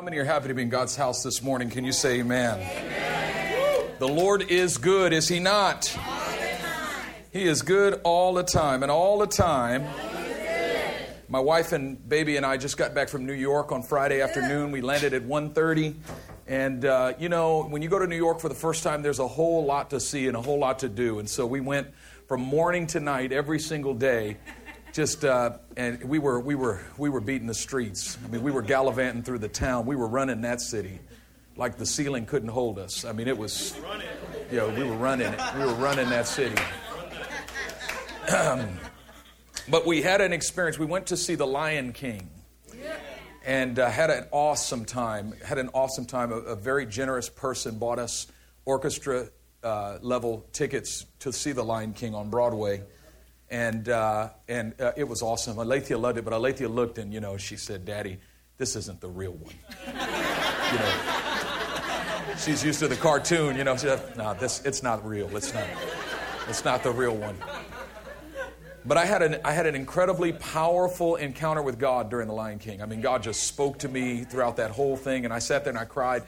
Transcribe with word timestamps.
How 0.00 0.04
many 0.04 0.16
are 0.16 0.24
happy 0.24 0.48
to 0.48 0.54
be 0.54 0.62
in 0.62 0.70
God's 0.70 0.96
house 0.96 1.22
this 1.22 1.42
morning? 1.42 1.68
Can 1.68 1.84
you 1.84 1.92
say 1.92 2.20
amen? 2.20 2.58
amen. 2.58 3.84
The 3.98 4.08
Lord 4.08 4.50
is 4.50 4.78
good, 4.78 5.12
is 5.12 5.28
He 5.28 5.40
not? 5.40 5.94
He 7.30 7.42
is 7.42 7.60
good 7.60 8.00
all 8.02 8.32
the 8.32 8.42
time, 8.42 8.82
and 8.82 8.90
all 8.90 9.18
the 9.18 9.26
time. 9.26 9.86
My 11.28 11.38
wife 11.38 11.72
and 11.72 12.08
baby 12.08 12.38
and 12.38 12.46
I 12.46 12.56
just 12.56 12.78
got 12.78 12.94
back 12.94 13.10
from 13.10 13.26
New 13.26 13.34
York 13.34 13.72
on 13.72 13.82
Friday 13.82 14.22
afternoon. 14.22 14.72
We 14.72 14.80
landed 14.80 15.12
at 15.12 15.22
1:30, 15.22 15.96
and 16.46 16.82
uh, 16.86 17.12
you 17.18 17.28
know 17.28 17.64
when 17.64 17.82
you 17.82 17.90
go 17.90 17.98
to 17.98 18.06
New 18.06 18.16
York 18.16 18.40
for 18.40 18.48
the 18.48 18.54
first 18.54 18.82
time, 18.82 19.02
there's 19.02 19.18
a 19.18 19.28
whole 19.28 19.66
lot 19.66 19.90
to 19.90 20.00
see 20.00 20.28
and 20.28 20.34
a 20.34 20.40
whole 20.40 20.58
lot 20.58 20.78
to 20.78 20.88
do. 20.88 21.18
And 21.18 21.28
so 21.28 21.44
we 21.44 21.60
went 21.60 21.88
from 22.26 22.40
morning 22.40 22.86
to 22.86 23.00
night 23.00 23.32
every 23.32 23.58
single 23.58 23.92
day 23.92 24.38
just 24.92 25.24
uh, 25.24 25.58
and 25.76 26.02
we 26.04 26.18
were 26.18 26.40
we 26.40 26.54
were 26.54 26.80
we 26.98 27.08
were 27.08 27.20
beating 27.20 27.46
the 27.46 27.54
streets. 27.54 28.18
I 28.24 28.28
mean, 28.28 28.42
we 28.42 28.50
were 28.50 28.62
gallivanting 28.62 29.22
through 29.22 29.38
the 29.38 29.48
town. 29.48 29.86
We 29.86 29.96
were 29.96 30.08
running 30.08 30.40
that 30.42 30.60
city 30.60 31.00
like 31.56 31.76
the 31.76 31.86
ceiling 31.86 32.24
couldn't 32.26 32.48
hold 32.48 32.78
us. 32.78 33.04
I 33.04 33.12
mean, 33.12 33.28
it 33.28 33.36
was 33.36 33.76
you 34.50 34.56
know, 34.56 34.68
we 34.70 34.82
were 34.82 34.96
running 34.96 35.32
it. 35.32 35.40
We 35.56 35.64
were 35.64 35.74
running 35.74 36.08
that 36.08 36.26
city. 36.26 36.56
but 39.68 39.86
we 39.86 40.02
had 40.02 40.20
an 40.20 40.32
experience. 40.32 40.78
We 40.78 40.86
went 40.86 41.06
to 41.08 41.16
see 41.16 41.34
The 41.34 41.46
Lion 41.46 41.92
King. 41.92 42.30
And 43.44 43.78
uh, 43.78 43.90
had 43.90 44.10
an 44.10 44.26
awesome 44.32 44.84
time. 44.84 45.34
Had 45.44 45.58
an 45.58 45.70
awesome 45.72 46.04
time. 46.04 46.30
A, 46.30 46.36
a 46.36 46.56
very 46.56 46.84
generous 46.84 47.28
person 47.28 47.78
bought 47.78 47.98
us 47.98 48.26
orchestra 48.64 49.28
uh, 49.62 49.98
level 50.02 50.46
tickets 50.52 51.06
to 51.20 51.32
see 51.32 51.52
The 51.52 51.64
Lion 51.64 51.92
King 51.92 52.14
on 52.14 52.28
Broadway 52.30 52.82
and 53.50 53.88
uh, 53.88 54.30
and 54.48 54.80
uh, 54.80 54.92
it 54.96 55.04
was 55.04 55.22
awesome. 55.22 55.58
Alethea 55.58 55.98
loved 55.98 56.18
it, 56.18 56.24
but 56.24 56.32
Alethea 56.32 56.68
looked 56.68 56.98
and 56.98 57.12
you 57.12 57.20
know 57.20 57.36
she 57.36 57.56
said, 57.56 57.84
"Daddy, 57.84 58.18
this 58.56 58.76
isn't 58.76 59.00
the 59.00 59.08
real 59.08 59.32
one." 59.32 59.54
you 59.86 60.78
know, 60.78 62.36
she's 62.38 62.64
used 62.64 62.78
to 62.78 62.88
the 62.88 62.96
cartoon. 62.96 63.56
You 63.56 63.64
know, 63.64 63.76
she 63.76 63.88
said, 63.88 64.16
"No, 64.16 64.34
this 64.34 64.64
it's 64.64 64.82
not 64.82 65.04
real. 65.06 65.36
It's 65.36 65.52
not. 65.52 65.66
It's 66.48 66.64
not 66.64 66.82
the 66.82 66.92
real 66.92 67.16
one." 67.16 67.36
But 68.84 68.96
I 68.96 69.04
had 69.04 69.22
an 69.22 69.40
I 69.44 69.52
had 69.52 69.66
an 69.66 69.74
incredibly 69.74 70.32
powerful 70.32 71.16
encounter 71.16 71.60
with 71.62 71.78
God 71.78 72.08
during 72.08 72.28
the 72.28 72.34
Lion 72.34 72.58
King. 72.58 72.80
I 72.80 72.86
mean, 72.86 73.00
God 73.00 73.22
just 73.22 73.42
spoke 73.42 73.80
to 73.80 73.88
me 73.88 74.24
throughout 74.24 74.56
that 74.56 74.70
whole 74.70 74.96
thing, 74.96 75.24
and 75.24 75.34
I 75.34 75.40
sat 75.40 75.64
there 75.64 75.72
and 75.72 75.78
I 75.78 75.84
cried 75.84 76.22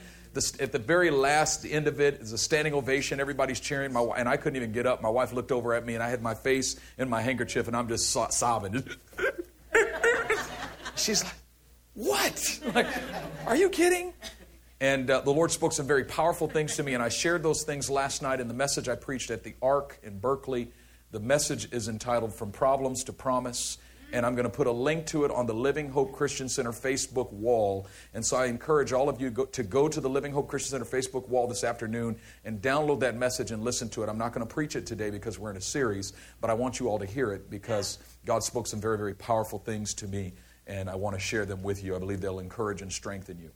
at 0.60 0.72
the 0.72 0.78
very 0.78 1.10
last 1.10 1.64
end 1.64 1.86
of 1.86 2.00
it, 2.00 2.14
it 2.14 2.20
is 2.20 2.32
a 2.32 2.38
standing 2.38 2.74
ovation. 2.74 3.20
Everybody's 3.20 3.60
cheering. 3.60 3.92
My, 3.92 4.00
and 4.16 4.28
I 4.28 4.36
couldn't 4.36 4.56
even 4.56 4.72
get 4.72 4.86
up. 4.86 5.02
My 5.02 5.08
wife 5.08 5.32
looked 5.32 5.52
over 5.52 5.74
at 5.74 5.84
me, 5.84 5.94
and 5.94 6.02
I 6.02 6.08
had 6.08 6.22
my 6.22 6.34
face 6.34 6.76
in 6.98 7.08
my 7.08 7.20
handkerchief, 7.20 7.68
and 7.68 7.76
I'm 7.76 7.88
just 7.88 8.10
so- 8.10 8.28
sobbing. 8.30 8.82
She's 10.96 11.24
like, 11.24 11.34
What? 11.94 12.60
Like, 12.74 12.86
are 13.46 13.56
you 13.56 13.68
kidding? 13.68 14.14
And 14.80 15.10
uh, 15.10 15.20
the 15.20 15.30
Lord 15.30 15.52
spoke 15.52 15.72
some 15.72 15.86
very 15.86 16.04
powerful 16.04 16.48
things 16.48 16.76
to 16.76 16.82
me, 16.82 16.94
and 16.94 17.02
I 17.02 17.08
shared 17.08 17.42
those 17.42 17.62
things 17.62 17.88
last 17.88 18.22
night 18.22 18.40
in 18.40 18.48
the 18.48 18.54
message 18.54 18.88
I 18.88 18.96
preached 18.96 19.30
at 19.30 19.44
the 19.44 19.54
Ark 19.62 19.98
in 20.02 20.18
Berkeley. 20.18 20.72
The 21.12 21.20
message 21.20 21.72
is 21.72 21.88
entitled 21.88 22.34
From 22.34 22.50
Problems 22.50 23.04
to 23.04 23.12
Promise 23.12 23.78
and 24.12 24.26
I'm 24.26 24.34
going 24.34 24.44
to 24.44 24.50
put 24.50 24.66
a 24.66 24.72
link 24.72 25.06
to 25.06 25.24
it 25.24 25.30
on 25.30 25.46
the 25.46 25.54
Living 25.54 25.88
Hope 25.88 26.12
Christian 26.12 26.48
Center 26.48 26.72
Facebook 26.72 27.32
wall. 27.32 27.86
And 28.14 28.24
so 28.24 28.36
I 28.36 28.46
encourage 28.46 28.92
all 28.92 29.08
of 29.08 29.20
you 29.20 29.30
go, 29.30 29.46
to 29.46 29.62
go 29.62 29.88
to 29.88 30.00
the 30.00 30.08
Living 30.08 30.32
Hope 30.32 30.48
Christian 30.48 30.70
Center 30.70 30.84
Facebook 30.84 31.28
wall 31.28 31.46
this 31.46 31.64
afternoon 31.64 32.16
and 32.44 32.60
download 32.60 33.00
that 33.00 33.16
message 33.16 33.50
and 33.50 33.62
listen 33.62 33.88
to 33.90 34.02
it. 34.02 34.08
I'm 34.08 34.18
not 34.18 34.32
going 34.32 34.46
to 34.46 34.52
preach 34.52 34.76
it 34.76 34.86
today 34.86 35.10
because 35.10 35.38
we're 35.38 35.50
in 35.50 35.56
a 35.56 35.62
series, 35.62 36.12
but 36.40 36.50
I 36.50 36.54
want 36.54 36.78
you 36.78 36.88
all 36.88 36.98
to 36.98 37.06
hear 37.06 37.32
it 37.32 37.48
because 37.50 37.98
God 38.26 38.42
spoke 38.42 38.66
some 38.66 38.80
very, 38.80 38.98
very 38.98 39.14
powerful 39.14 39.58
things 39.58 39.94
to 39.94 40.06
me, 40.06 40.34
and 40.66 40.90
I 40.90 40.94
want 40.94 41.16
to 41.16 41.20
share 41.20 41.46
them 41.46 41.62
with 41.62 41.82
you. 41.82 41.96
I 41.96 41.98
believe 41.98 42.20
they'll 42.20 42.38
encourage 42.38 42.82
and 42.82 42.92
strengthen 42.92 43.38
you. 43.38 43.50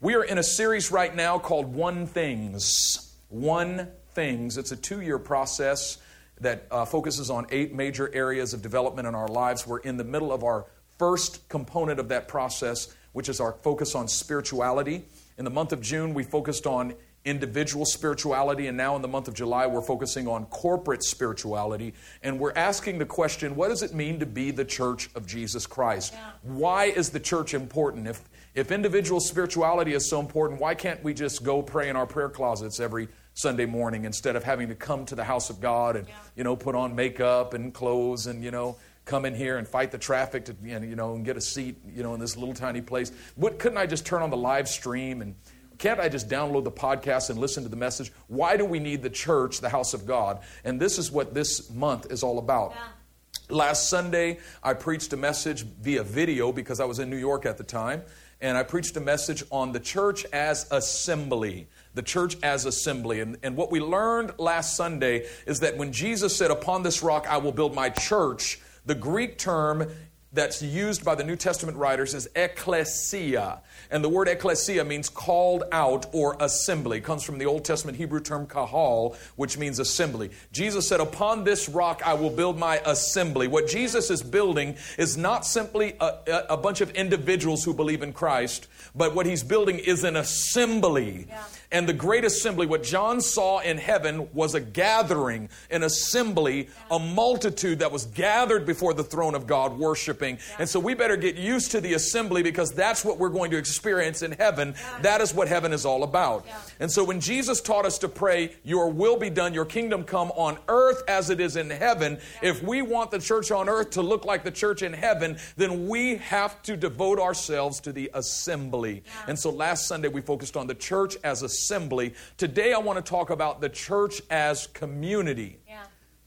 We 0.00 0.14
are 0.14 0.24
in 0.24 0.38
a 0.38 0.42
series 0.42 0.90
right 0.90 1.14
now 1.14 1.38
called 1.38 1.72
One 1.72 2.06
Things. 2.06 3.14
One 3.28 3.88
Things. 4.14 4.58
It's 4.58 4.72
a 4.72 4.76
two 4.76 5.00
year 5.00 5.18
process 5.18 5.98
that 6.42 6.66
uh, 6.70 6.84
focuses 6.84 7.30
on 7.30 7.46
eight 7.50 7.74
major 7.74 8.12
areas 8.14 8.52
of 8.52 8.62
development 8.62 9.08
in 9.08 9.14
our 9.14 9.28
lives. 9.28 9.66
We're 9.66 9.78
in 9.78 9.96
the 9.96 10.04
middle 10.04 10.32
of 10.32 10.44
our 10.44 10.66
first 10.98 11.48
component 11.48 11.98
of 11.98 12.08
that 12.08 12.28
process, 12.28 12.94
which 13.12 13.28
is 13.28 13.40
our 13.40 13.52
focus 13.52 13.94
on 13.94 14.08
spirituality. 14.08 15.04
In 15.38 15.44
the 15.44 15.50
month 15.50 15.72
of 15.72 15.80
June, 15.80 16.14
we 16.14 16.22
focused 16.22 16.66
on 16.66 16.94
individual 17.24 17.84
spirituality, 17.84 18.66
and 18.66 18.76
now 18.76 18.96
in 18.96 19.02
the 19.02 19.08
month 19.08 19.28
of 19.28 19.34
July, 19.34 19.66
we're 19.66 19.80
focusing 19.80 20.26
on 20.26 20.44
corporate 20.46 21.04
spirituality. 21.04 21.94
And 22.22 22.38
we're 22.38 22.52
asking 22.54 22.98
the 22.98 23.06
question 23.06 23.54
what 23.54 23.68
does 23.68 23.82
it 23.82 23.94
mean 23.94 24.18
to 24.20 24.26
be 24.26 24.50
the 24.50 24.64
church 24.64 25.08
of 25.14 25.26
Jesus 25.26 25.66
Christ? 25.66 26.12
Yeah. 26.14 26.30
Why 26.42 26.86
is 26.86 27.10
the 27.10 27.20
church 27.20 27.54
important? 27.54 28.08
If, 28.08 28.22
if 28.54 28.72
individual 28.72 29.20
spirituality 29.20 29.94
is 29.94 30.08
so 30.10 30.18
important, 30.18 30.60
why 30.60 30.74
can't 30.74 31.02
we 31.04 31.14
just 31.14 31.44
go 31.44 31.62
pray 31.62 31.88
in 31.88 31.96
our 31.96 32.06
prayer 32.06 32.28
closets 32.28 32.80
every 32.80 33.08
Sunday 33.34 33.66
morning 33.66 34.04
instead 34.04 34.36
of 34.36 34.44
having 34.44 34.68
to 34.68 34.74
come 34.74 35.06
to 35.06 35.14
the 35.14 35.24
house 35.24 35.50
of 35.50 35.60
God 35.60 35.96
and, 35.96 36.06
yeah. 36.06 36.14
you 36.36 36.44
know, 36.44 36.56
put 36.56 36.74
on 36.74 36.94
makeup 36.94 37.54
and 37.54 37.72
clothes 37.72 38.26
and, 38.26 38.44
you 38.44 38.50
know, 38.50 38.76
come 39.04 39.24
in 39.24 39.34
here 39.34 39.58
and 39.58 39.66
fight 39.66 39.90
the 39.90 39.98
traffic 39.98 40.44
to, 40.44 40.56
you 40.62 40.96
know, 40.96 41.14
and 41.14 41.24
get 41.24 41.36
a 41.36 41.40
seat, 41.40 41.76
you 41.94 42.02
know, 42.02 42.14
in 42.14 42.20
this 42.20 42.36
little 42.36 42.54
tiny 42.54 42.80
place. 42.80 43.10
What, 43.36 43.58
couldn't 43.58 43.78
I 43.78 43.86
just 43.86 44.06
turn 44.06 44.22
on 44.22 44.30
the 44.30 44.36
live 44.36 44.68
stream 44.68 45.22
and 45.22 45.34
can't 45.78 45.98
I 45.98 46.08
just 46.08 46.28
download 46.28 46.62
the 46.64 46.70
podcast 46.70 47.30
and 47.30 47.38
listen 47.38 47.64
to 47.64 47.68
the 47.68 47.76
message? 47.76 48.12
Why 48.28 48.56
do 48.56 48.64
we 48.64 48.78
need 48.78 49.02
the 49.02 49.10
church, 49.10 49.60
the 49.60 49.68
house 49.68 49.94
of 49.94 50.06
God? 50.06 50.40
And 50.64 50.78
this 50.78 50.98
is 50.98 51.10
what 51.10 51.34
this 51.34 51.70
month 51.70 52.12
is 52.12 52.22
all 52.22 52.38
about. 52.38 52.72
Yeah. 52.76 53.56
Last 53.56 53.88
Sunday, 53.88 54.38
I 54.62 54.74
preached 54.74 55.12
a 55.12 55.16
message 55.16 55.62
via 55.62 56.04
video 56.04 56.52
because 56.52 56.78
I 56.78 56.84
was 56.84 57.00
in 57.00 57.10
New 57.10 57.16
York 57.16 57.44
at 57.44 57.58
the 57.58 57.64
time, 57.64 58.02
and 58.40 58.56
I 58.56 58.62
preached 58.62 58.96
a 58.96 59.00
message 59.00 59.42
on 59.50 59.72
the 59.72 59.80
church 59.80 60.24
as 60.32 60.70
assembly 60.70 61.66
the 61.94 62.02
church 62.02 62.36
as 62.42 62.64
assembly. 62.64 63.20
And, 63.20 63.36
and 63.42 63.56
what 63.56 63.70
we 63.70 63.80
learned 63.80 64.32
last 64.38 64.76
Sunday 64.76 65.26
is 65.46 65.60
that 65.60 65.76
when 65.76 65.92
Jesus 65.92 66.36
said, 66.36 66.50
Upon 66.50 66.82
this 66.82 67.02
rock 67.02 67.26
I 67.28 67.38
will 67.38 67.52
build 67.52 67.74
my 67.74 67.90
church, 67.90 68.60
the 68.86 68.94
Greek 68.94 69.38
term 69.38 69.90
that's 70.32 70.62
used 70.62 71.04
by 71.04 71.14
the 71.14 71.24
New 71.24 71.36
Testament 71.36 71.76
writers 71.76 72.14
is 72.14 72.28
ecclesia. 72.34 73.60
And 73.90 74.02
the 74.02 74.08
word 74.08 74.28
ecclesia 74.28 74.82
means 74.84 75.10
called 75.10 75.64
out 75.72 76.06
or 76.12 76.36
assembly. 76.40 76.98
It 76.98 77.04
comes 77.04 77.22
from 77.22 77.36
the 77.36 77.44
Old 77.44 77.64
Testament 77.64 77.98
Hebrew 77.98 78.20
term 78.20 78.46
kahal, 78.46 79.14
which 79.36 79.58
means 79.58 79.78
assembly. 79.78 80.30
Jesus 80.50 80.88
said, 80.88 81.00
Upon 81.00 81.44
this 81.44 81.68
rock 81.68 82.00
I 82.04 82.14
will 82.14 82.30
build 82.30 82.58
my 82.58 82.80
assembly. 82.86 83.46
What 83.46 83.68
Jesus 83.68 84.10
is 84.10 84.22
building 84.22 84.76
is 84.96 85.18
not 85.18 85.44
simply 85.44 85.96
a, 86.00 86.46
a 86.48 86.56
bunch 86.56 86.80
of 86.80 86.90
individuals 86.92 87.64
who 87.64 87.74
believe 87.74 88.02
in 88.02 88.14
Christ, 88.14 88.68
but 88.94 89.14
what 89.14 89.26
he's 89.26 89.42
building 89.42 89.78
is 89.78 90.02
an 90.02 90.16
assembly. 90.16 91.26
Yeah. 91.28 91.44
And 91.72 91.88
the 91.88 91.94
great 91.94 92.24
assembly, 92.24 92.66
what 92.66 92.82
John 92.82 93.20
saw 93.20 93.60
in 93.60 93.78
heaven 93.78 94.28
was 94.34 94.54
a 94.54 94.60
gathering, 94.60 95.48
an 95.70 95.82
assembly, 95.82 96.68
a 96.90 96.98
multitude 96.98 97.78
that 97.78 97.90
was 97.90 98.06
gathered 98.06 98.66
before 98.66 98.92
the 98.92 99.02
throne 99.02 99.34
of 99.34 99.46
God 99.46 99.78
worshiping. 99.78 100.38
And 100.58 100.68
so 100.68 100.78
we 100.78 100.92
better 100.92 101.16
get 101.16 101.36
used 101.36 101.70
to 101.72 101.80
the 101.80 101.94
assembly 101.94 102.42
because 102.42 102.72
that's 102.72 103.04
what 103.04 103.18
we're 103.18 103.30
going 103.30 103.50
to 103.52 103.56
experience 103.56 104.22
in 104.22 104.32
heaven. 104.32 104.74
That 105.00 105.22
is 105.22 105.32
what 105.32 105.48
heaven 105.48 105.72
is 105.72 105.86
all 105.86 106.02
about. 106.02 106.46
And 106.78 106.90
so 106.90 107.04
when 107.04 107.20
Jesus 107.20 107.60
taught 107.60 107.86
us 107.86 107.98
to 107.98 108.08
pray, 108.08 108.54
Your 108.64 108.90
will 108.90 109.16
be 109.16 109.30
done, 109.30 109.54
your 109.54 109.64
kingdom 109.64 110.04
come 110.04 110.30
on 110.32 110.58
earth 110.68 111.02
as 111.08 111.30
it 111.30 111.40
is 111.40 111.56
in 111.56 111.70
heaven, 111.70 112.18
if 112.42 112.62
we 112.62 112.82
want 112.82 113.10
the 113.10 113.18
church 113.18 113.50
on 113.50 113.68
earth 113.68 113.90
to 113.90 114.02
look 114.02 114.26
like 114.26 114.44
the 114.44 114.50
church 114.50 114.82
in 114.82 114.92
heaven, 114.92 115.38
then 115.56 115.88
we 115.88 116.16
have 116.16 116.62
to 116.62 116.76
devote 116.76 117.18
ourselves 117.18 117.80
to 117.80 117.92
the 117.92 118.10
assembly. 118.12 119.02
And 119.26 119.38
so 119.38 119.50
last 119.50 119.86
Sunday 119.86 120.08
we 120.08 120.20
focused 120.20 120.56
on 120.56 120.66
the 120.66 120.74
church 120.74 121.16
as 121.24 121.42
a 121.42 121.48
assembly. 121.62 122.14
Today 122.36 122.72
I 122.72 122.78
want 122.78 123.04
to 123.04 123.08
talk 123.08 123.30
about 123.30 123.60
the 123.60 123.68
church 123.68 124.20
as 124.30 124.66
community. 124.68 125.58
Yeah. 125.68 125.84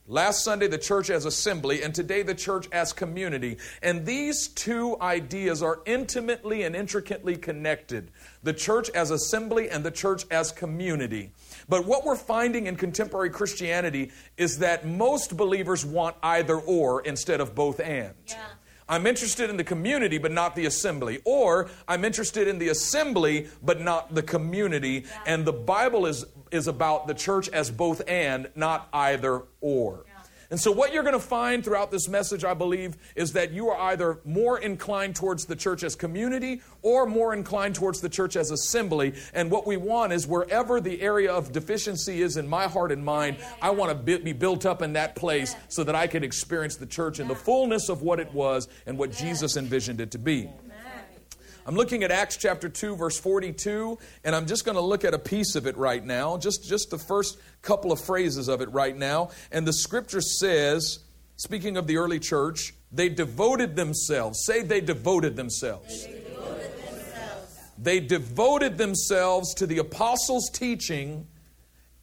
Last 0.08 0.44
Sunday, 0.44 0.68
the 0.68 0.78
church 0.78 1.10
as 1.10 1.24
assembly, 1.24 1.82
and 1.82 1.92
today, 1.92 2.22
the 2.22 2.34
church 2.34 2.68
as 2.70 2.92
community. 2.92 3.56
And 3.82 4.06
these 4.06 4.46
two 4.46 4.96
ideas 5.00 5.64
are 5.64 5.80
intimately 5.84 6.62
and 6.62 6.76
intricately 6.76 7.36
connected 7.36 8.12
the 8.44 8.52
church 8.52 8.88
as 8.90 9.10
assembly 9.10 9.68
and 9.68 9.84
the 9.84 9.90
church 9.90 10.24
as 10.30 10.52
community. 10.52 11.32
But 11.68 11.86
what 11.86 12.04
we're 12.04 12.14
finding 12.14 12.68
in 12.68 12.76
contemporary 12.76 13.30
Christianity 13.30 14.12
is 14.36 14.60
that 14.60 14.86
most 14.86 15.36
believers 15.36 15.84
want 15.84 16.14
either 16.22 16.56
or 16.56 17.02
instead 17.02 17.40
of 17.40 17.56
both 17.56 17.80
and. 17.80 18.14
Yeah. 18.28 18.46
I'm 18.88 19.06
interested 19.06 19.50
in 19.50 19.56
the 19.56 19.64
community, 19.64 20.18
but 20.18 20.32
not 20.32 20.54
the 20.54 20.66
assembly. 20.66 21.20
Or 21.24 21.68
I'm 21.88 22.04
interested 22.04 22.46
in 22.46 22.58
the 22.58 22.68
assembly, 22.68 23.48
but 23.62 23.80
not 23.80 24.14
the 24.14 24.22
community. 24.22 25.04
Yeah. 25.06 25.22
And 25.26 25.44
the 25.44 25.52
Bible 25.52 26.06
is, 26.06 26.24
is 26.50 26.68
about 26.68 27.06
the 27.06 27.14
church 27.14 27.48
as 27.48 27.70
both 27.70 28.02
and, 28.08 28.48
not 28.54 28.88
either 28.92 29.42
or. 29.60 30.04
Yeah. 30.06 30.15
And 30.50 30.60
so, 30.60 30.70
what 30.70 30.92
you're 30.92 31.02
going 31.02 31.14
to 31.14 31.20
find 31.20 31.64
throughout 31.64 31.90
this 31.90 32.08
message, 32.08 32.44
I 32.44 32.54
believe, 32.54 32.96
is 33.14 33.32
that 33.32 33.52
you 33.52 33.68
are 33.68 33.90
either 33.90 34.20
more 34.24 34.58
inclined 34.58 35.16
towards 35.16 35.46
the 35.46 35.56
church 35.56 35.82
as 35.82 35.96
community 35.96 36.62
or 36.82 37.06
more 37.06 37.34
inclined 37.34 37.74
towards 37.74 38.00
the 38.00 38.08
church 38.08 38.36
as 38.36 38.50
assembly. 38.50 39.14
And 39.34 39.50
what 39.50 39.66
we 39.66 39.76
want 39.76 40.12
is 40.12 40.26
wherever 40.26 40.80
the 40.80 41.00
area 41.02 41.32
of 41.32 41.52
deficiency 41.52 42.22
is 42.22 42.36
in 42.36 42.46
my 42.46 42.68
heart 42.68 42.92
and 42.92 43.04
mind, 43.04 43.38
I 43.60 43.70
want 43.70 44.06
to 44.06 44.18
be 44.18 44.32
built 44.32 44.66
up 44.66 44.82
in 44.82 44.92
that 44.92 45.16
place 45.16 45.56
so 45.68 45.82
that 45.84 45.94
I 45.94 46.06
can 46.06 46.22
experience 46.22 46.76
the 46.76 46.86
church 46.86 47.18
in 47.18 47.28
the 47.28 47.34
fullness 47.34 47.88
of 47.88 48.02
what 48.02 48.20
it 48.20 48.32
was 48.32 48.68
and 48.86 48.98
what 48.98 49.10
Jesus 49.12 49.56
envisioned 49.56 50.00
it 50.00 50.12
to 50.12 50.18
be. 50.18 50.48
I'm 51.68 51.74
looking 51.74 52.04
at 52.04 52.12
Acts 52.12 52.36
chapter 52.36 52.68
2, 52.68 52.94
verse 52.94 53.18
42, 53.18 53.98
and 54.22 54.36
I'm 54.36 54.46
just 54.46 54.64
going 54.64 54.76
to 54.76 54.80
look 54.80 55.04
at 55.04 55.14
a 55.14 55.18
piece 55.18 55.56
of 55.56 55.66
it 55.66 55.76
right 55.76 56.04
now, 56.04 56.36
just, 56.36 56.64
just 56.64 56.90
the 56.90 56.98
first 56.98 57.40
couple 57.60 57.90
of 57.90 58.00
phrases 58.00 58.46
of 58.46 58.60
it 58.60 58.70
right 58.70 58.96
now. 58.96 59.30
And 59.50 59.66
the 59.66 59.72
scripture 59.72 60.20
says, 60.20 61.00
speaking 61.34 61.76
of 61.76 61.88
the 61.88 61.96
early 61.96 62.20
church, 62.20 62.72
they 62.92 63.08
devoted 63.08 63.74
themselves. 63.74 64.44
Say, 64.46 64.62
they 64.62 64.80
devoted 64.80 65.34
themselves. 65.34 66.06
They 66.06 66.20
devoted 66.20 66.78
themselves, 66.78 67.58
they 67.76 67.98
devoted 67.98 68.78
themselves 68.78 69.54
to 69.54 69.66
the 69.66 69.78
apostles' 69.78 70.48
teaching 70.50 71.26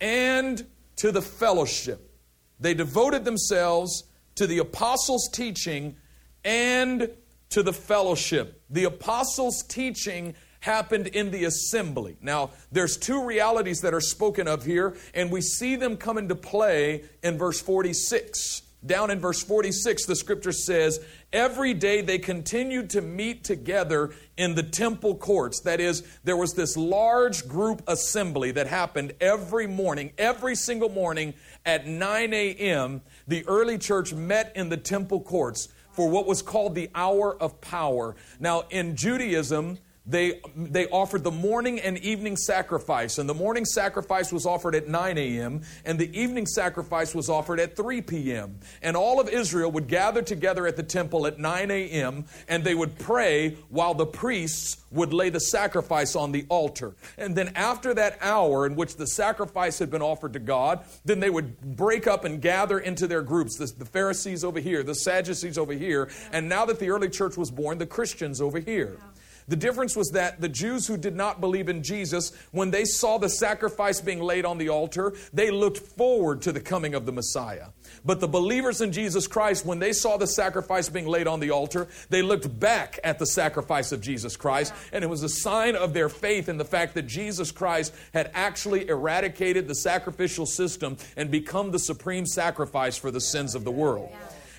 and 0.02 0.68
to 0.98 1.14
the 1.14 1.22
fellowship. 1.22 2.12
They 2.60 2.74
devoted 2.74 3.24
themselves 3.24 4.04
to 4.36 4.46
the 4.46 4.58
apostles' 4.58 5.30
teaching 5.32 5.96
and 6.44 7.10
to 7.54 7.62
the 7.62 7.74
fellowship. 7.74 8.64
The 8.72 8.86
apostles' 8.86 9.62
teaching 9.62 10.34
happened 10.62 11.06
in 11.08 11.30
the 11.30 11.46
assembly. 11.46 12.18
Now, 12.20 12.50
there's 12.72 12.98
two 12.98 13.24
realities 13.24 13.82
that 13.82 13.94
are 13.94 14.02
spoken 14.02 14.48
of 14.48 14.66
here, 14.66 14.96
and 15.14 15.32
we 15.32 15.42
see 15.42 15.76
them 15.76 15.98
come 15.98 16.18
into 16.18 16.34
play 16.34 17.04
in 17.22 17.38
verse 17.38 17.62
46. 17.62 18.64
Down 18.84 19.12
in 19.12 19.20
verse 19.20 19.44
46, 19.44 20.08
the 20.08 20.16
scripture 20.16 20.52
says, 20.52 21.00
Every 21.32 21.76
day 21.76 22.02
they 22.02 22.18
continued 22.18 22.90
to 22.92 23.02
meet 23.02 23.44
together 23.44 24.16
in 24.36 24.56
the 24.56 24.64
temple 24.64 25.16
courts. 25.16 25.60
That 25.62 25.80
is, 25.80 26.04
there 26.24 26.36
was 26.36 26.56
this 26.56 26.76
large 26.76 27.48
group 27.48 27.84
assembly 27.88 28.50
that 28.52 28.66
happened 28.66 29.14
every 29.22 29.68
morning, 29.68 30.12
every 30.18 30.56
single 30.56 30.90
morning 30.90 31.36
at 31.68 31.86
9 31.86 32.34
a.m. 32.34 33.02
The 33.28 33.46
early 33.48 33.78
church 33.78 34.12
met 34.12 34.52
in 34.56 34.70
the 34.70 34.78
temple 34.78 35.22
courts 35.22 35.70
for 35.94 36.10
what 36.10 36.26
was 36.26 36.42
called 36.42 36.76
the 36.76 36.90
hour 36.94 37.36
of 37.42 37.62
power. 37.62 38.16
Now, 38.40 38.64
in 38.70 38.96
Judaism, 38.96 39.78
they, 40.06 40.42
they 40.56 40.88
offered 40.88 41.24
the 41.24 41.32
morning 41.32 41.80
and 41.80 41.98
evening 41.98 42.36
sacrifice. 42.36 43.18
And 43.18 43.30
the 43.30 43.34
morning 43.34 43.64
sacrifice 43.64 44.34
was 44.34 44.46
offered 44.46 44.76
at 44.76 44.88
9 44.88 45.18
a.m., 45.18 45.62
and 45.86 45.98
the 45.98 46.20
evening 46.20 46.46
sacrifice 46.46 47.16
was 47.16 47.30
offered 47.30 47.60
at 47.60 47.78
3 47.78 48.02
p.m. 48.02 48.60
And 48.82 48.98
all 48.98 49.22
of 49.22 49.30
Israel 49.30 49.72
would 49.72 49.88
gather 49.88 50.22
together 50.22 50.68
at 50.68 50.76
the 50.76 50.84
temple 50.84 51.26
at 51.26 51.40
9 51.40 51.72
a.m., 51.72 52.26
and 52.50 52.66
they 52.66 52.76
would 52.76 53.00
pray 53.00 53.56
while 53.70 53.94
the 53.94 54.06
priests 54.06 54.84
would 54.92 55.14
lay 55.14 55.30
the 55.30 55.40
sacrifice 55.40 56.16
on 56.16 56.34
the 56.34 56.46
altar. 56.50 56.96
And 57.18 57.36
then 57.36 57.54
after 57.56 57.94
that 57.94 58.18
hour 58.22 58.66
in 58.66 58.76
which 58.76 58.98
the 58.98 59.08
sacrifice 59.08 59.80
had 59.80 59.90
been 59.90 60.02
offered 60.02 60.34
to 60.34 60.40
God, 60.40 60.84
then 61.06 61.22
they 61.22 61.30
would 61.30 61.60
break 61.62 62.08
up 62.08 62.26
and 62.26 62.42
gather 62.42 62.78
into 62.78 63.08
their 63.08 63.22
groups 63.22 63.56
the, 63.58 63.66
the 63.66 63.86
Pharisees 63.86 64.44
over 64.44 64.60
here, 64.60 64.84
the 64.84 64.96
Sadducees 64.96 65.58
over 65.58 65.74
here, 65.74 66.10
and 66.34 66.50
now 66.50 66.66
that 66.66 66.80
the 66.80 66.90
early 66.90 67.10
church 67.10 67.38
was 67.38 67.50
born, 67.50 67.78
the 67.78 67.86
Christians 67.86 68.42
over 68.42 68.60
here. 68.60 69.00
The 69.48 69.56
difference 69.56 69.96
was 69.96 70.10
that 70.10 70.42
the 70.42 70.50
Jews 70.50 70.88
who 70.88 70.98
did 70.98 71.16
not 71.16 71.42
believe 71.42 71.70
in 71.70 71.84
Jesus, 71.84 72.32
when 72.52 72.72
they 72.72 72.86
saw 72.86 73.18
the 73.18 73.30
sacrifice 73.30 74.02
being 74.02 74.22
laid 74.22 74.46
on 74.46 74.58
the 74.58 74.70
altar, 74.70 75.14
they 75.34 75.52
looked 75.52 75.78
forward 75.78 76.42
to 76.44 76.52
the 76.52 76.62
coming 76.62 76.96
of 76.96 77.06
the 77.06 77.12
Messiah. 77.12 77.68
But 78.06 78.20
the 78.20 78.28
believers 78.28 78.82
in 78.82 78.92
Jesus 78.92 79.28
Christ, 79.28 79.66
when 79.66 79.80
they 79.80 79.94
saw 79.94 80.18
the 80.18 80.28
sacrifice 80.28 80.90
being 80.90 81.08
laid 81.08 81.28
on 81.28 81.40
the 81.40 81.52
altar, 81.52 81.88
they 82.10 82.22
looked 82.22 82.60
back 82.60 83.00
at 83.04 83.20
the 83.20 83.26
sacrifice 83.26 83.92
of 83.92 84.02
Jesus 84.02 84.36
Christ, 84.36 84.74
and 84.92 85.04
it 85.04 85.08
was 85.08 85.24
a 85.24 85.30
sign 85.30 85.76
of 85.76 85.94
their 85.94 86.10
faith 86.10 86.50
in 86.50 86.58
the 86.58 86.66
fact 86.66 86.94
that 86.96 87.08
Jesus 87.08 87.52
Christ 87.52 87.94
had 88.14 88.32
actually 88.34 88.88
eradicated 88.88 89.68
the 89.68 89.76
sacrificial 89.76 90.46
system 90.46 90.98
and 91.16 91.32
become 91.32 91.72
the 91.72 91.80
supreme 91.80 92.26
sacrifice 92.26 92.98
for 92.98 93.12
the 93.12 93.22
sins 93.22 93.56
of 93.56 93.64
the 93.64 93.72
world. 93.72 94.12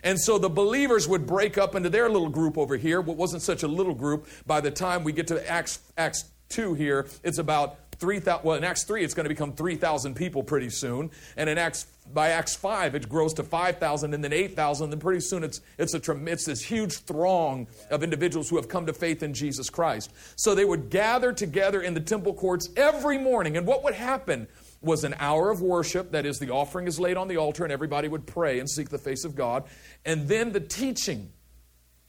And 0.05 0.21
so 0.21 0.39
the 0.39 0.51
believers 0.51 1.09
would 1.09 1.27
break 1.27 1.59
up 1.59 1.75
into 1.75 1.89
their 1.89 2.09
little 2.09 2.29
group 2.29 2.57
over 2.57 2.77
here, 2.77 3.01
what 3.01 3.17
wasn't 3.17 3.43
such 3.43 3.63
a 3.63 3.69
little 3.69 3.95
group. 3.95 4.29
By 4.47 4.61
the 4.61 4.71
time 4.71 5.03
we 5.03 5.13
get 5.13 5.27
to 5.29 5.51
Acts, 5.51 5.81
Acts 5.97 6.27
2 6.51 6.75
here, 6.75 7.09
it's 7.25 7.39
about 7.39 7.79
3,000. 7.99 8.45
Well, 8.45 8.57
in 8.57 8.65
Acts 8.65 8.85
3, 8.85 9.03
it's 9.03 9.15
going 9.15 9.25
to 9.25 9.31
become 9.31 9.55
3,000 9.55 10.15
people 10.15 10.43
pretty 10.43 10.69
soon. 10.69 11.11
And 11.39 11.49
in 11.49 11.57
Acts, 11.57 11.87
by 12.13 12.31
Acts 12.31 12.55
5, 12.55 12.95
it 12.95 13.09
grows 13.09 13.33
to 13.35 13.43
5,000 13.43 14.13
and 14.13 14.23
then 14.23 14.33
8,000. 14.33 14.93
And 14.93 15.01
pretty 15.01 15.21
soon 15.21 15.43
it's, 15.43 15.63
it's, 15.79 15.95
a, 15.95 16.25
it's 16.27 16.45
this 16.45 16.63
huge 16.63 16.99
throng 16.99 17.67
of 17.91 18.03
individuals 18.03 18.51
who 18.51 18.57
have 18.57 18.69
come 18.69 18.85
to 18.87 18.93
faith 18.93 19.23
in 19.23 19.33
Jesus 19.33 19.71
Christ. 19.71 20.13
So 20.37 20.55
they 20.55 20.67
would 20.67 20.91
gather 20.91 21.33
together 21.33 21.81
in 21.81 21.95
the 21.95 22.01
temple 22.01 22.35
courts 22.35 22.69
every 22.77 23.17
morning. 23.17 23.57
And 23.57 23.67
what 23.67 23.83
would 23.85 23.95
happen? 23.95 24.49
Was 24.85 25.05
an 25.05 25.15
hour 25.19 25.51
of 25.51 25.63
worship. 25.63 26.13
That 26.13 26.27
is, 26.27 26.39
the 26.39 26.51
offering 26.51 26.87
is 26.87 27.01
laid 27.01 27.17
on 27.17 27.29
the 27.29 27.37
altar 27.37 27.65
and 27.65 27.73
everybody 27.73 28.09
would 28.09 28.27
pray 28.27 28.59
and 28.59 28.69
seek 28.69 28.89
the 28.89 28.99
face 28.99 29.25
of 29.25 29.35
God. 29.35 29.65
And 30.05 30.29
then 30.29 30.53
the 30.53 30.61
teaching. 30.61 31.33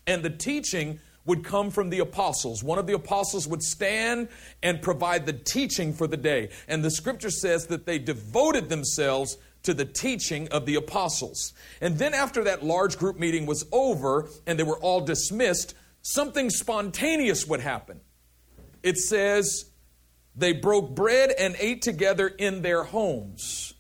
And 0.08 0.24
the 0.24 0.30
teaching 0.30 1.00
would 1.26 1.44
come 1.44 1.72
from 1.72 1.90
the 1.90 2.00
apostles. 2.00 2.64
One 2.64 2.78
of 2.78 2.88
the 2.88 2.94
apostles 2.94 3.48
would 3.48 3.64
stand 3.64 4.30
and 4.62 4.82
provide 4.82 5.26
the 5.26 5.34
teaching 5.34 5.94
for 5.94 6.08
the 6.08 6.18
day. 6.18 6.50
And 6.68 6.84
the 6.84 6.92
scripture 6.92 7.32
says 7.32 7.68
that 7.68 7.86
they 7.86 7.98
devoted 7.98 8.70
themselves 8.70 9.38
to 9.64 9.74
the 9.74 9.86
teaching 9.86 10.48
of 10.50 10.68
the 10.68 10.76
apostles. 10.76 11.54
And 11.82 11.98
then, 11.98 12.14
after 12.14 12.44
that 12.44 12.64
large 12.64 12.98
group 12.98 13.18
meeting 13.18 13.48
was 13.48 13.66
over 13.72 14.30
and 14.46 14.60
they 14.60 14.64
were 14.64 14.78
all 14.78 15.02
dismissed, 15.02 15.74
something 16.04 16.52
spontaneous 16.52 17.48
would 17.48 17.62
happen. 17.62 18.02
It 18.84 18.98
says, 18.98 19.66
they 20.36 20.54
broke 20.54 20.96
bread 20.96 21.32
and 21.32 21.56
ate 21.60 21.82
together 21.82 22.28
in 22.28 22.62
their 22.62 22.84
homes. 22.84 23.74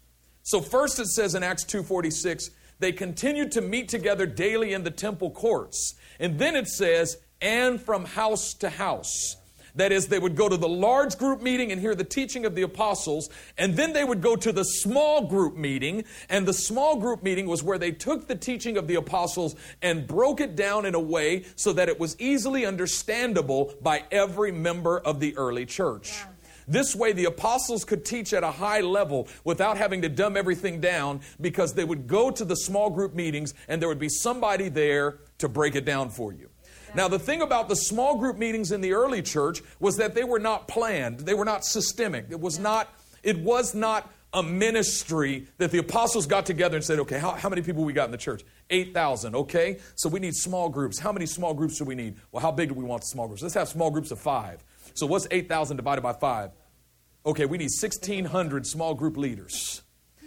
So 0.43 0.61
first 0.61 0.99
it 0.99 1.07
says 1.07 1.35
in 1.35 1.43
Acts 1.43 1.65
2:46, 1.65 2.51
they 2.79 2.91
continued 2.91 3.51
to 3.53 3.61
meet 3.61 3.89
together 3.89 4.25
daily 4.25 4.73
in 4.73 4.83
the 4.83 4.91
temple 4.91 5.31
courts. 5.31 5.95
And 6.19 6.39
then 6.39 6.55
it 6.55 6.67
says, 6.67 7.17
and 7.41 7.81
from 7.81 8.05
house 8.05 8.53
to 8.55 8.69
house. 8.69 9.37
That 9.75 9.91
is, 9.91 10.07
they 10.07 10.19
would 10.19 10.37
go 10.37 10.47
to 10.47 10.55
the 10.55 10.69
large 10.69 11.17
group 11.17 11.41
meeting 11.41 11.71
and 11.71 11.81
hear 11.81 11.95
the 11.95 12.05
teaching 12.05 12.45
of 12.45 12.55
the 12.55 12.61
apostles, 12.61 13.29
and 13.57 13.75
then 13.75 13.91
they 13.91 14.05
would 14.05 14.21
go 14.21 14.37
to 14.37 14.53
the 14.53 14.63
small 14.63 15.27
group 15.27 15.57
meeting. 15.57 16.05
And 16.29 16.47
the 16.47 16.53
small 16.53 16.95
group 16.95 17.23
meeting 17.23 17.45
was 17.45 17.61
where 17.61 17.77
they 17.77 17.91
took 17.91 18.27
the 18.27 18.35
teaching 18.35 18.77
of 18.77 18.87
the 18.87 18.95
apostles 18.95 19.55
and 19.81 20.07
broke 20.07 20.39
it 20.39 20.55
down 20.55 20.85
in 20.85 20.95
a 20.95 20.99
way 20.99 21.45
so 21.57 21.73
that 21.73 21.89
it 21.89 21.99
was 21.99 22.15
easily 22.19 22.65
understandable 22.65 23.73
by 23.81 24.03
every 24.11 24.53
member 24.53 24.97
of 24.97 25.19
the 25.19 25.35
early 25.35 25.65
church. 25.65 26.11
Yeah. 26.11 26.27
This 26.67 26.95
way, 26.95 27.13
the 27.13 27.25
apostles 27.25 27.85
could 27.85 28.05
teach 28.05 28.33
at 28.33 28.43
a 28.43 28.51
high 28.51 28.81
level 28.81 29.27
without 29.43 29.77
having 29.77 30.01
to 30.01 30.09
dumb 30.09 30.35
everything 30.37 30.81
down 30.81 31.21
because 31.39 31.73
they 31.73 31.83
would 31.83 32.07
go 32.07 32.31
to 32.31 32.45
the 32.45 32.55
small 32.55 32.89
group 32.89 33.13
meetings 33.13 33.53
and 33.67 33.81
there 33.81 33.89
would 33.89 33.99
be 33.99 34.09
somebody 34.09 34.69
there 34.69 35.19
to 35.37 35.47
break 35.47 35.75
it 35.75 35.85
down 35.85 36.09
for 36.09 36.33
you. 36.33 36.49
Now, 36.95 37.09
the 37.09 37.19
thing 37.19 37.41
about 37.41 37.67
the 37.67 37.75
small 37.75 38.17
group 38.17 38.37
meetings 38.37 38.71
in 38.71 38.79
the 38.79 38.93
early 38.93 39.21
church 39.21 39.61
was 39.79 39.97
that 39.97 40.15
they 40.15 40.23
were 40.23 40.39
not 40.39 40.67
planned, 40.67 41.19
they 41.19 41.33
were 41.33 41.45
not 41.45 41.65
systemic. 41.65 42.27
It 42.29 42.39
was 42.39 42.57
not, 42.57 42.87
it 43.21 43.37
was 43.39 43.75
not 43.75 44.09
a 44.33 44.41
ministry 44.41 45.47
that 45.57 45.71
the 45.71 45.77
apostles 45.77 46.25
got 46.25 46.45
together 46.45 46.75
and 46.75 46.85
said, 46.85 46.99
okay, 46.99 47.19
how, 47.19 47.31
how 47.31 47.49
many 47.49 47.61
people 47.61 47.83
we 47.83 47.93
got 47.93 48.05
in 48.05 48.11
the 48.11 48.17
church? 48.17 48.43
8,000, 48.69 49.35
okay? 49.35 49.79
So 49.95 50.09
we 50.09 50.19
need 50.19 50.35
small 50.35 50.69
groups. 50.69 50.99
How 50.99 51.11
many 51.11 51.25
small 51.25 51.53
groups 51.53 51.77
do 51.77 51.85
we 51.85 51.95
need? 51.95 52.15
Well, 52.31 52.41
how 52.41 52.51
big 52.51 52.69
do 52.69 52.75
we 52.75 52.83
want 52.83 53.01
the 53.01 53.07
small 53.07 53.27
groups? 53.27 53.41
Let's 53.41 53.55
have 53.55 53.69
small 53.69 53.91
groups 53.91 54.11
of 54.11 54.19
five. 54.19 54.63
So 54.95 55.05
what's 55.05 55.27
8,000 55.29 55.77
divided 55.77 56.01
by 56.01 56.13
5? 56.13 56.51
Okay, 57.25 57.45
we 57.45 57.57
need 57.57 57.71
1,600 57.81 58.65
small 58.65 58.93
group 58.93 59.17
leaders. 59.17 59.81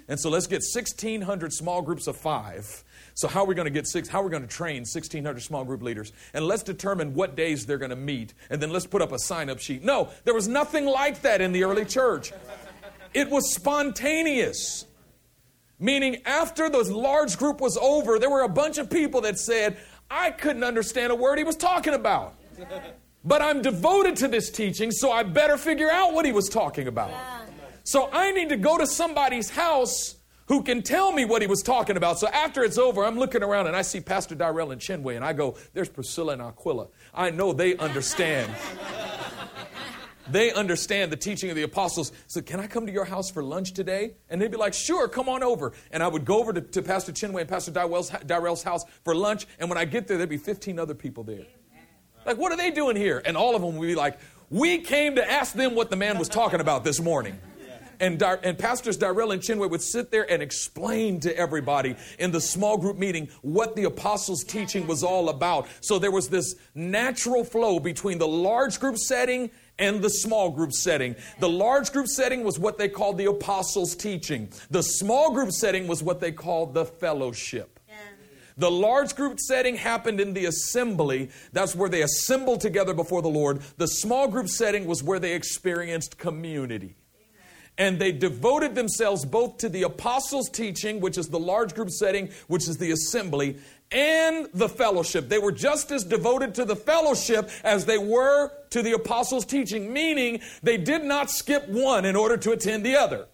And 0.09 0.19
so 0.19 0.31
let's 0.31 0.47
get 0.47 0.63
1,600 0.75 1.53
small 1.53 1.83
groups 1.83 2.07
of 2.07 2.17
five. 2.17 2.83
So 3.15 3.29
how 3.29 3.43
are 3.43 3.47
we 3.47 3.55
going 3.55 3.67
to 3.67 3.71
get 3.71 3.87
six? 3.87 4.09
How 4.09 4.21
are 4.21 4.25
we 4.25 4.31
going 4.31 4.43
to 4.43 4.49
train 4.49 4.79
1,600 4.79 5.43
small 5.43 5.65
group 5.65 5.83
leaders? 5.83 6.13
And 6.33 6.47
let's 6.47 6.63
determine 6.63 7.13
what 7.13 7.37
days 7.37 7.67
they're 7.67 7.79
going 7.79 7.91
to 7.91 7.97
meet. 7.97 8.33
And 8.49 8.61
then 8.61 8.71
let's 8.71 8.87
put 8.87 9.03
up 9.03 9.13
a 9.13 9.19
sign-up 9.19 9.59
sheet. 9.59 9.85
No, 9.85 10.09
there 10.25 10.33
was 10.33 10.49
nothing 10.49 10.87
like 10.87 11.21
that 11.23 11.43
in 11.43 11.53
the 11.53 11.65
early 11.65 11.85
church. 11.85 12.33
It 13.13 13.29
was 13.29 13.55
spontaneous. 13.55 14.87
Meaning, 15.79 16.23
after 16.25 16.71
the 16.71 16.83
large 16.85 17.37
group 17.37 17.61
was 17.61 17.77
over, 17.77 18.19
there 18.19 18.31
were 18.31 18.43
a 18.43 18.49
bunch 18.49 18.79
of 18.79 18.91
people 18.91 19.21
that 19.21 19.39
said, 19.39 19.77
I 20.11 20.31
couldn't 20.31 20.65
understand 20.65 21.13
a 21.13 21.15
word 21.15 21.39
he 21.39 21.45
was 21.45 21.57
talking 21.57 21.95
about. 21.95 22.35
But 23.29 23.43
I'm 23.43 23.61
devoted 23.61 24.17
to 24.17 24.29
this 24.29 24.49
teaching, 24.49 24.91
so 24.91 25.13
I 25.13 25.23
better 25.23 25.59
figure 25.59 25.91
out 25.91 26.15
what 26.15 26.25
he 26.25 26.33
was 26.33 26.49
talking 26.49 26.89
about. 26.89 27.11
Yeah. 27.11 27.41
So 27.85 28.09
I 28.11 28.33
need 28.33 28.49
to 28.49 28.57
go 28.57 28.79
to 28.79 28.87
somebody's 28.87 29.51
house 29.51 30.17
who 30.47 30.63
can 30.63 30.83
tell 30.83 31.13
me 31.13 31.27
what 31.27 31.43
he 31.43 31.47
was 31.47 31.61
talking 31.61 31.99
about. 31.99 32.19
So 32.19 32.27
after 32.29 32.65
it's 32.65 32.79
over, 32.79 33.05
I'm 33.05 33.19
looking 33.19 33.43
around 33.43 33.67
and 33.67 33.77
I 33.77 33.83
see 33.83 34.01
Pastor 34.01 34.35
Darrell 34.35 34.71
and 34.71 34.81
Chinwe, 34.81 35.15
and 35.15 35.23
I 35.23 35.35
go, 35.35 35.57
There's 35.75 35.91
Priscilla 35.91 36.33
and 36.33 36.41
Aquila. 36.41 36.89
I 37.13 37.29
know 37.29 37.53
they 37.53 37.77
understand. 37.77 38.51
they 40.31 40.51
understand 40.51 41.13
the 41.13 41.17
teaching 41.17 41.51
of 41.51 41.57
the 41.57 41.65
apostles. 41.65 42.13
So, 42.29 42.41
can 42.41 42.61
I 42.61 42.67
come 42.67 42.87
to 42.87 42.93
your 42.93 43.05
house 43.05 43.31
for 43.31 43.43
lunch 43.43 43.75
today? 43.75 44.15
And 44.31 44.41
they'd 44.41 44.51
be 44.51 44.57
like, 44.57 44.73
Sure, 44.73 45.07
come 45.07 45.29
on 45.29 45.43
over. 45.43 45.75
And 45.91 46.03
I 46.03 46.09
would 46.09 46.25
go 46.25 46.41
over 46.41 46.55
to, 46.55 46.63
to 46.63 46.81
Pastor 46.81 47.13
Chinwe 47.13 47.41
and 47.41 47.49
Pastor 47.49 47.73
Darrell's, 47.73 48.09
Darrell's 48.25 48.63
house 48.63 48.85
for 49.05 49.15
lunch. 49.15 49.47
And 49.59 49.69
when 49.69 49.77
I 49.77 49.85
get 49.85 50.09
there, 50.09 50.17
there'd 50.17 50.31
be 50.31 50.39
15 50.39 50.79
other 50.79 50.95
people 50.95 51.25
there. 51.25 51.45
Like, 52.29 52.37
what 52.37 52.53
are 52.53 52.59
they 52.59 52.71
doing 52.71 52.95
here? 52.95 53.23
And 53.25 53.39
all 53.39 53.57
of 53.57 53.63
them 53.63 53.79
would 53.79 53.87
be 53.87 53.95
like, 53.95 54.19
we 54.51 54.81
came 54.81 55.15
to 55.15 55.31
ask 55.31 55.55
them 55.55 55.75
what 55.75 55.89
the 55.89 55.97
man 55.97 56.19
was 56.19 56.29
talking 56.29 56.61
about 56.61 56.85
this 56.85 57.01
morning. 57.01 57.39
And, 58.01 58.23
and 58.23 58.59
Pastors 58.59 58.99
Darrell 58.99 59.33
and 59.33 59.41
Chinwe 59.41 59.71
would 59.71 59.81
sit 59.81 60.11
there 60.11 60.31
and 60.31 60.43
explain 60.43 61.21
to 61.21 61.35
everybody 61.35 61.97
in 62.19 62.31
the 62.31 62.41
small 62.43 62.77
group 62.77 62.99
meeting 62.99 63.31
what 63.41 63.77
the 63.77 63.85
apostles' 63.85 64.45
teaching 64.45 64.87
was 64.87 65.03
all 65.03 65.31
about. 65.31 65.69
So 65.81 65.99
there 65.99 66.11
was 66.11 66.29
this 66.29 66.55
natural 66.75 67.45
flow 67.45 67.81
between 67.81 68.19
the 68.19 68.29
large 68.29 68.79
group 68.79 68.99
setting 68.99 69.51
and 69.79 70.03
the 70.03 70.11
small 70.11 70.51
group 70.51 70.75
setting. 70.75 71.17
The 71.41 71.49
large 71.49 71.93
group 71.93 72.09
setting 72.09 72.45
was 72.45 72.59
what 72.59 72.77
they 72.77 72.91
called 72.91 73.17
the 73.17 73.25
apostles' 73.25 73.97
teaching, 73.97 74.51
the 74.71 74.83
small 74.83 75.33
group 75.33 75.51
setting 75.51 75.87
was 75.87 76.03
what 76.03 76.21
they 76.21 76.33
called 76.33 76.75
the 76.75 76.85
fellowship. 76.85 77.78
The 78.59 78.71
large 78.71 79.15
group 79.15 79.39
setting 79.39 79.77
happened 79.77 80.21
in 80.21 80.35
the 80.35 80.47
assembly. 80.47 81.31
That's 81.53 81.77
where 81.77 81.89
they 81.89 82.03
assembled 82.03 82.61
together 82.61 82.93
before 82.93 83.23
the 83.23 83.29
Lord. 83.29 83.63
The 83.77 83.87
small 83.87 84.29
group 84.29 84.49
setting 84.49 84.87
was 84.87 85.03
where 85.03 85.21
they 85.21 85.35
experienced 85.35 86.19
community. 86.19 86.97
And 87.79 88.01
they 88.01 88.11
devoted 88.11 88.75
themselves 88.75 89.25
both 89.25 89.59
to 89.59 89.69
the 89.69 89.85
apostles' 89.85 90.51
teaching, 90.51 91.01
which 91.01 91.17
is 91.17 91.29
the 91.29 91.39
large 91.39 91.77
group 91.77 91.91
setting, 91.91 92.31
which 92.49 92.69
is 92.69 92.79
the 92.79 92.91
assembly, 92.91 93.59
and 93.93 94.49
the 94.53 94.69
fellowship. 94.69 95.29
They 95.29 95.39
were 95.39 95.53
just 95.53 95.93
as 95.93 96.03
devoted 96.03 96.57
to 96.57 96.65
the 96.65 96.75
fellowship 96.75 97.49
as 97.63 97.87
they 97.87 97.97
were 97.97 98.51
to 98.71 98.83
the 98.83 98.93
apostles' 98.93 99.45
teaching, 99.45 99.93
meaning 99.93 100.41
they 100.65 100.77
did 100.77 101.05
not 101.05 101.31
skip 101.31 101.69
one 101.69 102.05
in 102.05 102.17
order 102.17 102.37
to 102.37 102.51
attend 102.51 102.85
the 102.85 102.97
other. 102.97 103.29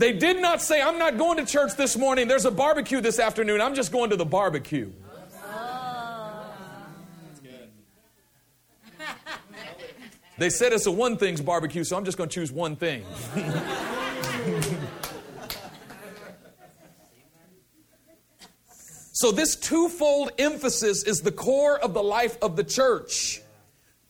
They 0.00 0.12
did 0.14 0.40
not 0.40 0.62
say, 0.62 0.80
I'm 0.80 0.96
not 0.98 1.18
going 1.18 1.36
to 1.36 1.44
church 1.44 1.76
this 1.76 1.94
morning. 1.94 2.26
There's 2.26 2.46
a 2.46 2.50
barbecue 2.50 3.02
this 3.02 3.18
afternoon. 3.18 3.60
I'm 3.60 3.74
just 3.74 3.92
going 3.92 4.08
to 4.08 4.16
the 4.16 4.24
barbecue. 4.24 4.90
They 10.38 10.48
said 10.48 10.72
it's 10.72 10.86
a 10.86 10.90
one 10.90 11.18
things 11.18 11.42
barbecue, 11.42 11.84
so 11.84 11.98
I'm 11.98 12.06
just 12.06 12.16
going 12.16 12.30
to 12.30 12.34
choose 12.34 12.50
one 12.50 12.76
thing. 12.76 13.04
so, 19.12 19.32
this 19.32 19.54
twofold 19.54 20.30
emphasis 20.38 21.04
is 21.04 21.20
the 21.20 21.30
core 21.30 21.78
of 21.78 21.92
the 21.92 22.02
life 22.02 22.38
of 22.40 22.56
the 22.56 22.64
church. 22.64 23.42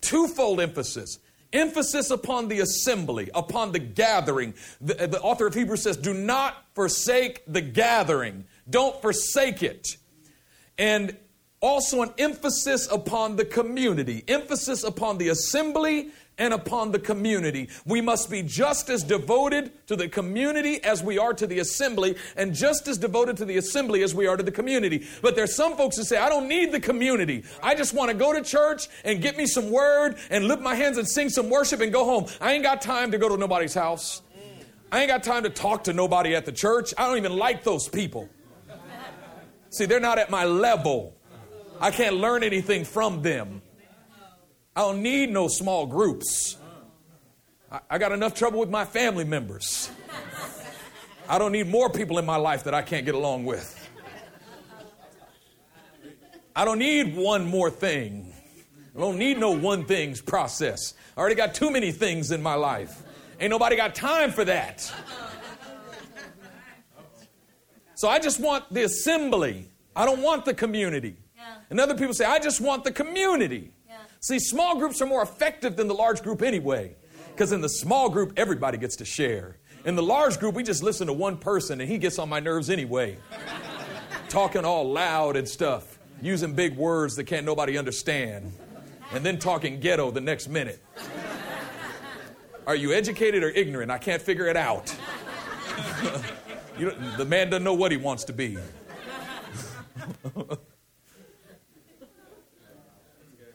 Twofold 0.02 0.61
emphasis. 0.61 1.18
Emphasis 1.52 2.11
upon 2.11 2.49
the 2.49 2.61
assembly, 2.61 3.30
upon 3.35 3.73
the 3.73 3.78
gathering. 3.78 4.54
The, 4.80 4.95
the, 5.09 5.21
author 5.21 5.47
of 5.47 5.54
Hebrews 5.54 5.83
says, 5.83 5.97
Do 5.97 6.14
not 6.14 6.64
forsake 6.75 7.42
the 7.47 7.61
gathering. 7.61 8.45
Don't 8.69 9.00
forsake 9.02 9.62
it. 9.62 9.97
And 10.78 11.16
also 11.61 12.02
an 12.02 12.12
emphasis 12.19 12.90
upon 12.90 13.37
the 13.37 13.45
community, 13.45 14.25
emphasis 14.28 14.85
upon 14.85 15.19
the 15.19 15.28
assembly 15.28 16.11
and 16.40 16.54
upon 16.54 16.90
the 16.90 16.99
community. 16.99 17.68
We 17.85 18.00
must 18.00 18.30
be 18.30 18.42
just 18.42 18.88
as 18.88 19.04
devoted 19.04 19.87
to 19.87 19.94
the 19.94 20.09
community 20.09 20.82
as 20.82 21.04
we 21.04 21.18
are 21.18 21.35
to 21.35 21.47
the 21.47 21.61
assembly, 21.61 22.16
and 22.35 22.54
just 22.54 22.88
as 22.88 22.99
devoted 22.99 23.37
to 23.37 23.44
the 23.44 23.59
assembly 23.59 24.02
as 24.02 24.14
we 24.14 24.26
are 24.26 24.37
to 24.37 24.42
the 24.42 24.50
community. 24.50 25.06
But 25.23 25.37
there's 25.37 25.54
some 25.54 25.76
folks 25.76 25.99
who 25.99 26.02
say, 26.02 26.16
I 26.16 26.30
don't 26.30 26.49
need 26.49 26.73
the 26.73 26.80
community. 26.80 27.44
I 27.62 27.75
just 27.75 27.94
want 27.94 28.11
to 28.11 28.16
go 28.16 28.32
to 28.32 28.42
church 28.42 28.88
and 29.04 29.20
get 29.20 29.37
me 29.37 29.47
some 29.47 29.70
word 29.70 30.16
and 30.30 30.49
lift 30.49 30.62
my 30.62 30.75
hands 30.75 30.97
and 30.97 31.06
sing 31.06 31.28
some 31.28 31.50
worship 31.50 31.80
and 31.80 31.92
go 31.92 32.04
home. 32.06 32.26
I 32.40 32.54
ain't 32.54 32.64
got 32.64 32.80
time 32.80 33.12
to 33.12 33.18
go 33.18 33.28
to 33.28 33.37
nobody's 33.37 33.75
house. 33.75 34.23
I 34.90 35.00
ain't 35.00 35.09
got 35.09 35.23
time 35.23 35.42
to 35.42 35.50
talk 35.50 35.85
to 35.85 35.92
nobody 35.92 36.35
at 36.35 36.47
the 36.47 36.52
church. 36.52 36.94
I 36.97 37.06
don't 37.06 37.18
even 37.18 37.37
like 37.37 37.62
those 37.62 37.87
people. 37.87 38.28
See, 39.68 39.85
they're 39.85 40.00
not 40.00 40.18
at 40.18 40.30
my 40.30 40.47
level. 40.47 41.14
I 41.80 41.90
can't 41.90 42.16
learn 42.16 42.42
anything 42.42 42.85
from 42.85 43.23
them. 43.23 43.62
I 44.77 44.83
don't 44.83 45.03
need 45.03 45.31
no 45.31 45.49
small 45.49 45.87
groups. 45.87 46.57
I, 47.71 47.81
I 47.91 47.99
got 47.99 48.12
enough 48.12 48.35
trouble 48.35 48.61
with 48.61 48.71
my 48.71 48.85
family 48.85 49.25
members. 49.25 49.91
I 51.29 51.39
don't 51.39 51.53
need 51.53 51.69
more 51.69 51.91
people 51.91 52.19
in 52.19 52.27
my 52.27 52.37
life 52.37 52.65
that 52.65 52.75
I 52.75 52.83
can't 52.83 53.05
get 53.05 53.15
along 53.15 53.45
with. 53.45 53.77
I 56.55 56.65
don't 56.65 56.79
need 56.79 57.17
one 57.17 57.47
more 57.47 57.71
thing. 57.71 58.33
I 58.97 59.00
don't 59.00 59.19
need 59.19 59.39
no 59.39 59.53
one 59.53 59.85
things 59.85 60.21
process. 60.21 60.95
I 61.17 61.21
already 61.21 61.37
got 61.37 61.55
too 61.55 61.71
many 61.71 61.93
things 61.93 62.33
in 62.33 62.43
my 62.43 62.55
life. 62.55 63.03
Ain't 63.39 63.50
nobody 63.50 63.77
got 63.77 63.95
time 63.95 64.33
for 64.33 64.45
that. 64.45 64.93
So 67.95 68.09
I 68.09 68.19
just 68.19 68.41
want 68.41 68.73
the 68.73 68.85
assembly. 68.85 69.69
I 69.95 70.07
don't 70.07 70.23
want 70.23 70.45
the 70.45 70.55
community. 70.55 71.17
Yeah. 71.37 71.57
And 71.71 71.79
other 71.79 71.95
people 71.95 72.15
say, 72.15 72.25
I 72.25 72.39
just 72.39 72.61
want 72.61 72.85
the 72.85 72.93
community. 72.93 73.73
See, 74.21 74.39
small 74.39 74.79
groups 74.79 75.00
are 75.00 75.07
more 75.07 75.23
effective 75.23 75.77
than 75.77 75.89
the 75.89 75.95
large 75.95 76.23
group 76.23 76.43
anyway. 76.43 76.95
Because 77.33 77.53
in 77.53 77.62
the 77.62 77.69
small 77.71 78.11
group, 78.11 78.35
everybody 78.37 78.77
gets 78.77 78.97
to 78.97 79.05
share. 79.07 79.57
In 79.87 79.97
the 79.97 80.03
large 80.03 80.39
group, 80.39 80.55
we 80.55 80.62
just 80.62 80.83
listen 80.83 81.07
to 81.07 81.12
one 81.15 81.39
person 81.39 81.81
and 81.81 81.91
he 81.91 81.97
gets 81.97 82.19
on 82.19 82.29
my 82.29 82.39
nerves 82.39 82.69
anyway. 82.69 83.17
talking 84.29 84.65
all 84.65 84.91
loud 84.91 85.37
and 85.37 85.49
stuff, 85.49 85.99
using 86.21 86.55
big 86.55 86.77
words 86.77 87.17
that 87.17 87.25
can't 87.25 87.47
nobody 87.47 87.79
understand, 87.79 88.53
and 89.12 89.25
then 89.25 89.39
talking 89.39 89.81
ghetto 89.81 90.11
the 90.11 90.21
next 90.21 90.49
minute. 90.49 90.85
Are 92.67 92.77
you 92.77 92.93
educated 92.93 93.43
or 93.43 93.49
ignorant? 93.49 93.91
I 93.91 93.99
can't 93.99 94.21
figure 94.21 94.47
it 94.47 94.57
out. 94.57 94.95
the 96.79 97.25
man 97.25 97.49
doesn't 97.49 97.65
know 97.65 97.75
what 97.75 97.91
he 97.91 97.97
wants 97.97 98.25
to 98.25 98.35
be. 98.35 98.59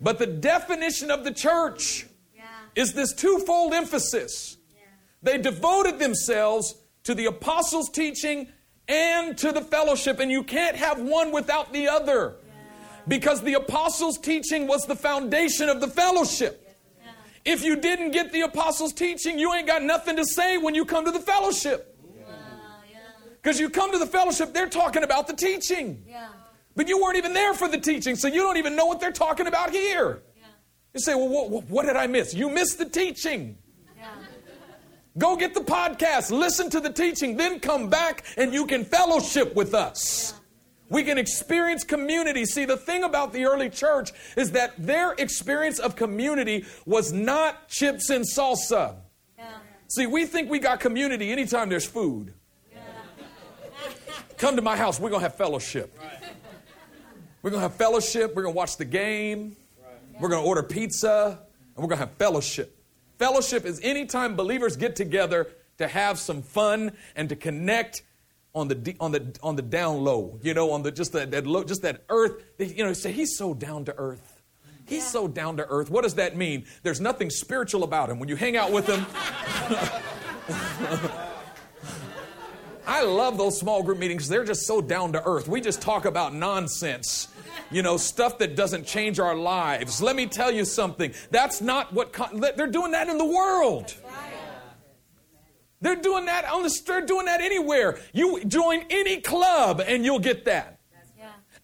But 0.05 0.19
the 0.19 0.27
definition 0.27 1.09
of 1.09 1.23
the 1.23 1.31
church 1.31 2.05
yeah. 2.35 2.43
is 2.75 2.93
this 2.93 3.11
twofold 3.11 3.73
emphasis. 3.73 4.55
Yeah. 4.71 4.83
They 5.23 5.37
devoted 5.39 5.97
themselves 5.97 6.75
to 7.05 7.15
the 7.15 7.25
apostles' 7.25 7.89
teaching 7.89 8.49
and 8.87 9.35
to 9.39 9.51
the 9.51 9.61
fellowship, 9.61 10.19
and 10.19 10.29
you 10.29 10.43
can't 10.43 10.75
have 10.75 10.99
one 11.01 11.31
without 11.31 11.73
the 11.73 11.87
other. 11.87 12.35
Yeah. 12.45 12.97
Because 13.07 13.41
the 13.41 13.55
apostles' 13.55 14.19
teaching 14.19 14.67
was 14.67 14.85
the 14.85 14.95
foundation 14.95 15.69
of 15.69 15.81
the 15.81 15.87
fellowship. 15.87 16.61
If 17.43 17.63
you 17.63 17.75
didn't 17.75 18.11
get 18.11 18.31
the 18.31 18.41
apostles' 18.41 18.93
teaching, 18.93 19.39
you 19.39 19.55
ain't 19.55 19.65
got 19.65 19.81
nothing 19.81 20.17
to 20.17 20.25
say 20.25 20.59
when 20.59 20.75
you 20.75 20.85
come 20.85 21.05
to 21.05 21.11
the 21.11 21.19
fellowship. 21.19 21.97
Because 23.41 23.59
you 23.59 23.71
come 23.71 23.91
to 23.91 23.97
the 23.97 24.05
fellowship, 24.05 24.53
they're 24.53 24.69
talking 24.69 25.01
about 25.01 25.25
the 25.25 25.35
teaching. 25.35 26.03
But 26.75 26.89
you 26.89 27.01
weren't 27.01 27.17
even 27.17 27.33
there 27.33 27.53
for 27.53 27.67
the 27.67 27.77
teaching, 27.77 28.15
so 28.15 28.27
you 28.27 28.41
don't 28.41 28.57
even 28.57 28.75
know 28.75 28.85
what 28.85 28.99
they're 28.99 29.11
talking 29.11 29.47
about 29.47 29.71
here. 29.71 30.23
Yeah. 30.37 30.47
You 30.93 30.99
say, 30.99 31.15
well, 31.15 31.49
what, 31.49 31.63
what, 31.69 31.85
did 31.85 31.95
I 31.95 32.07
miss? 32.07 32.33
You 32.33 32.49
missed 32.49 32.77
the 32.77 32.89
teaching. 32.89 33.57
Yeah. 33.97 34.09
Go 35.17 35.37
get 35.37 35.53
the 35.53 35.61
podcast, 35.61 36.31
listen 36.31 36.69
to 36.71 36.81
the 36.81 36.91
teaching, 36.91 37.37
then 37.37 37.59
come 37.59 37.89
back 37.89 38.25
and 38.35 38.53
you 38.53 38.65
can 38.65 38.83
fellowship 38.83 39.55
with 39.55 39.73
us. 39.73 40.33
Yeah. 40.33 40.39
We 40.89 41.03
can 41.03 41.17
experience 41.17 41.83
community. 41.83 42.45
See, 42.45 42.65
the 42.65 42.77
thing 42.77 43.03
about 43.03 43.31
the 43.31 43.45
early 43.45 43.69
church 43.69 44.11
is 44.35 44.51
that 44.51 44.73
their 44.77 45.13
experience 45.13 45.79
of 45.79 45.95
community 45.95 46.65
was 46.85 47.11
not 47.13 47.69
chips 47.69 48.09
and 48.09 48.25
salsa. 48.25 48.97
See, 49.87 50.07
we 50.07 50.25
think 50.25 50.49
we 50.49 50.59
got 50.59 50.79
community 50.79 51.31
anytime 51.31 51.69
there's 51.69 51.85
food. 51.85 52.33
Come 54.37 54.57
to 54.57 54.61
my 54.61 54.75
house, 54.75 54.99
we're 54.99 55.09
going 55.09 55.21
to 55.21 55.29
have 55.29 55.37
fellowship. 55.37 55.97
Right. 55.97 56.24
We're 57.45 57.51
going 57.51 57.61
to 57.61 57.69
have 57.69 57.75
fellowship. 57.75 58.35
We're 58.35 58.41
going 58.41 58.55
to 58.55 58.57
watch 58.57 58.77
the 58.77 58.85
game. 58.85 59.55
We're 60.19 60.29
going 60.29 60.41
to 60.41 60.47
order 60.47 60.63
pizza. 60.63 61.39
And 61.75 61.77
we're 61.77 61.89
going 61.89 61.99
to 61.99 62.07
have 62.07 62.13
fellowship. 62.13 62.75
Fellowship 63.19 63.65
is 63.65 63.79
anytime 63.83 64.35
believers 64.35 64.77
get 64.77 64.95
together 64.95 65.49
to 65.77 65.87
have 65.87 66.17
some 66.17 66.41
fun 66.41 66.93
and 67.15 67.29
to 67.29 67.35
connect 67.35 68.01
on 68.55 68.67
the 68.67 68.95
on 68.99 69.11
the 69.11 69.37
on 69.43 69.55
the 69.55 69.61
down 69.61 70.03
low, 70.03 70.39
you 70.41 70.55
know, 70.55 70.71
on 70.71 70.81
the 70.81 70.91
just 70.91 71.13
that, 71.13 71.29
that 71.29 71.45
low, 71.45 71.63
just 71.63 71.83
that 71.83 72.03
earth. 72.09 72.43
You 72.57 72.83
know, 72.83 72.93
say 72.93 73.11
he's 73.11 73.37
so 73.37 73.53
down 73.53 73.85
to 73.85 73.95
earth. 73.95 74.41
He's 74.87 75.03
yeah. 75.03 75.09
so 75.09 75.27
down 75.27 75.57
to 75.57 75.67
earth. 75.67 75.91
What 75.91 76.01
does 76.01 76.15
that 76.15 76.35
mean? 76.35 76.65
There's 76.81 76.99
nothing 76.99 77.29
spiritual 77.29 77.83
about 77.83 78.09
him. 78.09 78.17
When 78.17 78.27
you 78.27 78.37
hang 78.37 78.57
out 78.57 78.71
with 78.71 78.87
him, 78.87 79.05
I 82.87 83.03
love 83.03 83.37
those 83.37 83.59
small 83.59 83.83
group 83.83 83.99
meetings. 83.99 84.27
They're 84.27 84.45
just 84.45 84.65
so 84.65 84.81
down 84.81 85.13
to 85.13 85.23
earth. 85.23 85.47
We 85.47 85.61
just 85.61 85.79
talk 85.79 86.05
about 86.05 86.33
nonsense 86.33 87.27
you 87.71 87.81
know, 87.81 87.97
stuff 87.97 88.37
that 88.39 88.55
doesn't 88.55 88.85
change 88.85 89.19
our 89.19 89.35
lives. 89.35 90.01
Let 90.01 90.15
me 90.15 90.27
tell 90.27 90.51
you 90.51 90.65
something. 90.65 91.13
That's 91.31 91.61
not 91.61 91.93
what 91.93 92.13
they're 92.55 92.67
doing 92.67 92.91
that 92.91 93.09
in 93.09 93.17
the 93.17 93.25
world. 93.25 93.93
They're 95.81 95.95
doing 95.95 96.25
that 96.25 96.45
on 96.45 96.63
the 96.63 96.81
they're 96.85 97.05
doing 97.05 97.25
that 97.25 97.41
anywhere. 97.41 97.99
You 98.13 98.43
join 98.45 98.85
any 98.89 99.21
club 99.21 99.81
and 99.85 100.03
you'll 100.03 100.19
get 100.19 100.45
that. 100.45 100.75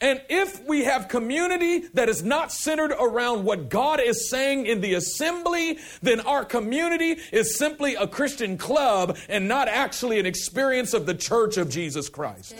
And 0.01 0.19
if 0.29 0.65
we 0.65 0.83
have 0.85 1.07
community 1.07 1.87
that 1.93 2.09
is 2.09 2.23
not 2.23 2.51
centered 2.51 2.91
around 2.91 3.45
what 3.45 3.69
God 3.69 3.99
is 3.99 4.29
saying 4.29 4.65
in 4.65 4.81
the 4.81 4.95
assembly, 4.95 5.77
then 6.01 6.19
our 6.21 6.43
community 6.43 7.17
is 7.31 7.55
simply 7.55 7.93
a 7.93 8.07
Christian 8.07 8.57
club 8.57 9.15
and 9.29 9.47
not 9.47 9.67
actually 9.67 10.19
an 10.19 10.25
experience 10.25 10.95
of 10.95 11.05
the 11.05 11.13
church 11.13 11.57
of 11.57 11.69
Jesus 11.69 12.09
Christ. 12.09 12.55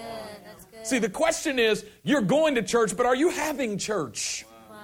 See, 0.84 1.00
the 1.00 1.10
question 1.10 1.60
is 1.60 1.86
you're 2.04 2.22
going 2.22 2.56
to 2.56 2.64
church, 2.64 2.96
but 2.98 3.06
are 3.06 3.16
you 3.16 3.30
having 3.30 3.78
church? 3.78 4.46
Wow. 4.70 4.78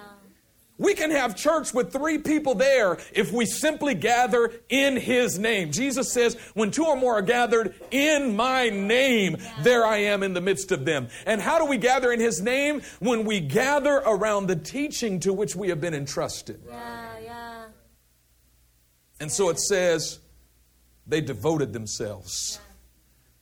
We 0.78 0.94
can 0.94 1.12
have 1.12 1.36
church 1.36 1.74
with 1.74 1.92
three 1.92 2.20
people 2.20 2.56
there 2.56 3.00
if 3.14 3.32
we 3.32 3.46
simply 3.46 3.96
gather 3.96 4.52
in 4.70 4.96
His 4.96 5.40
name. 5.40 5.72
Jesus 5.72 6.14
says, 6.14 6.36
when 6.54 6.72
two 6.72 6.86
or 6.86 6.96
more 6.96 7.16
are 7.16 7.22
gathered 7.24 7.74
in 7.90 8.36
my 8.36 8.70
name, 8.70 9.38
there 9.64 9.86
I 9.86 9.98
am 9.98 10.22
in 10.22 10.34
the 10.34 10.42
midst 10.42 10.72
of 10.72 10.86
them. 10.86 11.08
And 11.26 11.42
how 11.42 11.58
do 11.58 11.66
we 11.66 11.78
gather 11.78 12.12
in 12.12 12.20
His 12.20 12.42
name? 12.42 12.82
When 13.00 13.26
we 13.26 13.40
gather 13.40 13.96
around 14.06 14.48
the 14.48 14.56
teaching 14.56 15.20
to 15.22 15.34
which 15.34 15.56
we 15.56 15.70
have 15.70 15.82
been 15.82 15.96
entrusted. 15.96 16.62
Yeah, 16.68 17.10
yeah. 17.24 17.66
And 19.20 19.32
so 19.32 19.50
it 19.50 19.60
says, 19.60 20.20
they 21.08 21.22
devoted 21.22 21.74
themselves. 21.74 22.60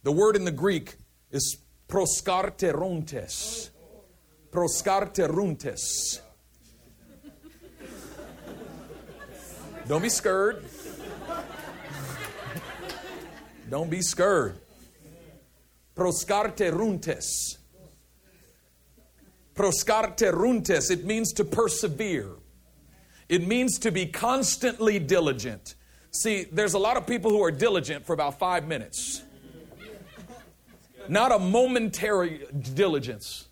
The 0.04 0.12
word 0.12 0.36
in 0.38 0.46
the 0.46 0.52
Greek 0.52 0.96
is 1.32 1.58
proskarterontes. 1.96 3.70
Proskarteruntes. 4.52 6.20
Don't 9.88 10.02
be 10.02 10.10
scared. 10.10 10.66
Don't 13.70 13.90
be 13.90 14.02
scared. 14.02 14.58
Proskarteruntes. 15.96 17.60
Proskarteruntes. 19.56 20.92
It 20.92 21.06
means 21.06 21.32
to 21.32 21.46
persevere. 21.46 22.32
It 23.30 23.48
means 23.48 23.80
to 23.80 23.92
be 23.92 24.06
constantly 24.08 25.00
diligent. 25.00 25.75
See, 26.12 26.44
there's 26.52 26.74
a 26.74 26.80
lot 26.80 26.98
of 26.98 27.08
people 27.08 27.32
who 27.32 27.42
are 27.42 27.52
diligent 27.52 28.06
for 28.06 28.12
about 28.12 28.38
five 28.38 28.68
minutes, 28.68 29.24
not 31.10 31.32
a 31.32 31.40
momentary 31.40 32.46
diligence. 32.74 33.48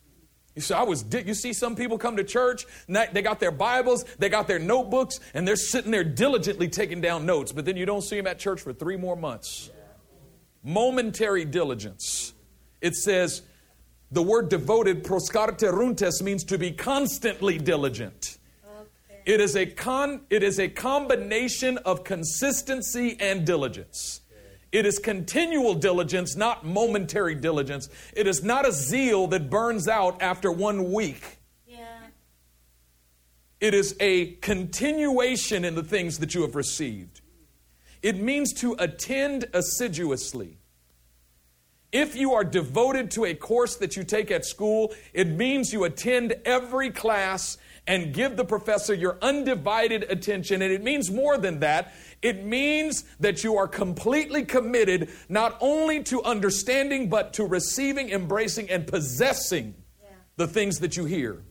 You 0.56 0.62
see, 0.62 0.74
I 0.74 0.84
was. 0.84 1.02
Di- 1.02 1.24
you 1.24 1.34
see, 1.34 1.52
some 1.54 1.76
people 1.76 1.98
come 1.98 2.18
to 2.18 2.24
church. 2.24 2.66
They 2.88 3.22
got 3.22 3.40
their 3.40 3.52
Bibles, 3.52 4.04
they 4.20 4.30
got 4.30 4.48
their 4.48 4.60
notebooks, 4.60 5.20
and 5.34 5.48
they're 5.48 5.56
sitting 5.56 5.92
there 5.92 6.04
diligently 6.04 6.68
taking 6.68 7.02
down 7.02 7.26
notes. 7.26 7.52
But 7.52 7.66
then 7.66 7.76
you 7.76 7.86
don't 7.86 8.04
see 8.04 8.18
them 8.18 8.28
at 8.28 8.40
church 8.40 8.62
for 8.62 8.74
three 8.74 8.98
more 8.98 9.16
months. 9.16 9.72
Momentary 10.64 11.46
diligence. 11.46 12.34
It 12.82 12.96
says 12.96 13.42
the 14.12 14.22
word 14.22 14.50
devoted, 14.50 15.04
proskarteruntes, 15.04 16.22
means 16.22 16.44
to 16.46 16.58
be 16.58 16.72
constantly 16.72 17.58
diligent. 17.58 18.38
It 19.26 19.40
is 19.40 19.56
a 19.56 19.66
con. 19.66 20.22
It 20.30 20.44
is 20.44 20.60
a 20.60 20.68
combination 20.68 21.78
of 21.80 22.04
consistency 22.04 23.18
and 23.20 23.46
diligence. 23.46 24.22
It 24.74 24.88
is 24.88 24.98
continual 24.98 25.76
diligence, 25.76 26.36
not 26.36 26.66
momentary 26.66 27.36
diligence. 27.36 27.90
It 28.12 28.26
is 28.26 28.44
not 28.44 28.68
a 28.68 28.72
zeal 28.72 29.28
that 29.28 29.48
burns 29.48 29.88
out 29.88 30.20
after 30.20 30.52
one 30.52 30.92
week. 30.92 31.38
Yeah. 31.68 32.08
It 33.62 33.76
is 33.76 33.96
a 34.00 34.32
continuation 34.38 35.64
in 35.64 35.76
the 35.76 35.84
things 35.84 36.18
that 36.18 36.34
you 36.34 36.42
have 36.42 36.56
received. 36.56 37.22
It 38.02 38.20
means 38.20 38.52
to 38.62 38.76
attend 38.80 39.46
assiduously. 39.54 40.58
If 41.92 42.16
you 42.16 42.34
are 42.34 42.44
devoted 42.44 43.12
to 43.12 43.26
a 43.26 43.36
course 43.36 43.76
that 43.76 43.96
you 43.96 44.04
take 44.04 44.32
at 44.32 44.44
school, 44.44 44.92
it 45.14 45.28
means 45.28 45.72
you 45.72 45.84
attend 45.84 46.34
every 46.46 46.90
class 46.90 47.60
and 47.86 48.14
give 48.14 48.38
the 48.38 48.46
professor 48.46 48.94
your 48.94 49.18
undivided 49.22 50.04
attention. 50.10 50.62
And 50.62 50.72
it 50.72 50.84
means 50.84 51.12
more 51.12 51.38
than 51.38 51.60
that. 51.60 51.94
It 52.22 52.46
means 52.46 53.04
that 53.20 53.44
you 53.44 53.58
are 53.58 53.68
completely 53.68 54.46
committed 54.46 55.10
not 55.28 55.58
only 55.60 56.02
to 56.04 56.24
understanding, 56.24 57.10
but 57.10 57.34
to 57.34 57.46
receiving, 57.46 58.10
embracing, 58.10 58.70
and 58.70 58.88
possessing 58.88 59.76
Yeah. 60.02 60.10
the 60.38 60.48
things 60.48 60.80
that 60.80 60.96
you 60.96 61.06
hear. 61.06 61.44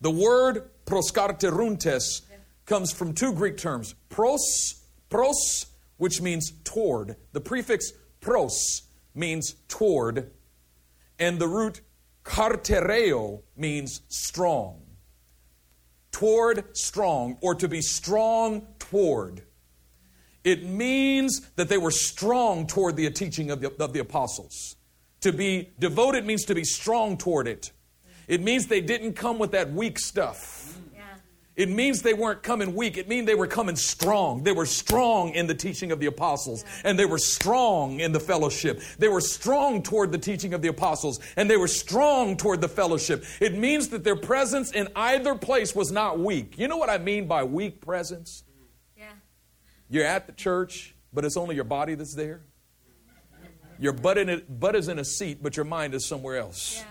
The 0.00 0.10
word 0.10 0.70
proskarteruntes 0.84 2.22
comes 2.64 2.92
from 2.92 3.14
two 3.14 3.32
Greek 3.32 3.56
terms 3.56 3.94
pros, 4.08 4.82
pros, 5.08 5.66
which 5.96 6.20
means 6.20 6.52
toward. 6.64 7.16
The 7.32 7.40
prefix 7.40 7.92
pros 8.20 8.82
means 9.14 9.54
toward, 9.68 10.32
and 11.18 11.38
the 11.38 11.48
root 11.48 11.80
kartereo 12.26 13.42
means 13.56 14.02
strong. 14.08 14.82
Toward 16.10 16.76
strong, 16.76 17.38
or 17.40 17.54
to 17.54 17.68
be 17.68 17.80
strong 17.80 18.66
toward. 18.78 19.42
It 20.44 20.64
means 20.64 21.40
that 21.56 21.68
they 21.68 21.78
were 21.78 21.90
strong 21.90 22.66
toward 22.66 22.96
the 22.96 23.10
teaching 23.10 23.50
of 23.50 23.60
the, 23.60 23.72
of 23.82 23.92
the 23.92 24.00
apostles. 24.00 24.76
To 25.20 25.32
be 25.32 25.70
devoted 25.78 26.24
means 26.24 26.44
to 26.46 26.54
be 26.54 26.64
strong 26.64 27.16
toward 27.16 27.48
it. 27.48 27.72
It 28.28 28.42
means 28.42 28.66
they 28.66 28.80
didn't 28.80 29.14
come 29.14 29.38
with 29.38 29.52
that 29.52 29.72
weak 29.72 29.98
stuff. 29.98 30.78
It 31.56 31.70
means 31.70 32.02
they 32.02 32.12
weren't 32.12 32.42
coming 32.42 32.74
weak. 32.74 32.98
It 32.98 33.08
means 33.08 33.26
they 33.26 33.34
were 33.34 33.46
coming 33.46 33.76
strong. 33.76 34.42
They 34.42 34.52
were 34.52 34.66
strong 34.66 35.30
in 35.30 35.46
the 35.46 35.54
teaching 35.54 35.90
of 35.90 36.00
the 36.00 36.06
apostles, 36.06 36.66
and 36.84 36.98
they 36.98 37.06
were 37.06 37.18
strong 37.18 38.00
in 38.00 38.12
the 38.12 38.20
fellowship. 38.20 38.82
They 38.98 39.08
were 39.08 39.22
strong 39.22 39.82
toward 39.82 40.12
the 40.12 40.18
teaching 40.18 40.52
of 40.52 40.60
the 40.60 40.68
apostles, 40.68 41.18
and 41.34 41.50
they 41.50 41.56
were 41.56 41.68
strong 41.68 42.36
toward 42.36 42.60
the 42.60 42.68
fellowship. 42.68 43.24
It 43.40 43.56
means 43.56 43.88
that 43.88 44.04
their 44.04 44.16
presence 44.16 44.70
in 44.70 44.88
either 44.94 45.34
place 45.34 45.74
was 45.74 45.90
not 45.90 46.18
weak. 46.18 46.58
You 46.58 46.68
know 46.68 46.76
what 46.76 46.90
I 46.90 46.98
mean 46.98 47.26
by 47.26 47.44
weak 47.44 47.80
presence? 47.80 48.44
Mm. 48.50 48.66
Yeah. 48.98 49.12
You're 49.88 50.04
at 50.04 50.26
the 50.26 50.34
church, 50.34 50.94
but 51.10 51.24
it's 51.24 51.38
only 51.38 51.54
your 51.54 51.64
body 51.64 51.94
that's 51.94 52.14
there. 52.14 52.42
Your 53.78 53.94
butt, 53.94 54.18
in 54.18 54.28
it, 54.28 54.60
butt 54.60 54.76
is 54.76 54.88
in 54.88 54.98
a 54.98 55.04
seat, 55.04 55.42
but 55.42 55.56
your 55.56 55.64
mind 55.64 55.94
is 55.94 56.06
somewhere 56.06 56.36
else. 56.36 56.82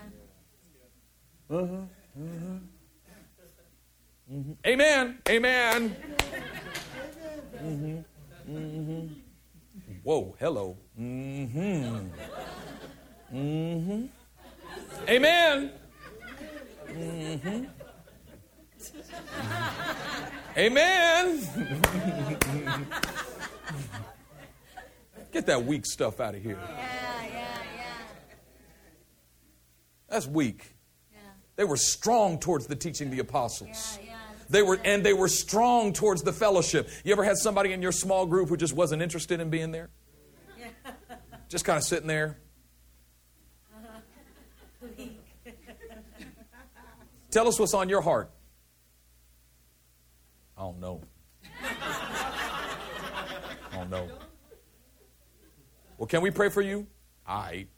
Yeah. 1.50 1.56
Uh-huh, 1.56 1.74
uh-huh. 1.74 2.58
Amen. 4.66 5.18
Amen. 5.28 5.96
Mhm. 7.62 8.04
Mhm. 8.48 9.14
Whoa, 10.02 10.34
hello. 10.38 10.76
Mm-hmm. 10.98 12.08
Mm-hmm. 13.32 14.06
Amen. 15.08 15.72
Mm-hmm. 16.86 17.64
Amen. 20.56 21.40
Get 25.32 25.46
that 25.46 25.64
weak 25.64 25.86
stuff 25.86 26.18
out 26.20 26.34
of 26.34 26.42
here. 26.42 26.58
Yeah, 26.60 26.76
yeah, 26.78 27.58
yeah. 27.76 27.84
That's 30.08 30.26
weak. 30.26 30.74
Yeah. 31.12 31.18
They 31.56 31.64
were 31.64 31.76
strong 31.76 32.38
towards 32.38 32.66
the 32.66 32.76
teaching 32.76 33.08
of 33.08 33.12
the 33.12 33.20
apostles. 33.20 33.98
Yeah, 34.02 34.06
yeah. 34.06 34.15
They 34.48 34.62
were, 34.62 34.78
and 34.84 35.04
they 35.04 35.12
were 35.12 35.28
strong 35.28 35.92
towards 35.92 36.22
the 36.22 36.32
fellowship. 36.32 36.88
You 37.04 37.12
ever 37.12 37.24
had 37.24 37.36
somebody 37.36 37.72
in 37.72 37.82
your 37.82 37.92
small 37.92 38.26
group 38.26 38.48
who 38.48 38.56
just 38.56 38.74
wasn't 38.74 39.02
interested 39.02 39.40
in 39.40 39.50
being 39.50 39.72
there? 39.72 39.90
Just 41.48 41.64
kind 41.64 41.76
of 41.76 41.84
sitting 41.84 42.08
there. 42.08 42.38
Tell 47.30 47.46
us 47.46 47.60
what's 47.60 47.74
on 47.74 47.88
your 47.88 48.00
heart. 48.00 48.30
I 50.56 50.62
don't 50.62 50.80
know. 50.80 51.02
I 51.62 52.76
don't 53.72 53.90
know. 53.90 54.08
Well, 55.98 56.06
can 56.06 56.22
we 56.22 56.30
pray 56.30 56.48
for 56.48 56.62
you? 56.62 56.86
All 57.26 57.42
right. 57.42 57.68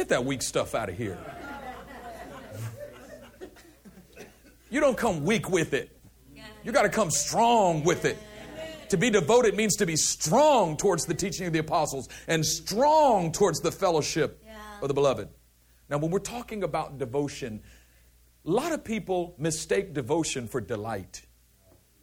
Get 0.00 0.08
that 0.08 0.24
weak 0.24 0.40
stuff 0.40 0.74
out 0.74 0.88
of 0.88 0.96
here. 0.96 1.18
You 4.70 4.80
don't 4.80 4.96
come 4.96 5.26
weak 5.26 5.50
with 5.50 5.74
it. 5.74 5.94
You 6.64 6.72
got 6.72 6.84
to 6.84 6.88
come 6.88 7.10
strong 7.10 7.84
with 7.84 8.06
it. 8.06 8.16
To 8.88 8.96
be 8.96 9.10
devoted 9.10 9.56
means 9.56 9.76
to 9.76 9.84
be 9.84 9.96
strong 9.96 10.78
towards 10.78 11.04
the 11.04 11.12
teaching 11.12 11.46
of 11.48 11.52
the 11.52 11.58
apostles 11.58 12.08
and 12.26 12.46
strong 12.46 13.30
towards 13.30 13.60
the 13.60 13.70
fellowship 13.70 14.42
of 14.80 14.88
the 14.88 14.94
beloved. 14.94 15.28
Now, 15.90 15.98
when 15.98 16.10
we're 16.10 16.20
talking 16.20 16.62
about 16.62 16.96
devotion, 16.96 17.60
a 18.46 18.50
lot 18.50 18.72
of 18.72 18.82
people 18.82 19.34
mistake 19.36 19.92
devotion 19.92 20.48
for 20.48 20.62
delight. 20.62 21.26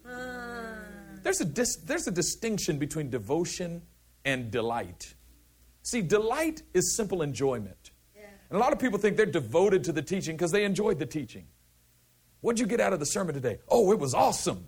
There's 0.04 1.40
a, 1.40 1.44
dis- 1.44 1.78
there's 1.78 2.06
a 2.06 2.12
distinction 2.12 2.78
between 2.78 3.10
devotion 3.10 3.82
and 4.24 4.52
delight. 4.52 5.14
See, 5.88 6.02
delight 6.02 6.60
is 6.74 6.94
simple 6.94 7.22
enjoyment. 7.22 7.92
And 8.50 8.58
a 8.58 8.60
lot 8.60 8.74
of 8.74 8.78
people 8.78 8.98
think 8.98 9.16
they're 9.16 9.24
devoted 9.24 9.84
to 9.84 9.92
the 9.92 10.02
teaching 10.02 10.36
because 10.36 10.52
they 10.52 10.64
enjoyed 10.64 10.98
the 10.98 11.06
teaching. 11.06 11.46
What'd 12.42 12.60
you 12.60 12.66
get 12.66 12.78
out 12.78 12.92
of 12.92 13.00
the 13.00 13.06
sermon 13.06 13.34
today? 13.34 13.60
Oh, 13.70 13.90
it 13.92 13.98
was 13.98 14.12
awesome. 14.12 14.66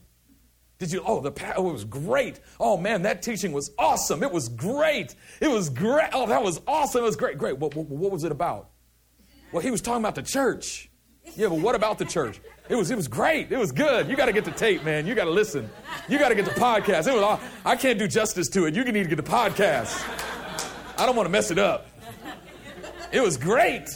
Did 0.78 0.90
you? 0.92 1.02
Oh, 1.04 1.20
the 1.20 1.30
oh, 1.56 1.68
it 1.68 1.72
was 1.74 1.84
great. 1.84 2.40
Oh 2.58 2.78
man, 2.78 3.02
that 3.02 3.20
teaching 3.20 3.52
was 3.52 3.70
awesome. 3.78 4.22
It 4.22 4.32
was 4.32 4.48
great. 4.48 5.14
It 5.42 5.48
was 5.48 5.68
great. 5.68 6.08
Oh, 6.14 6.26
that 6.26 6.42
was 6.42 6.58
awesome. 6.66 7.02
It 7.02 7.04
was 7.04 7.16
great. 7.16 7.36
Great. 7.36 7.58
What, 7.58 7.74
what, 7.74 7.86
what 7.86 8.10
was 8.10 8.24
it 8.24 8.32
about? 8.32 8.70
Well, 9.52 9.62
he 9.62 9.70
was 9.70 9.82
talking 9.82 10.00
about 10.00 10.14
the 10.14 10.22
church. 10.22 10.88
Yeah, 11.36 11.48
but 11.48 11.58
what 11.58 11.74
about 11.74 11.98
the 11.98 12.06
church? 12.06 12.40
It 12.70 12.76
was 12.76 12.90
it 12.90 12.96
was 12.96 13.08
great. 13.08 13.52
It 13.52 13.58
was 13.58 13.72
good. 13.72 14.08
You 14.08 14.16
got 14.16 14.26
to 14.26 14.32
get 14.32 14.46
the 14.46 14.52
tape, 14.52 14.84
man. 14.84 15.06
You 15.06 15.14
got 15.14 15.24
to 15.24 15.30
listen. 15.30 15.68
You 16.08 16.18
got 16.18 16.30
to 16.30 16.34
get 16.34 16.46
the 16.46 16.52
podcast. 16.52 17.08
It 17.08 17.14
was. 17.14 17.40
I 17.66 17.76
can't 17.76 17.98
do 17.98 18.08
justice 18.08 18.48
to 18.48 18.64
it. 18.64 18.74
You 18.74 18.84
need 18.84 19.02
to 19.02 19.14
get 19.14 19.22
the 19.22 19.30
podcast. 19.30 20.28
I 21.00 21.06
don't 21.06 21.16
want 21.16 21.26
to 21.26 21.32
mess 21.32 21.50
it 21.50 21.58
up. 21.58 21.86
It 23.10 23.20
was 23.20 23.38
great. 23.38 23.88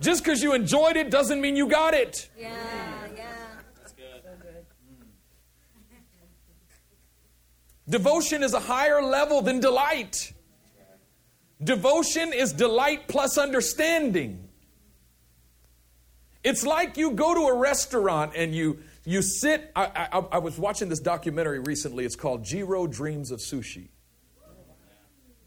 Just 0.00 0.24
because 0.24 0.42
you 0.42 0.54
enjoyed 0.54 0.96
it 0.96 1.10
doesn't 1.10 1.40
mean 1.40 1.54
you 1.54 1.68
got 1.68 1.92
it. 1.92 2.30
Yeah, 2.36 2.50
yeah. 3.14 3.26
Devotion 7.88 8.42
is 8.42 8.54
a 8.54 8.60
higher 8.60 9.02
level 9.02 9.42
than 9.42 9.60
delight. 9.60 10.32
Devotion 11.62 12.32
is 12.32 12.52
delight 12.52 13.06
plus 13.06 13.36
understanding. 13.36 14.48
It's 16.42 16.64
like 16.64 16.96
you 16.96 17.12
go 17.12 17.34
to 17.34 17.40
a 17.42 17.56
restaurant 17.56 18.32
and 18.34 18.54
you 18.54 18.78
you 19.04 19.20
sit. 19.20 19.70
I, 19.76 20.08
I, 20.12 20.18
I 20.32 20.38
was 20.38 20.58
watching 20.58 20.88
this 20.88 21.00
documentary 21.00 21.58
recently. 21.58 22.04
It's 22.04 22.16
called 22.16 22.44
Jiro 22.44 22.86
Dreams 22.86 23.30
of 23.30 23.40
Sushi, 23.40 23.88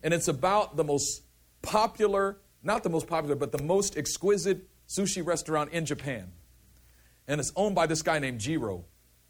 and 0.05 0.13
it's 0.13 0.27
about 0.27 0.77
the 0.77 0.83
most 0.83 1.23
popular, 1.63 2.37
not 2.61 2.83
the 2.83 2.89
most 2.89 3.07
popular, 3.07 3.35
but 3.35 3.51
the 3.51 3.61
most 3.61 3.97
exquisite 3.97 4.69
sushi 4.87 5.25
restaurant 5.25 5.73
in 5.73 5.83
Japan, 5.83 6.31
and 7.27 7.41
it's 7.41 7.51
owned 7.55 7.73
by 7.73 7.87
this 7.87 8.03
guy 8.03 8.19
named 8.19 8.39
Jiro, 8.39 8.85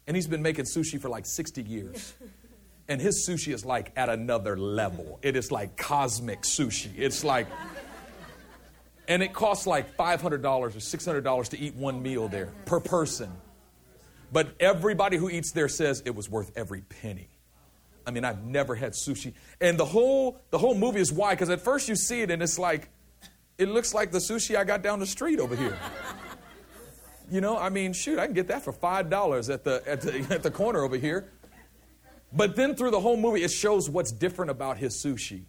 and 0.06 0.14
he's 0.14 0.26
been 0.26 0.42
making 0.42 0.66
sushi 0.66 1.00
for 1.00 1.08
like 1.08 1.26
sixty 1.26 1.62
years. 1.62 2.14
And 2.88 3.00
his 3.00 3.28
sushi 3.28 3.52
is 3.52 3.64
like 3.64 3.90
at 3.96 4.08
another 4.08 4.56
level. 4.56 5.18
It 5.20 5.34
is 5.34 5.50
like 5.50 5.76
cosmic 5.76 6.42
sushi. 6.42 6.90
It's 6.96 7.24
like, 7.24 7.48
and 9.08 9.24
it 9.24 9.32
costs 9.32 9.66
like 9.66 9.96
$500 9.96 10.44
or 10.44 10.70
$600 10.70 11.48
to 11.48 11.58
eat 11.58 11.74
one 11.74 12.00
meal 12.00 12.28
there 12.28 12.52
per 12.64 12.78
person. 12.78 13.32
But 14.32 14.54
everybody 14.60 15.16
who 15.16 15.28
eats 15.28 15.50
there 15.50 15.66
says 15.66 16.00
it 16.06 16.14
was 16.14 16.30
worth 16.30 16.52
every 16.54 16.82
penny. 16.82 17.28
I 18.06 18.12
mean, 18.12 18.24
I've 18.24 18.44
never 18.44 18.74
had 18.74 18.92
sushi. 18.92 19.34
And 19.60 19.78
the 19.78 19.84
whole 19.84 20.40
the 20.50 20.58
whole 20.58 20.74
movie 20.74 21.00
is 21.00 21.12
why 21.12 21.34
because 21.34 21.50
at 21.50 21.60
first 21.60 21.88
you 21.88 21.96
see 21.96 22.22
it 22.22 22.30
and 22.30 22.42
it's 22.42 22.58
like 22.58 22.88
it 23.58 23.68
looks 23.68 23.94
like 23.94 24.12
the 24.12 24.18
sushi 24.18 24.56
I 24.56 24.64
got 24.64 24.82
down 24.82 25.00
the 25.00 25.06
street 25.06 25.40
over 25.40 25.56
here. 25.56 25.76
You 27.30 27.40
know, 27.40 27.58
I 27.58 27.70
mean, 27.70 27.92
shoot, 27.92 28.18
I 28.18 28.26
can 28.26 28.34
get 28.34 28.48
that 28.48 28.62
for 28.62 28.72
five 28.72 29.10
dollars 29.10 29.50
at 29.50 29.64
the, 29.64 29.82
at 29.86 30.00
the 30.00 30.26
at 30.30 30.42
the 30.42 30.50
corner 30.50 30.82
over 30.82 30.96
here. 30.96 31.32
But 32.32 32.54
then 32.56 32.74
through 32.74 32.90
the 32.90 33.00
whole 33.00 33.16
movie, 33.16 33.42
it 33.42 33.50
shows 33.50 33.88
what's 33.88 34.12
different 34.12 34.50
about 34.50 34.76
his 34.76 34.94
sushi. 34.94 35.44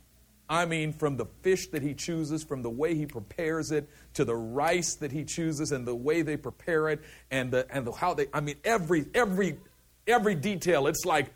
I 0.49 0.65
mean, 0.65 0.93
from 0.93 1.17
the 1.17 1.25
fish 1.41 1.67
that 1.67 1.81
he 1.81 1.93
chooses, 1.93 2.43
from 2.43 2.61
the 2.61 2.69
way 2.69 2.95
he 2.95 3.05
prepares 3.05 3.71
it, 3.71 3.89
to 4.13 4.23
the 4.23 4.35
rice 4.35 4.95
that 4.95 5.11
he 5.11 5.25
chooses, 5.25 5.73
and 5.73 5.85
the 5.85 5.95
way 5.95 6.21
they 6.21 6.37
prepare 6.37 6.89
it, 6.89 7.01
and 7.29 7.51
the 7.51 7.67
and 7.69 7.85
the, 7.85 7.91
how 7.91 8.13
they. 8.13 8.27
I 8.33 8.39
mean, 8.39 8.55
every 8.63 9.05
every 9.13 9.59
every 10.07 10.35
detail. 10.35 10.87
It's 10.87 11.05
like, 11.05 11.33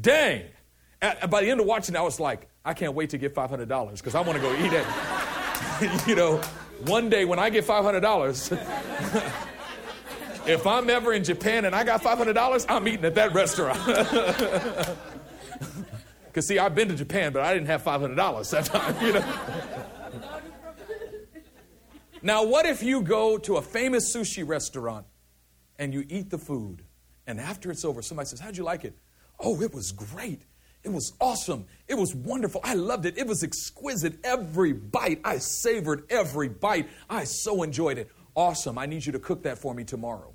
dang. 0.00 0.44
At, 1.02 1.30
by 1.30 1.42
the 1.42 1.50
end 1.50 1.60
of 1.60 1.66
watching, 1.66 1.96
I 1.96 2.02
was 2.02 2.18
like, 2.18 2.48
I 2.64 2.74
can't 2.74 2.94
wait 2.94 3.10
to 3.10 3.18
get 3.18 3.34
five 3.34 3.50
hundred 3.50 3.68
dollars 3.68 4.00
because 4.00 4.14
I 4.14 4.20
want 4.20 4.36
to 4.36 4.42
go 4.42 4.52
eat 4.54 4.72
it. 4.72 6.06
you 6.08 6.14
know, 6.14 6.38
one 6.86 7.10
day 7.10 7.24
when 7.24 7.38
I 7.38 7.50
get 7.50 7.64
five 7.64 7.84
hundred 7.84 8.00
dollars. 8.00 8.52
If 10.46 10.64
I'm 10.64 10.88
ever 10.90 11.12
in 11.12 11.24
Japan 11.24 11.64
and 11.64 11.74
I 11.74 11.82
got 11.82 12.02
$500, 12.02 12.66
I'm 12.68 12.86
eating 12.86 13.04
at 13.04 13.16
that 13.16 13.34
restaurant. 13.34 13.80
Because, 16.26 16.48
see, 16.48 16.58
I've 16.58 16.74
been 16.74 16.88
to 16.88 16.94
Japan, 16.94 17.32
but 17.32 17.40
I 17.40 17.54
didn't 17.54 17.68
have 17.68 17.82
$500 17.82 18.50
that 18.50 18.66
time, 18.66 19.06
you 19.06 19.14
know. 19.14 19.24
now, 22.20 22.44
what 22.44 22.66
if 22.66 22.82
you 22.82 23.00
go 23.00 23.38
to 23.38 23.56
a 23.56 23.62
famous 23.62 24.14
sushi 24.14 24.46
restaurant 24.46 25.06
and 25.78 25.94
you 25.94 26.04
eat 26.10 26.28
the 26.28 26.36
food, 26.36 26.82
and 27.26 27.40
after 27.40 27.70
it's 27.70 27.86
over, 27.86 28.02
somebody 28.02 28.28
says, 28.28 28.38
How'd 28.38 28.54
you 28.54 28.64
like 28.64 28.84
it? 28.84 28.98
Oh, 29.40 29.62
it 29.62 29.72
was 29.72 29.92
great. 29.92 30.42
It 30.86 30.92
was 30.92 31.14
awesome. 31.20 31.66
It 31.88 31.94
was 31.94 32.14
wonderful. 32.14 32.60
I 32.62 32.74
loved 32.74 33.06
it. 33.06 33.18
It 33.18 33.26
was 33.26 33.42
exquisite. 33.42 34.20
Every 34.22 34.72
bite, 34.72 35.20
I 35.24 35.38
savored 35.38 36.04
every 36.08 36.48
bite. 36.48 36.88
I 37.10 37.24
so 37.24 37.64
enjoyed 37.64 37.98
it. 37.98 38.08
Awesome. 38.36 38.78
I 38.78 38.86
need 38.86 39.04
you 39.04 39.10
to 39.10 39.18
cook 39.18 39.42
that 39.42 39.58
for 39.58 39.74
me 39.74 39.82
tomorrow. 39.82 40.32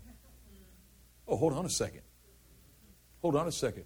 Oh, 1.25 1.37
hold 1.37 1.53
on 1.53 1.65
a 1.65 1.69
second. 1.69 2.01
Hold 3.21 3.37
on 3.37 3.47
a 3.47 3.51
second. 3.51 3.85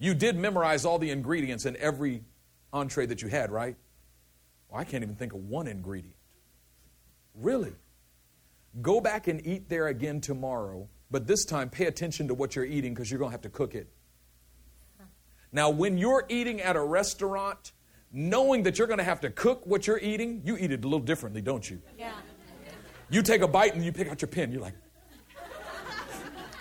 You 0.00 0.14
did 0.14 0.36
memorize 0.36 0.84
all 0.84 0.98
the 0.98 1.10
ingredients 1.10 1.64
in 1.64 1.76
every 1.76 2.24
entree 2.72 3.06
that 3.06 3.22
you 3.22 3.28
had, 3.28 3.52
right? 3.52 3.76
Well, 4.68 4.80
I 4.80 4.84
can't 4.84 5.04
even 5.04 5.14
think 5.14 5.32
of 5.32 5.44
one 5.44 5.68
ingredient. 5.68 6.16
Really? 7.36 7.72
Go 8.80 9.00
back 9.00 9.28
and 9.28 9.46
eat 9.46 9.68
there 9.68 9.86
again 9.86 10.20
tomorrow, 10.20 10.88
but 11.08 11.28
this 11.28 11.44
time 11.44 11.70
pay 11.70 11.86
attention 11.86 12.26
to 12.26 12.34
what 12.34 12.56
you're 12.56 12.64
eating 12.64 12.94
because 12.94 13.12
you're 13.12 13.20
going 13.20 13.30
to 13.30 13.34
have 13.34 13.42
to 13.42 13.48
cook 13.48 13.76
it. 13.76 13.88
Now, 15.52 15.70
when 15.70 15.98
you're 15.98 16.24
eating 16.28 16.60
at 16.60 16.76
a 16.76 16.80
restaurant, 16.82 17.72
knowing 18.10 18.62
that 18.62 18.78
you're 18.78 18.86
going 18.86 18.98
to 18.98 19.04
have 19.04 19.20
to 19.20 19.30
cook 19.30 19.66
what 19.66 19.86
you're 19.86 19.98
eating, 19.98 20.42
you 20.44 20.56
eat 20.56 20.72
it 20.72 20.84
a 20.84 20.88
little 20.88 20.98
differently, 21.00 21.42
don't 21.42 21.68
you? 21.68 21.80
Yeah. 21.98 22.12
You 23.10 23.22
take 23.22 23.42
a 23.42 23.48
bite 23.48 23.74
and 23.74 23.84
you 23.84 23.92
pick 23.92 24.08
out 24.08 24.22
your 24.22 24.28
pen. 24.28 24.50
You're 24.52 24.62
like, 24.62 24.74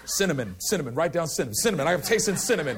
Cinnamon, 0.05 0.55
cinnamon, 0.59 0.93
write 0.93 1.13
down 1.13 1.27
cinnamon. 1.27 1.55
Cinnamon, 1.55 1.87
I'm 1.87 2.01
tasting 2.01 2.35
cinnamon. 2.35 2.77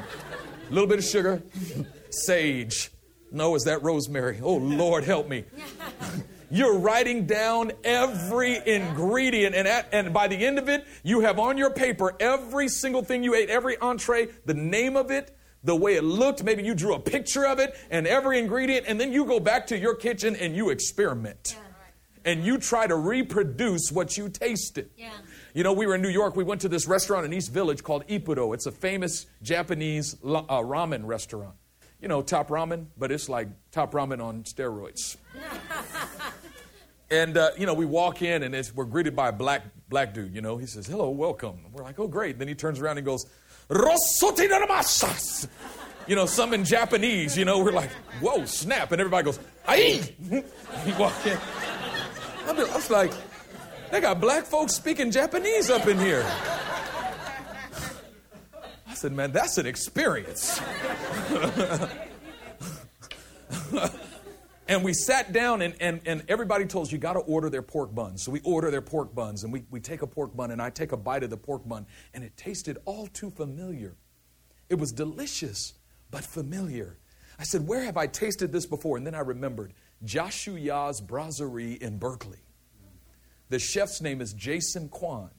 A 0.69 0.73
little 0.73 0.87
bit 0.87 0.99
of 0.99 1.05
sugar, 1.05 1.41
sage. 2.11 2.91
No, 3.31 3.55
is 3.55 3.63
that 3.63 3.81
rosemary? 3.81 4.39
Oh, 4.43 4.57
Lord, 4.57 5.03
help 5.03 5.27
me. 5.27 5.45
You're 6.51 6.77
writing 6.77 7.25
down 7.25 7.71
every 7.83 8.59
ingredient, 8.63 9.55
and, 9.55 9.67
at, 9.67 9.89
and 9.91 10.13
by 10.13 10.27
the 10.27 10.35
end 10.35 10.59
of 10.59 10.69
it, 10.69 10.85
you 11.01 11.21
have 11.21 11.39
on 11.39 11.57
your 11.57 11.71
paper 11.71 12.15
every 12.19 12.67
single 12.67 13.03
thing 13.03 13.23
you 13.23 13.33
ate, 13.33 13.49
every 13.49 13.75
entree, 13.79 14.27
the 14.45 14.53
name 14.53 14.95
of 14.95 15.09
it, 15.09 15.35
the 15.63 15.75
way 15.75 15.95
it 15.95 16.03
looked. 16.03 16.43
Maybe 16.43 16.63
you 16.63 16.75
drew 16.75 16.93
a 16.93 16.99
picture 16.99 17.45
of 17.45 17.59
it, 17.59 17.75
and 17.89 18.05
every 18.05 18.39
ingredient, 18.39 18.85
and 18.87 18.99
then 18.99 19.11
you 19.13 19.25
go 19.25 19.39
back 19.39 19.67
to 19.67 19.77
your 19.77 19.95
kitchen 19.95 20.35
and 20.35 20.55
you 20.55 20.69
experiment. 20.69 21.55
Yeah. 21.55 21.61
And 22.25 22.45
you 22.45 22.57
try 22.57 22.87
to 22.87 22.95
reproduce 22.95 23.91
what 23.91 24.15
you 24.17 24.29
tasted. 24.29 24.89
Yeah. 24.97 25.11
You 25.53 25.63
know, 25.63 25.73
we 25.73 25.85
were 25.85 25.95
in 25.95 26.01
New 26.01 26.09
York. 26.09 26.35
We 26.35 26.43
went 26.43 26.61
to 26.61 26.69
this 26.69 26.87
restaurant 26.87 27.25
in 27.25 27.33
East 27.33 27.51
Village 27.51 27.83
called 27.83 28.07
Ippudo. 28.07 28.53
It's 28.53 28.65
a 28.65 28.71
famous 28.71 29.25
Japanese 29.41 30.15
uh, 30.23 30.41
ramen 30.61 31.05
restaurant. 31.05 31.55
You 32.01 32.07
know, 32.07 32.21
top 32.21 32.47
ramen, 32.49 32.87
but 32.97 33.11
it's 33.11 33.29
like 33.29 33.49
top 33.71 33.91
ramen 33.91 34.23
on 34.23 34.43
steroids. 34.43 35.17
and 37.11 37.37
uh, 37.37 37.51
you 37.57 37.65
know, 37.65 37.73
we 37.73 37.85
walk 37.85 38.21
in 38.21 38.43
and 38.43 38.71
we're 38.73 38.85
greeted 38.85 39.15
by 39.15 39.29
a 39.29 39.31
black 39.31 39.63
black 39.89 40.13
dude. 40.13 40.33
You 40.33 40.41
know, 40.41 40.57
he 40.57 40.65
says, 40.65 40.87
"Hello, 40.87 41.09
welcome." 41.09 41.59
We're 41.71 41.83
like, 41.83 41.99
"Oh, 41.99 42.07
great." 42.07 42.39
Then 42.39 42.47
he 42.47 42.55
turns 42.55 42.79
around 42.79 42.97
and 42.97 43.05
goes, 43.05 43.27
"Rosoti. 43.69 45.47
You 46.07 46.15
know, 46.15 46.25
some 46.25 46.53
in 46.53 46.65
Japanese. 46.65 47.37
You 47.37 47.45
know, 47.45 47.63
we're 47.63 47.71
like, 47.71 47.91
"Whoa, 48.21 48.45
snap!" 48.45 48.91
And 48.91 48.99
everybody 48.99 49.25
goes, 49.25 49.39
"Ai!" 49.67 50.01
we 50.29 50.91
walk 50.99 51.25
in. 51.25 51.37
I 52.47 52.75
was 52.75 52.89
like. 52.89 53.11
They 53.93 54.01
got 54.01 54.19
black 54.19 54.45
folks 54.45 54.73
speaking 54.73 55.11
Japanese 55.11 55.69
up 55.69 55.85
in 55.85 55.99
here. 55.99 56.25
I 58.87 58.95
said, 58.95 59.11
man, 59.11 59.31
that's 59.31 59.59
an 59.59 59.67
experience. 59.67 60.59
and 64.67 64.83
we 64.83 64.93
sat 64.93 65.33
down, 65.33 65.61
and, 65.61 65.75
and, 65.79 66.01
and 66.05 66.23
everybody 66.27 66.65
told 66.65 66.87
us 66.87 66.91
you 66.91 66.97
got 66.97 67.13
to 67.13 67.19
order 67.19 67.49
their 67.49 67.61
pork 67.61 67.93
buns. 67.93 68.23
So 68.23 68.31
we 68.31 68.39
order 68.43 68.71
their 68.71 68.81
pork 68.81 69.13
buns, 69.13 69.43
and 69.43 69.51
we, 69.51 69.65
we 69.69 69.79
take 69.79 70.01
a 70.01 70.07
pork 70.07 70.35
bun, 70.35 70.51
and 70.51 70.61
I 70.61 70.69
take 70.69 70.91
a 70.91 70.97
bite 70.97 71.23
of 71.23 71.29
the 71.29 71.37
pork 71.37 71.67
bun, 71.67 71.85
and 72.13 72.23
it 72.23 72.35
tasted 72.37 72.77
all 72.85 73.07
too 73.07 73.31
familiar. 73.31 73.95
It 74.69 74.75
was 74.75 74.91
delicious, 74.91 75.73
but 76.11 76.23
familiar. 76.23 76.97
I 77.37 77.43
said, 77.43 77.67
Where 77.67 77.83
have 77.83 77.97
I 77.97 78.07
tasted 78.07 78.51
this 78.51 78.65
before? 78.65 78.97
And 78.97 79.05
then 79.05 79.15
I 79.15 79.19
remembered 79.19 79.73
Joshu-ya 80.05 80.93
Brasserie 81.05 81.73
in 81.81 81.97
Berkeley. 81.97 82.39
The 83.49 83.59
chef's 83.59 84.01
name 84.01 84.21
is 84.21 84.33
Jason 84.33 84.89
Kwan, 84.89 85.31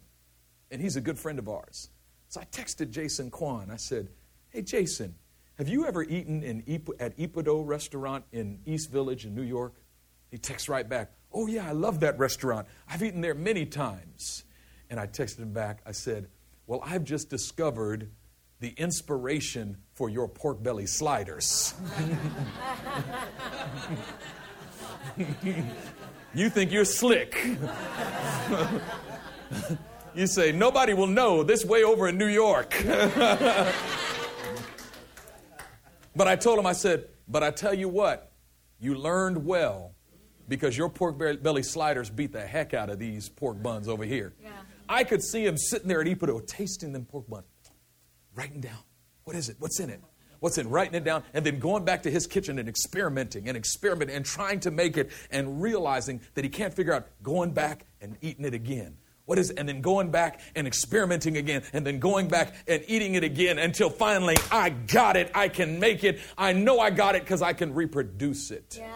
and 0.70 0.80
he's 0.80 0.96
a 0.96 1.00
good 1.00 1.18
friend 1.18 1.38
of 1.38 1.48
ours. 1.48 1.88
So 2.28 2.40
I 2.40 2.44
texted 2.44 2.90
Jason 2.90 3.30
Kwan. 3.30 3.70
I 3.70 3.76
said, 3.76 4.08
Hey, 4.50 4.62
Jason, 4.62 5.14
have 5.58 5.68
you 5.68 5.86
ever 5.86 6.02
eaten 6.02 6.42
in 6.42 6.62
at 6.98 7.16
Ippudo 7.16 7.66
restaurant 7.66 8.24
in 8.32 8.58
East 8.66 8.90
Village 8.90 9.24
in 9.24 9.34
New 9.34 9.42
York? 9.42 9.74
He 10.30 10.38
texts 10.38 10.68
right 10.68 10.88
back, 10.88 11.12
Oh, 11.32 11.46
yeah, 11.46 11.68
I 11.68 11.72
love 11.72 12.00
that 12.00 12.18
restaurant. 12.18 12.68
I've 12.88 13.02
eaten 13.02 13.20
there 13.20 13.34
many 13.34 13.66
times. 13.66 14.44
And 14.88 15.00
I 15.00 15.06
texted 15.06 15.40
him 15.40 15.52
back. 15.52 15.80
I 15.84 15.92
said, 15.92 16.28
Well, 16.66 16.80
I've 16.84 17.04
just 17.04 17.28
discovered 17.30 18.10
the 18.60 18.72
inspiration 18.76 19.78
for 19.92 20.08
your 20.08 20.28
pork 20.28 20.62
belly 20.62 20.86
sliders. 20.86 21.74
You 26.34 26.50
think 26.50 26.72
you're 26.72 26.84
slick. 26.84 27.38
you 30.16 30.26
say, 30.26 30.50
nobody 30.50 30.92
will 30.92 31.06
know 31.06 31.44
this 31.44 31.64
way 31.64 31.84
over 31.84 32.08
in 32.08 32.18
New 32.18 32.26
York. 32.26 32.74
but 36.16 36.28
I 36.28 36.36
told 36.36 36.58
him, 36.58 36.66
I 36.66 36.72
said, 36.72 37.08
but 37.28 37.42
I 37.42 37.50
tell 37.50 37.74
you 37.74 37.88
what, 37.88 38.32
you 38.78 38.94
learned 38.94 39.44
well 39.44 39.94
because 40.48 40.76
your 40.76 40.88
pork 40.88 41.18
belly 41.42 41.62
sliders 41.62 42.10
beat 42.10 42.32
the 42.32 42.42
heck 42.42 42.74
out 42.74 42.90
of 42.90 42.98
these 42.98 43.28
pork 43.28 43.62
buns 43.62 43.88
over 43.88 44.04
here. 44.04 44.34
Yeah. 44.42 44.50
I 44.88 45.04
could 45.04 45.22
see 45.22 45.46
him 45.46 45.56
sitting 45.56 45.88
there 45.88 46.00
at 46.00 46.06
Ippudo 46.06 46.46
tasting 46.46 46.92
them 46.92 47.06
pork 47.06 47.28
buns, 47.28 47.46
writing 48.34 48.60
down, 48.60 48.78
what 49.24 49.36
is 49.36 49.48
it? 49.48 49.56
What's 49.58 49.80
in 49.80 49.90
it? 49.90 50.00
What's 50.40 50.58
in 50.58 50.68
writing 50.68 50.94
it 50.94 51.04
down 51.04 51.22
and 51.32 51.46
then 51.46 51.58
going 51.58 51.86
back 51.86 52.02
to 52.02 52.10
his 52.10 52.26
kitchen 52.26 52.58
and 52.58 52.68
experimenting 52.68 53.48
and 53.48 53.56
experimenting 53.56 54.14
and 54.14 54.26
trying 54.26 54.60
to 54.60 54.70
make 54.70 54.98
it 54.98 55.10
and 55.30 55.62
realizing 55.62 56.20
that 56.34 56.44
he 56.44 56.50
can't 56.50 56.74
figure 56.74 56.92
out 56.92 57.08
going 57.22 57.52
back 57.52 57.86
and 58.02 58.18
eating 58.20 58.44
it 58.44 58.52
again. 58.52 58.98
What 59.26 59.38
is 59.38 59.50
it? 59.50 59.58
And 59.58 59.68
then 59.68 59.80
going 59.80 60.10
back 60.10 60.40
and 60.54 60.66
experimenting 60.66 61.36
again, 61.36 61.62
and 61.72 61.86
then 61.86 61.98
going 61.98 62.28
back 62.28 62.54
and 62.68 62.84
eating 62.86 63.14
it 63.14 63.24
again 63.24 63.58
until 63.58 63.88
finally 63.90 64.36
I 64.50 64.70
got 64.70 65.16
it. 65.16 65.30
I 65.34 65.48
can 65.48 65.80
make 65.80 66.04
it. 66.04 66.20
I 66.36 66.52
know 66.52 66.78
I 66.78 66.90
got 66.90 67.14
it 67.14 67.22
because 67.22 67.42
I 67.42 67.52
can 67.54 67.72
reproduce 67.74 68.50
it. 68.50 68.76
Yeah. 68.78 68.90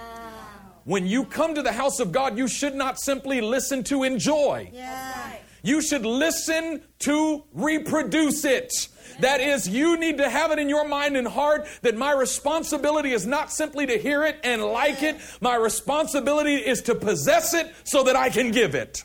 When 0.85 1.07
you 1.07 1.25
come 1.25 1.55
to 1.55 1.63
the 1.63 1.73
house 1.73 2.01
of 2.01 2.13
God, 2.13 2.39
you 2.39 2.49
should 2.49 2.75
not 2.75 2.99
simply 2.99 3.41
listen 3.41 3.85
to 3.85 4.05
enjoy. 4.05 4.71
Yeah. 4.73 5.33
You 5.63 5.83
should 5.83 6.07
listen 6.07 6.83
to 7.01 7.45
reproduce 7.53 8.45
it. 8.45 8.73
That 9.21 9.41
is, 9.41 9.69
you 9.69 9.99
need 9.99 10.19
to 10.19 10.31
have 10.31 10.53
it 10.53 10.59
in 10.59 10.69
your 10.69 10.87
mind 10.87 11.17
and 11.17 11.27
heart 11.27 11.67
that 11.83 11.97
my 11.97 12.13
responsibility 12.13 13.13
is 13.13 13.27
not 13.27 13.51
simply 13.51 13.87
to 13.87 13.99
hear 13.99 14.25
it 14.25 14.39
and 14.45 14.63
like 14.63 15.03
it. 15.03 15.17
My 15.41 15.57
responsibility 15.57 16.55
is 16.55 16.83
to 16.83 16.95
possess 16.95 17.53
it 17.53 17.71
so 17.85 18.05
that 18.05 18.15
I 18.17 18.31
can 18.31 18.53
give 18.53 18.75
it. 18.75 19.05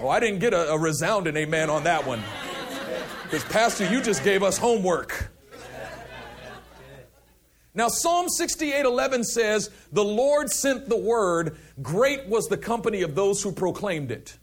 Oh, 0.00 0.08
I 0.08 0.20
didn't 0.20 0.38
get 0.38 0.54
a, 0.54 0.70
a 0.70 0.78
resounding 0.78 1.36
amen 1.36 1.70
on 1.70 1.84
that 1.84 2.06
one. 2.06 2.22
Because, 3.24 3.44
Pastor, 3.44 3.90
you 3.90 4.00
just 4.00 4.22
gave 4.22 4.42
us 4.42 4.56
homework. 4.56 5.30
Now, 7.74 7.88
Psalm 7.88 8.28
68 8.28 8.84
11 8.84 9.24
says, 9.24 9.70
The 9.92 10.04
Lord 10.04 10.50
sent 10.50 10.88
the 10.88 10.96
word, 10.96 11.58
great 11.82 12.26
was 12.26 12.46
the 12.46 12.56
company 12.56 13.02
of 13.02 13.14
those 13.14 13.42
who 13.42 13.52
proclaimed 13.52 14.10
it. 14.10 14.38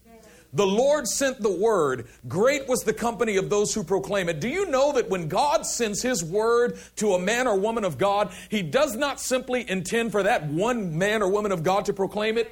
The 0.54 0.66
Lord 0.66 1.06
sent 1.06 1.42
the 1.42 1.52
word. 1.52 2.08
Great 2.30 2.68
was 2.68 2.84
the 2.84 2.94
company 2.94 3.36
of 3.36 3.50
those 3.50 3.74
who 3.74 3.84
proclaim 3.84 4.30
it. 4.30 4.40
Do 4.40 4.48
you 4.48 4.66
know 4.68 4.94
that 4.94 5.10
when 5.10 5.28
God 5.28 5.66
sends 5.66 6.02
his 6.02 6.24
word 6.24 6.80
to 6.96 7.14
a 7.14 7.20
man 7.20 7.46
or 7.46 7.58
woman 7.58 7.84
of 7.84 7.98
God, 7.98 8.32
he 8.50 8.62
does 8.62 8.96
not 8.96 9.20
simply 9.20 9.70
intend 9.70 10.14
for 10.14 10.24
that 10.24 10.48
one 10.48 10.98
man 10.98 11.22
or 11.22 11.30
woman 11.30 11.52
of 11.52 11.64
God 11.64 11.86
to 11.86 11.94
proclaim 11.94 12.38
it? 12.38 12.50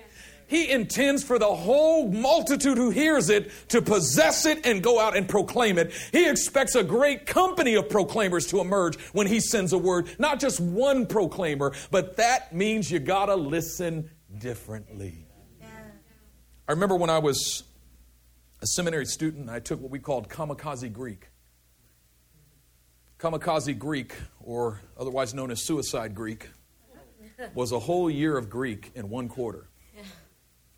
He 0.53 0.69
intends 0.69 1.23
for 1.23 1.39
the 1.39 1.47
whole 1.47 2.11
multitude 2.11 2.77
who 2.77 2.91
hears 2.91 3.31
it 3.31 3.49
to 3.69 3.81
possess 3.81 4.45
it 4.45 4.67
and 4.67 4.83
go 4.83 4.99
out 4.99 5.17
and 5.17 5.27
proclaim 5.27 5.79
it. 5.79 5.91
He 6.11 6.29
expects 6.29 6.75
a 6.75 6.83
great 6.83 7.25
company 7.25 7.73
of 7.73 7.89
proclaimers 7.89 8.45
to 8.51 8.59
emerge 8.59 8.99
when 9.13 9.25
he 9.25 9.39
sends 9.39 9.73
a 9.73 9.79
word, 9.79 10.09
not 10.19 10.39
just 10.39 10.59
one 10.59 11.07
proclaimer, 11.07 11.73
but 11.89 12.17
that 12.17 12.53
means 12.53 12.91
you 12.91 12.99
gotta 12.99 13.33
listen 13.33 14.11
differently. 14.37 15.25
I 16.67 16.71
remember 16.71 16.97
when 16.97 17.09
I 17.09 17.17
was 17.17 17.63
a 18.61 18.67
seminary 18.67 19.07
student, 19.07 19.49
I 19.49 19.59
took 19.59 19.81
what 19.81 19.89
we 19.89 19.97
called 19.97 20.29
kamikaze 20.29 20.93
Greek. 20.93 21.29
Kamikaze 23.17 23.75
Greek, 23.75 24.13
or 24.39 24.81
otherwise 24.99 25.33
known 25.33 25.49
as 25.49 25.63
suicide 25.63 26.13
Greek, 26.13 26.47
was 27.55 27.71
a 27.71 27.79
whole 27.79 28.07
year 28.07 28.37
of 28.37 28.51
Greek 28.51 28.91
in 28.93 29.09
one 29.09 29.27
quarter. 29.27 29.67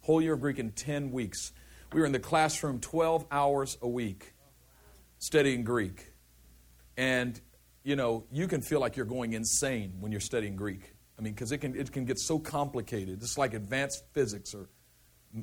Whole 0.06 0.22
year 0.22 0.34
of 0.34 0.42
Greek 0.42 0.60
in 0.60 0.70
10 0.70 1.12
weeks. 1.12 1.52
We 1.92 2.00
were 2.00 2.06
in 2.06 2.12
the 2.12 2.20
classroom 2.20 2.80
12 2.80 3.26
hours 3.32 3.76
a 3.82 3.88
week 3.88 4.36
studying 5.18 5.64
Greek. 5.64 6.14
And, 6.96 7.42
you 7.84 7.96
know, 7.96 8.26
you 8.32 8.48
can 8.48 8.62
feel 8.62 8.80
like 8.80 8.98
you're 8.98 9.08
going 9.08 9.34
insane 9.34 9.94
when 10.00 10.12
you're 10.12 10.22
studying 10.22 10.56
Greek. 10.56 10.94
I 11.18 11.24
mean, 11.24 11.34
because 11.34 11.52
it 11.52 11.58
can, 11.58 11.76
it 11.76 11.92
can 11.92 12.06
get 12.06 12.20
so 12.20 12.38
complicated. 12.38 13.24
It's 13.24 13.36
like 13.36 13.56
advanced 13.56 14.04
physics 14.14 14.54
or 14.54 14.70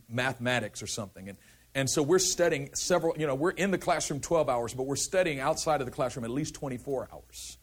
mathematics 0.09 0.81
or 0.81 0.87
something. 0.87 1.29
And, 1.29 1.39
and 1.75 1.91
so 1.91 2.01
we're 2.01 2.21
studying 2.21 2.71
several, 2.73 3.19
you 3.19 3.27
know, 3.27 3.35
we're 3.35 3.51
in 3.51 3.73
the 3.73 3.79
classroom 3.79 4.21
12 4.21 4.49
hours, 4.49 4.75
but 4.75 4.85
we're 4.85 4.95
studying 4.95 5.41
outside 5.41 5.81
of 5.81 5.87
the 5.87 5.93
classroom 5.93 6.25
at 6.25 6.31
least 6.31 6.55
24 6.55 7.09
hours. 7.13 7.59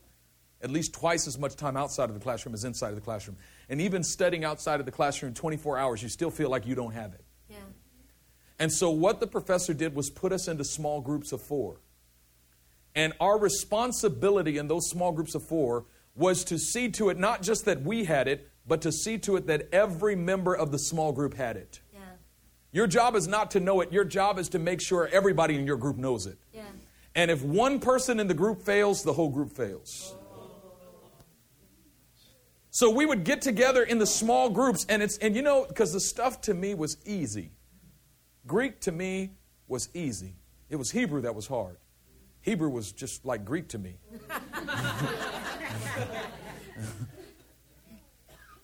At 0.61 0.69
least 0.69 0.91
twice 0.91 1.27
as 1.27 1.39
much 1.39 1.55
time 1.55 1.77
outside 1.77 2.09
of 2.09 2.13
the 2.13 2.19
classroom 2.19 2.53
as 2.53 2.65
inside 2.65 2.89
of 2.89 2.95
the 2.95 3.01
classroom. 3.01 3.37
And 3.69 3.79
even 3.79 4.03
studying 4.03 4.43
outside 4.43 4.79
of 4.79 4.85
the 4.85 4.91
classroom 4.91 5.33
24 5.33 5.77
hours, 5.77 6.01
you 6.01 6.09
still 6.09 6.31
feel 6.31 6.49
like 6.49 6.65
you 6.65 6.73
don't 6.75 6.93
have 6.93 7.13
it. 7.13 7.23
Yeah. 7.49 7.57
And 8.57 8.73
so 8.73 8.89
what 8.89 9.19
the 9.19 9.27
professor 9.27 9.73
did 9.73 9.93
was 9.95 10.09
put 10.09 10.33
us 10.33 10.47
into 10.47 10.63
small 10.63 11.01
groups 11.01 11.31
of 11.31 11.41
four. 11.41 11.79
And 12.95 13.13
our 13.19 13.37
responsibility 13.39 14.57
in 14.57 14.67
those 14.67 14.89
small 14.89 15.11
groups 15.11 15.35
of 15.35 15.43
four 15.47 15.85
was 16.15 16.43
to 16.45 16.57
see 16.57 16.89
to 16.89 17.09
it 17.09 17.17
not 17.17 17.43
just 17.43 17.65
that 17.65 17.83
we 17.83 18.05
had 18.05 18.27
it, 18.27 18.49
but 18.67 18.81
to 18.81 18.91
see 18.91 19.17
to 19.19 19.35
it 19.35 19.47
that 19.47 19.69
every 19.71 20.15
member 20.15 20.53
of 20.53 20.71
the 20.71 20.79
small 20.79 21.11
group 21.11 21.35
had 21.35 21.55
it. 21.55 21.79
Yeah. 21.93 21.99
Your 22.71 22.87
job 22.87 23.15
is 23.15 23.27
not 23.27 23.51
to 23.51 23.59
know 23.59 23.81
it, 23.81 23.93
your 23.93 24.03
job 24.03 24.39
is 24.39 24.49
to 24.49 24.59
make 24.59 24.81
sure 24.81 25.07
everybody 25.11 25.55
in 25.55 25.65
your 25.65 25.77
group 25.77 25.97
knows 25.97 26.25
it. 26.25 26.37
Yeah. 26.53 26.63
And 27.15 27.31
if 27.31 27.43
one 27.43 27.79
person 27.79 28.19
in 28.19 28.27
the 28.27 28.33
group 28.33 28.61
fails, 28.61 29.03
the 29.03 29.13
whole 29.13 29.29
group 29.29 29.51
fails. 29.51 30.13
Oh. 30.15 30.18
So 32.71 32.89
we 32.89 33.05
would 33.05 33.23
get 33.23 33.41
together 33.41 33.83
in 33.83 33.97
the 33.97 34.05
small 34.05 34.49
groups, 34.49 34.85
and 34.89 35.01
it's 35.01 35.17
and 35.17 35.35
you 35.35 35.41
know 35.41 35.65
because 35.67 35.91
the 35.91 35.99
stuff 35.99 36.41
to 36.41 36.53
me 36.53 36.75
was 36.75 36.97
easy. 37.05 37.51
Greek 38.45 38.79
to 38.81 38.91
me 38.91 39.31
was 39.67 39.89
easy. 39.93 40.35
It 40.69 40.75
was 40.75 40.91
Hebrew 40.91 41.21
that 41.21 41.33
was 41.33 41.47
hard. 41.47 41.77
Hebrew 42.41 42.69
was 42.69 42.91
just 42.91 43.25
like 43.25 43.43
Greek 43.43 43.69
to 43.69 43.77
me. 43.77 43.95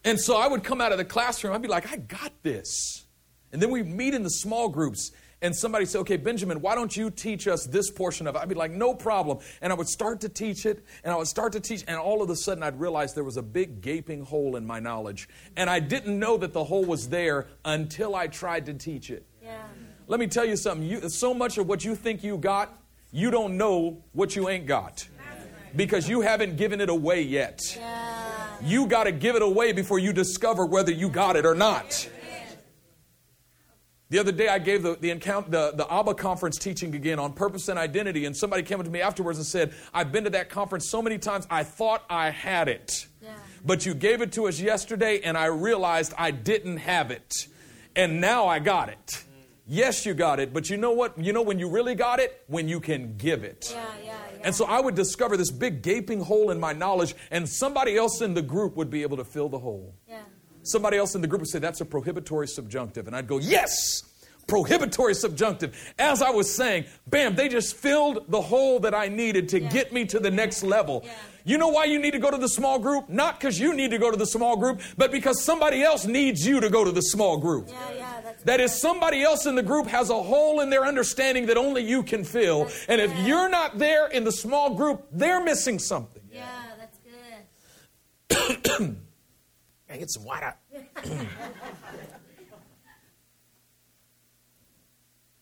and 0.04 0.20
so 0.20 0.38
I 0.38 0.48
would 0.48 0.64
come 0.64 0.82
out 0.82 0.92
of 0.92 0.98
the 0.98 1.06
classroom, 1.06 1.54
I'd 1.54 1.62
be 1.62 1.68
like, 1.68 1.92
I 1.92 1.98
got 1.98 2.32
this. 2.42 3.06
And 3.52 3.62
then 3.62 3.70
we 3.72 3.84
meet 3.84 4.14
in 4.14 4.24
the 4.24 4.30
small 4.30 4.70
groups, 4.70 5.12
and 5.42 5.56
somebody 5.56 5.86
say, 5.86 6.00
okay, 6.00 6.18
Benjamin, 6.18 6.62
why 6.62 6.76
don't 6.76 6.96
you 6.96 7.10
teach 7.10 7.48
us 7.48 7.66
this 7.66 7.92
portion 7.92 8.26
of 8.26 8.36
it? 8.36 8.40
I'd 8.40 8.50
be 8.50 8.56
like, 8.56 8.72
no 8.72 8.94
problem. 8.94 9.40
And 9.62 9.72
I 9.72 9.76
would 9.76 9.88
start 9.88 10.22
to 10.22 10.30
teach 10.30 10.66
it, 10.66 10.84
and 11.04 11.14
I 11.14 11.18
would 11.18 11.28
start 11.28 11.54
to 11.54 11.60
teach, 11.60 11.84
and 11.88 11.98
all 11.98 12.22
of 12.22 12.30
a 12.30 12.36
sudden 12.36 12.64
I'd 12.64 12.80
realize 12.80 13.14
there 13.14 13.24
was 13.24 13.38
a 13.38 13.44
big 13.44 13.82
gaping 13.82 14.24
hole 14.24 14.56
in 14.56 14.66
my 14.66 14.80
knowledge. 14.80 15.28
And 15.56 15.70
I 15.70 15.80
didn't 15.80 16.18
know 16.18 16.38
that 16.38 16.54
the 16.54 16.64
hole 16.64 16.86
was 16.86 17.10
there 17.10 17.48
until 17.64 18.16
I 18.16 18.28
tried 18.28 18.66
to 18.68 18.74
teach 18.74 19.10
it. 19.10 19.26
Yeah. 19.44 19.62
Let 20.08 20.20
me 20.20 20.28
tell 20.28 20.46
you 20.46 20.56
something. 20.56 20.88
You, 20.88 21.10
so 21.10 21.34
much 21.34 21.58
of 21.58 21.68
what 21.68 21.84
you 21.84 21.96
think 21.96 22.24
you 22.24 22.38
got, 22.38 22.82
you 23.12 23.32
don't 23.32 23.58
know 23.58 24.04
what 24.14 24.36
you 24.36 24.50
ain't 24.50 24.66
got 24.66 25.08
because 25.76 26.08
you 26.08 26.22
haven't 26.22 26.58
given 26.58 26.80
it 26.80 26.90
away 26.90 27.22
yet. 27.22 27.62
Yeah. 27.76 28.58
You 28.64 28.88
got 28.88 29.04
to 29.06 29.12
give 29.12 29.36
it 29.36 29.42
away 29.42 29.74
before 29.74 30.00
you 30.00 30.14
discover 30.14 30.66
whether 30.66 30.92
you 30.92 31.10
got 31.10 31.36
it 31.36 31.46
or 31.46 31.56
not. 31.56 32.10
The 34.16 34.22
other 34.22 34.32
day, 34.32 34.48
I 34.48 34.60
gave 34.60 34.82
the, 34.82 34.96
the, 34.96 35.10
encounter, 35.12 35.50
the, 35.50 35.72
the 35.76 35.94
ABBA 35.94 36.14
conference 36.14 36.58
teaching 36.58 36.96
again 36.96 37.20
on 37.20 37.34
purpose 37.34 37.68
and 37.68 37.78
identity, 37.78 38.24
and 38.24 38.34
somebody 38.34 38.64
came 38.64 38.80
up 38.80 38.86
to 38.86 38.90
me 38.90 39.02
afterwards 39.02 39.38
and 39.38 39.46
said, 39.46 39.74
I've 39.94 40.14
been 40.14 40.24
to 40.24 40.30
that 40.30 40.50
conference 40.50 40.88
so 40.88 41.02
many 41.02 41.18
times, 41.18 41.46
I 41.50 41.64
thought 41.64 42.06
I 42.10 42.30
had 42.30 42.70
it. 42.70 43.08
Yeah. 43.22 43.34
But 43.66 43.86
you 43.86 43.94
gave 43.94 44.22
it 44.22 44.32
to 44.32 44.48
us 44.48 44.58
yesterday, 44.58 45.20
and 45.20 45.38
I 45.38 45.48
realized 45.48 46.14
I 46.18 46.32
didn't 46.32 46.78
have 46.78 47.12
it. 47.12 47.48
And 47.94 48.22
now 48.22 48.48
I 48.48 48.60
got 48.60 48.88
it. 48.88 49.06
Mm. 49.06 49.24
Yes, 49.68 50.06
you 50.06 50.14
got 50.14 50.40
it, 50.40 50.54
but 50.54 50.70
you 50.70 50.78
know 50.78 50.94
what? 50.94 51.22
You 51.22 51.34
know 51.34 51.42
when 51.42 51.60
you 51.60 51.68
really 51.68 51.94
got 51.94 52.22
it? 52.22 52.42
When 52.48 52.70
you 52.70 52.80
can 52.80 53.18
give 53.18 53.44
it. 53.44 53.68
Yeah, 53.70 53.84
yeah, 54.02 54.06
yeah. 54.06 54.42
And 54.46 54.56
so 54.56 54.64
I 54.64 54.80
would 54.80 54.96
discover 54.96 55.36
this 55.36 55.52
big 55.52 55.82
gaping 55.82 56.22
hole 56.22 56.52
in 56.52 56.60
my 56.62 56.72
knowledge, 56.72 57.16
and 57.32 57.50
somebody 57.50 57.98
else 57.98 58.22
in 58.22 58.34
the 58.34 58.42
group 58.42 58.78
would 58.78 58.90
be 58.90 59.02
able 59.02 59.18
to 59.18 59.26
fill 59.26 59.50
the 59.50 59.60
hole. 59.60 59.94
yeah. 60.08 60.22
Somebody 60.66 60.98
else 60.98 61.16
in 61.16 61.22
the 61.22 61.28
group 61.28 61.42
would 61.42 61.50
say, 61.50 61.60
That's 61.60 61.82
a 61.82 61.86
prohibitory 61.86 62.48
subjunctive. 62.48 63.08
And 63.08 63.16
I'd 63.16 63.28
go, 63.28 63.38
Yes, 63.40 64.04
prohibitory 64.48 65.16
subjunctive. 65.16 65.76
As 65.98 66.22
I 66.22 66.30
was 66.30 66.54
saying, 66.54 66.86
bam, 67.08 67.36
they 67.36 67.50
just 67.50 67.76
filled 67.76 68.26
the 68.30 68.42
hole 68.42 68.80
that 68.82 68.94
I 68.94 69.08
needed 69.08 69.50
to 69.50 69.62
Yeah. 69.62 69.70
get 69.70 69.94
me 69.94 70.06
to 70.06 70.20
the 70.20 70.30
next 70.32 70.62
level. 70.64 71.02
Yeah. 71.04 71.14
You 71.48 71.58
know 71.60 71.68
why 71.68 71.86
you 71.86 72.00
need 72.00 72.12
to 72.12 72.20
go 72.20 72.32
to 72.32 72.38
the 72.38 72.50
small 72.50 72.80
group? 72.80 73.08
Not 73.10 73.40
because 73.40 73.60
you 73.60 73.74
need 73.76 73.92
to 73.92 74.00
go 74.00 74.10
to 74.10 74.18
the 74.18 74.26
small 74.26 74.58
group, 74.58 74.82
but 74.98 75.12
because 75.12 75.44
somebody 75.44 75.84
else 75.84 76.06
needs 76.06 76.46
you 76.46 76.60
to 76.60 76.70
go 76.70 76.84
to 76.84 76.92
the 76.92 77.02
small 77.04 77.38
group. 77.38 77.68
Yeah, 77.70 77.92
yeah, 77.96 78.22
that's 78.24 78.44
That 78.44 78.60
is, 78.60 78.74
somebody 78.74 79.22
else 79.24 79.46
in 79.46 79.54
the 79.54 79.62
group 79.64 79.86
has 79.88 80.10
a 80.10 80.22
hole 80.24 80.62
in 80.62 80.72
their 80.72 80.86
understanding 80.86 81.46
that 81.48 81.58
only 81.58 81.84
you 81.84 82.02
can 82.02 82.24
fill. 82.24 82.64
That's 82.66 82.86
And 82.88 83.00
if 83.02 83.16
good. 83.16 83.28
you're 83.28 83.50
not 83.50 83.78
there 83.78 84.08
in 84.08 84.24
the 84.24 84.32
small 84.32 84.74
group, 84.74 85.06
they're 85.12 85.44
missing 85.44 85.78
something. 85.78 86.24
Yeah, 86.32 86.44
that's 86.80 86.98
good. 88.30 88.98
Can 89.96 90.00
I 90.00 90.02
get 90.02 90.12
some 90.12 90.26
water? 90.26 90.54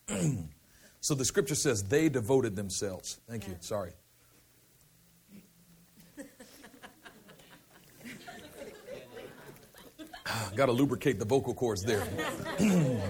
so 1.00 1.16
the 1.16 1.24
scripture 1.24 1.56
says 1.56 1.82
they 1.82 2.08
devoted 2.08 2.54
themselves. 2.54 3.18
Thank 3.28 3.48
you. 3.48 3.56
Sorry. 3.58 3.90
Got 10.54 10.66
to 10.66 10.72
lubricate 10.72 11.18
the 11.18 11.24
vocal 11.24 11.52
cords 11.52 11.82
there. 11.82 12.06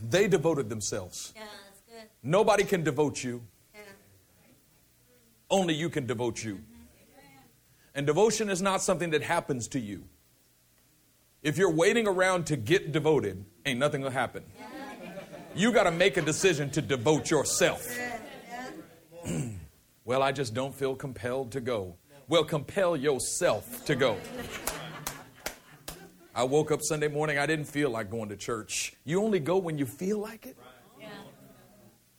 they 0.00 0.28
devoted 0.28 0.68
themselves. 0.68 1.32
Yeah, 1.34 1.42
that's 1.42 1.80
good. 1.88 2.08
Nobody 2.22 2.62
can 2.62 2.84
devote 2.84 3.24
you, 3.24 3.42
Yeah. 3.74 3.80
only 5.50 5.74
you 5.74 5.90
can 5.90 6.06
devote 6.06 6.44
you. 6.44 6.60
And 7.96 8.06
devotion 8.06 8.50
is 8.50 8.60
not 8.60 8.82
something 8.82 9.10
that 9.10 9.22
happens 9.22 9.66
to 9.68 9.80
you. 9.80 10.04
If 11.42 11.56
you're 11.56 11.72
waiting 11.72 12.06
around 12.06 12.46
to 12.48 12.56
get 12.56 12.92
devoted, 12.92 13.44
ain't 13.64 13.78
nothing 13.78 14.02
gonna 14.02 14.12
happen. 14.12 14.44
You 15.54 15.72
got 15.72 15.84
to 15.84 15.90
make 15.90 16.18
a 16.18 16.22
decision 16.22 16.68
to 16.72 16.82
devote 16.82 17.30
yourself. 17.30 17.88
Well, 20.04 20.22
I 20.22 20.30
just 20.30 20.54
don't 20.54 20.72
feel 20.72 20.94
compelled 20.94 21.50
to 21.50 21.60
go. 21.60 21.96
Well, 22.28 22.44
compel 22.44 22.96
yourself 22.96 23.84
to 23.86 23.96
go. 23.96 24.16
I 26.32 26.44
woke 26.44 26.70
up 26.70 26.78
Sunday 26.80 27.08
morning, 27.08 27.38
I 27.38 27.46
didn't 27.46 27.64
feel 27.64 27.90
like 27.90 28.08
going 28.08 28.28
to 28.28 28.36
church. 28.36 28.94
You 29.04 29.20
only 29.20 29.40
go 29.40 29.56
when 29.56 29.78
you 29.78 29.84
feel 29.84 30.20
like 30.20 30.46
it? 30.46 30.56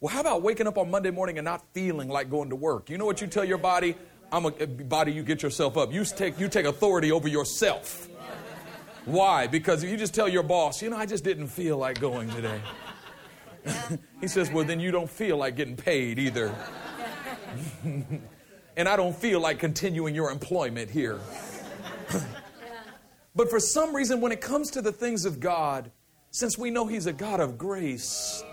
Well, 0.02 0.13
how 0.13 0.20
about 0.20 0.42
waking 0.42 0.68
up 0.68 0.78
on 0.78 0.92
Monday 0.92 1.12
morning 1.12 1.38
and 1.38 1.46
not 1.46 1.63
feeling 1.74 2.10
like 2.10 2.30
going 2.30 2.50
to 2.50 2.58
work? 2.58 2.90
You 2.90 2.98
know 2.98 3.06
what 3.06 3.22
you 3.22 3.28
tell 3.28 3.46
your 3.46 3.58
body? 3.58 3.96
I'm 4.32 4.46
a 4.46 4.52
body, 4.52 5.13
you 5.13 5.24
get 5.24 5.42
yourself 5.42 5.78
up. 5.78 5.94
You 5.94 6.04
take, 6.04 6.40
you 6.40 6.50
take 6.50 6.66
authority 6.66 7.12
over 7.12 7.28
yourself. 7.28 8.10
Why? 9.06 9.48
Because 9.48 9.84
if 9.84 9.90
you 9.90 9.96
just 9.96 10.13
tell 10.13 10.28
your 10.28 10.44
boss, 10.44 10.82
you 10.82 10.90
know, 10.90 10.98
I 10.98 11.06
just 11.06 11.24
didn't 11.24 11.48
feel 11.48 11.78
like 11.78 12.00
going 12.00 12.30
today. 12.30 12.62
he 14.22 14.28
says, 14.28 14.52
well, 14.52 14.66
then 14.66 14.82
you 14.82 14.92
don't 14.92 15.10
feel 15.10 15.38
like 15.38 15.56
getting 15.56 15.78
paid 15.78 16.20
either. 16.20 16.54
and 18.78 18.90
I 18.90 18.98
don't 18.98 19.16
feel 19.16 19.40
like 19.40 19.60
continuing 19.60 20.13
your 20.13 20.30
employment 20.30 20.90
here. 20.90 21.22
but 23.36 23.50
for 23.50 23.62
some 23.62 23.96
reason, 23.96 24.20
when 24.20 24.34
it 24.34 24.42
comes 24.42 24.72
to 24.72 24.82
the 24.82 24.92
things 24.92 25.24
of 25.24 25.40
God, 25.40 25.90
since 26.32 26.58
we 26.58 26.70
know 26.70 26.86
He's 26.86 27.06
a 27.06 27.13
God 27.13 27.40
of 27.40 27.58
grace, 27.58 28.44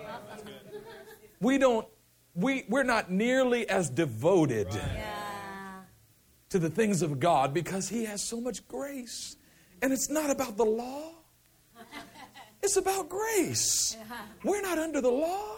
we 1.41 1.59
don't, 1.59 1.87
we, 2.35 2.65
we're 2.69 2.85
not 2.85 3.11
nearly 3.11 3.69
as 3.69 3.91
devoted 3.91 4.69
Yeah. 4.73 5.24
To 6.51 6.59
the 6.59 6.71
things 6.71 7.03
of 7.03 7.21
God 7.21 7.53
because 7.55 7.89
He 7.89 8.05
has 8.05 8.23
so 8.23 8.41
much 8.41 8.67
grace. 8.69 9.37
And 9.83 9.93
it's 9.93 10.09
not 10.09 10.31
about 10.31 10.57
the 10.57 10.65
law, 10.65 11.11
it's 12.63 12.77
about 12.77 13.09
grace. 13.09 13.97
We're 14.43 14.63
not 14.63 14.79
under 14.79 15.01
the 15.01 15.11
law. 15.11 15.57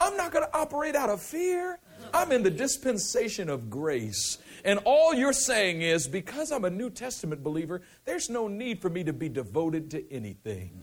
I'm 0.00 0.16
not 0.16 0.32
going 0.32 0.44
to 0.44 0.56
operate 0.56 0.94
out 0.94 1.10
of 1.10 1.20
fear. 1.20 1.78
I'm 2.14 2.30
in 2.32 2.42
the 2.42 2.50
dispensation 2.50 3.48
of 3.48 3.68
grace. 3.68 4.38
And 4.64 4.78
all 4.84 5.12
you're 5.12 5.32
saying 5.32 5.82
is 5.82 6.06
because 6.06 6.52
I'm 6.52 6.64
a 6.64 6.70
New 6.70 6.90
Testament 6.90 7.42
believer, 7.42 7.82
there's 8.04 8.30
no 8.30 8.48
need 8.48 8.80
for 8.80 8.88
me 8.88 9.04
to 9.04 9.12
be 9.12 9.28
devoted 9.28 9.90
to 9.92 10.12
anything. 10.12 10.82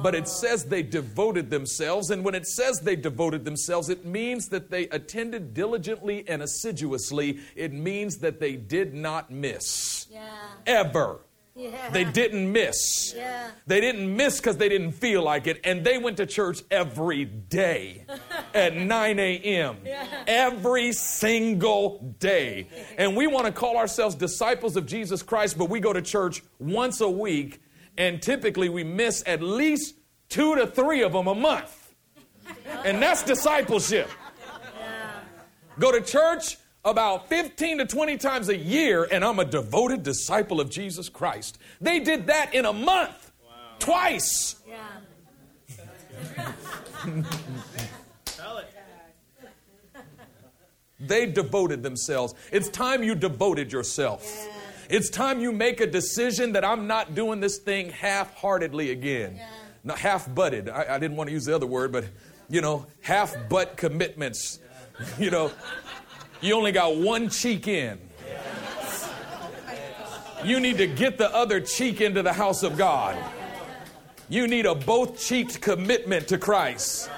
But 0.00 0.14
it 0.14 0.28
says 0.28 0.64
they 0.64 0.82
devoted 0.82 1.50
themselves. 1.50 2.10
And 2.10 2.24
when 2.24 2.34
it 2.34 2.46
says 2.46 2.80
they 2.80 2.96
devoted 2.96 3.44
themselves, 3.44 3.88
it 3.88 4.04
means 4.04 4.48
that 4.48 4.70
they 4.70 4.88
attended 4.88 5.54
diligently 5.54 6.24
and 6.28 6.42
assiduously. 6.42 7.40
It 7.56 7.72
means 7.72 8.18
that 8.18 8.40
they 8.40 8.56
did 8.56 8.94
not 8.94 9.30
miss. 9.30 10.06
Yeah. 10.10 10.28
Ever. 10.66 11.20
Yeah. 11.54 11.90
They 11.90 12.04
didn't 12.04 12.50
miss. 12.50 13.12
Yeah. 13.14 13.50
They 13.66 13.80
didn't 13.80 14.16
miss 14.16 14.40
because 14.40 14.56
they 14.56 14.70
didn't 14.70 14.92
feel 14.92 15.22
like 15.22 15.46
it. 15.46 15.60
And 15.64 15.84
they 15.84 15.98
went 15.98 16.16
to 16.16 16.26
church 16.26 16.62
every 16.70 17.26
day 17.26 18.06
at 18.54 18.74
9 18.74 19.18
a.m. 19.18 19.76
Every 20.26 20.92
single 20.92 22.16
day. 22.18 22.68
And 22.96 23.16
we 23.16 23.26
want 23.26 23.46
to 23.46 23.52
call 23.52 23.76
ourselves 23.76 24.14
disciples 24.14 24.76
of 24.76 24.86
Jesus 24.86 25.22
Christ, 25.22 25.58
but 25.58 25.68
we 25.68 25.78
go 25.78 25.92
to 25.92 26.00
church 26.00 26.42
once 26.58 27.02
a 27.02 27.10
week. 27.10 27.60
And 27.98 28.22
typically 28.22 28.68
we 28.68 28.84
miss 28.84 29.22
at 29.26 29.42
least 29.42 29.94
two 30.28 30.54
to 30.56 30.66
three 30.66 31.02
of 31.02 31.12
them 31.12 31.26
a 31.26 31.34
month. 31.34 31.94
And 32.84 33.02
that's 33.02 33.22
discipleship. 33.22 34.08
Go 35.78 35.92
to 35.92 36.00
church 36.00 36.56
about 36.84 37.28
15 37.28 37.78
to 37.78 37.86
20 37.86 38.16
times 38.18 38.48
a 38.48 38.56
year, 38.56 39.06
and 39.10 39.24
I'm 39.24 39.38
a 39.38 39.44
devoted 39.44 40.02
disciple 40.02 40.60
of 40.60 40.68
Jesus 40.68 41.08
Christ. 41.08 41.58
They 41.80 42.00
did 42.00 42.26
that 42.26 42.54
in 42.54 42.64
a 42.66 42.72
month, 42.72 43.32
twice. 43.78 44.56
Yeah. 44.66 44.78
They 51.02 51.26
devoted 51.26 51.82
themselves. 51.82 52.34
It's 52.52 52.68
time 52.68 53.02
you 53.02 53.14
devoted 53.14 53.72
yourself. 53.72 54.24
It's 54.92 55.08
time 55.08 55.40
you 55.40 55.52
make 55.52 55.80
a 55.80 55.86
decision 55.86 56.52
that 56.52 56.66
I'm 56.66 56.86
not 56.86 57.14
doing 57.14 57.40
this 57.40 57.56
thing 57.56 57.88
half 57.88 58.36
heartedly 58.36 58.90
again. 58.90 59.36
Yeah. 59.36 59.48
Not 59.84 59.98
half 59.98 60.32
butted. 60.34 60.68
I, 60.68 60.96
I 60.96 60.98
didn't 60.98 61.16
want 61.16 61.28
to 61.28 61.32
use 61.32 61.46
the 61.46 61.56
other 61.56 61.66
word, 61.66 61.92
but, 61.92 62.04
you 62.50 62.60
know, 62.60 62.84
half 63.00 63.34
butt 63.48 63.78
commitments. 63.78 64.58
You 65.18 65.30
know, 65.30 65.50
you 66.42 66.54
only 66.54 66.72
got 66.72 66.94
one 66.94 67.30
cheek 67.30 67.68
in. 67.68 67.98
You 70.44 70.60
need 70.60 70.76
to 70.76 70.86
get 70.86 71.16
the 71.16 71.34
other 71.34 71.58
cheek 71.58 72.02
into 72.02 72.22
the 72.22 72.34
house 72.34 72.62
of 72.62 72.76
God. 72.76 73.16
You 74.28 74.46
need 74.46 74.66
a 74.66 74.74
both 74.74 75.18
cheeked 75.18 75.62
commitment 75.62 76.28
to 76.28 76.36
Christ. 76.36 77.08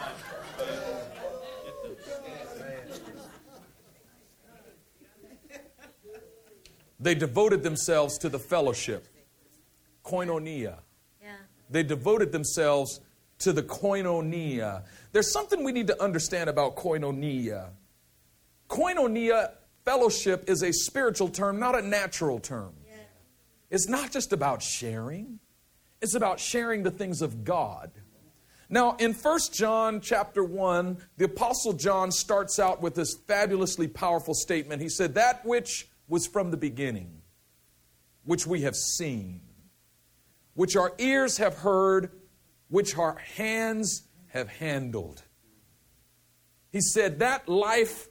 They 7.04 7.14
devoted 7.14 7.62
themselves 7.62 8.16
to 8.18 8.30
the 8.30 8.38
fellowship, 8.38 9.06
koinonia. 10.06 10.78
Yeah. 11.22 11.36
They 11.68 11.82
devoted 11.82 12.32
themselves 12.32 12.98
to 13.40 13.52
the 13.52 13.62
koinonia. 13.62 14.84
There's 15.12 15.30
something 15.30 15.64
we 15.64 15.72
need 15.72 15.88
to 15.88 16.02
understand 16.02 16.48
about 16.48 16.76
koinonia. 16.76 17.72
Koinonia, 18.70 19.50
fellowship, 19.84 20.48
is 20.48 20.62
a 20.62 20.72
spiritual 20.72 21.28
term, 21.28 21.60
not 21.60 21.78
a 21.78 21.82
natural 21.82 22.38
term. 22.38 22.72
Yeah. 22.86 22.94
It's 23.70 23.86
not 23.86 24.10
just 24.10 24.32
about 24.32 24.62
sharing, 24.62 25.40
it's 26.00 26.14
about 26.14 26.40
sharing 26.40 26.84
the 26.84 26.90
things 26.90 27.20
of 27.20 27.44
God. 27.44 27.90
Now, 28.70 28.96
in 28.96 29.12
1 29.12 29.38
John 29.52 30.00
chapter 30.00 30.42
1, 30.42 30.96
the 31.18 31.26
Apostle 31.26 31.74
John 31.74 32.10
starts 32.10 32.58
out 32.58 32.80
with 32.80 32.94
this 32.94 33.14
fabulously 33.26 33.88
powerful 33.88 34.32
statement. 34.32 34.80
He 34.80 34.88
said, 34.88 35.16
That 35.16 35.44
which 35.44 35.86
was 36.08 36.26
from 36.26 36.50
the 36.50 36.56
beginning, 36.56 37.22
which 38.24 38.46
we 38.46 38.62
have 38.62 38.76
seen, 38.76 39.40
which 40.54 40.76
our 40.76 40.92
ears 40.98 41.38
have 41.38 41.58
heard, 41.58 42.10
which 42.68 42.96
our 42.96 43.16
hands 43.16 44.02
have 44.28 44.48
handled. 44.48 45.22
He 46.70 46.80
said, 46.80 47.20
That 47.20 47.48
life 47.48 48.08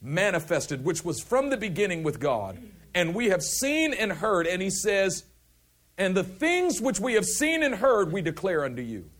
manifested, 0.00 0.84
which 0.84 1.04
was 1.04 1.20
from 1.20 1.50
the 1.50 1.56
beginning 1.56 2.02
with 2.02 2.20
God, 2.20 2.58
and 2.94 3.14
we 3.14 3.26
have 3.26 3.42
seen 3.42 3.92
and 3.92 4.12
heard. 4.12 4.46
And 4.46 4.62
he 4.62 4.70
says, 4.70 5.24
And 5.98 6.16
the 6.16 6.24
things 6.24 6.80
which 6.80 7.00
we 7.00 7.14
have 7.14 7.24
seen 7.24 7.62
and 7.62 7.74
heard, 7.74 8.12
we 8.12 8.22
declare 8.22 8.64
unto 8.64 8.82
you. 8.82 9.10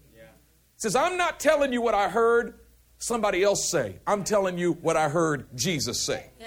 He 0.75 0.81
says, 0.81 0.97
I'm 0.97 1.17
not 1.17 1.41
telling 1.41 1.73
you 1.73 1.81
what 1.81 1.95
I 1.95 2.09
heard 2.09 2.55
somebody 2.99 3.43
else 3.43 3.71
say. 3.71 3.97
I'm 4.07 4.25
telling 4.25 4.59
you 4.59 4.73
what 4.73 4.97
I 4.97 5.09
heard 5.09 5.47
Jesus 5.57 6.01
say. 6.01 6.31
Yeah. 6.41 6.47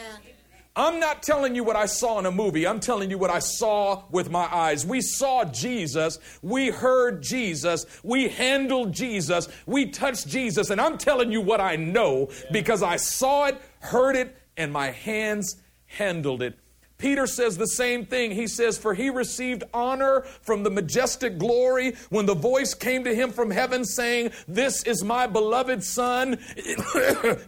I'm 0.77 0.99
not 0.99 1.23
telling 1.23 1.55
you 1.55 1.63
what 1.63 1.75
I 1.75 1.87
saw 1.87 2.19
in 2.19 2.27
a 2.27 2.31
movie. 2.31 2.67
I'm 2.67 2.79
telling 2.79 3.09
you 3.09 3.17
what 3.17 3.31
I 3.31 3.39
saw 3.39 4.03
with 4.11 4.29
my 4.29 4.45
eyes. 4.45 4.85
We 4.85 5.01
saw 5.01 5.43
Jesus. 5.43 6.19
We 6.43 6.69
heard 6.69 7.23
Jesus. 7.23 7.87
We 8.03 8.27
handled 8.27 8.93
Jesus. 8.93 9.49
We 9.65 9.87
touched 9.87 10.27
Jesus. 10.27 10.69
And 10.69 10.79
I'm 10.79 10.99
telling 10.99 11.31
you 11.31 11.41
what 11.41 11.59
I 11.59 11.77
know 11.77 12.29
because 12.51 12.83
I 12.83 12.97
saw 12.97 13.47
it, 13.47 13.59
heard 13.79 14.15
it, 14.15 14.37
and 14.55 14.71
my 14.71 14.91
hands 14.91 15.55
handled 15.87 16.43
it. 16.43 16.59
Peter 16.97 17.27
says 17.27 17.57
the 17.57 17.67
same 17.67 18.05
thing. 18.05 18.31
He 18.31 18.47
says, 18.47 18.77
For 18.77 18.93
he 18.93 19.09
received 19.09 19.63
honor 19.73 20.21
from 20.41 20.63
the 20.63 20.69
majestic 20.69 21.37
glory 21.37 21.93
when 22.09 22.25
the 22.25 22.35
voice 22.35 22.73
came 22.73 23.03
to 23.03 23.13
him 23.13 23.31
from 23.31 23.51
heaven 23.51 23.85
saying, 23.85 24.31
This 24.47 24.83
is 24.83 25.03
my 25.03 25.27
beloved 25.27 25.83
Son, 25.83 26.39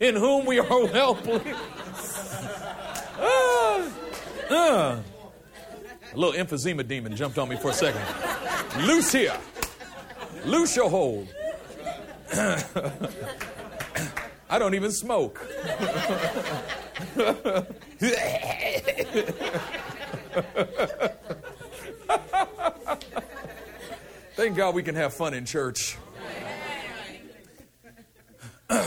in 0.00 0.16
whom 0.16 0.46
we 0.46 0.58
are 0.58 0.84
well 0.84 1.14
pleased. 1.14 1.58
Ah, 3.20 3.88
ah. 4.50 4.98
A 6.12 6.16
little 6.18 6.34
emphysema 6.34 6.86
demon 6.86 7.14
jumped 7.14 7.38
on 7.38 7.48
me 7.48 7.56
for 7.56 7.70
a 7.70 7.74
second. 7.74 8.02
Loose 8.86 9.12
here. 9.12 9.36
Loose 10.44 10.74
your 10.74 10.90
hold. 10.90 11.28
I 14.50 14.58
don't 14.58 14.74
even 14.74 14.90
smoke. 14.90 15.38
Thank 24.34 24.56
God 24.56 24.74
we 24.74 24.82
can 24.82 24.94
have 24.94 25.14
fun 25.14 25.34
in 25.34 25.44
church. 25.44 25.98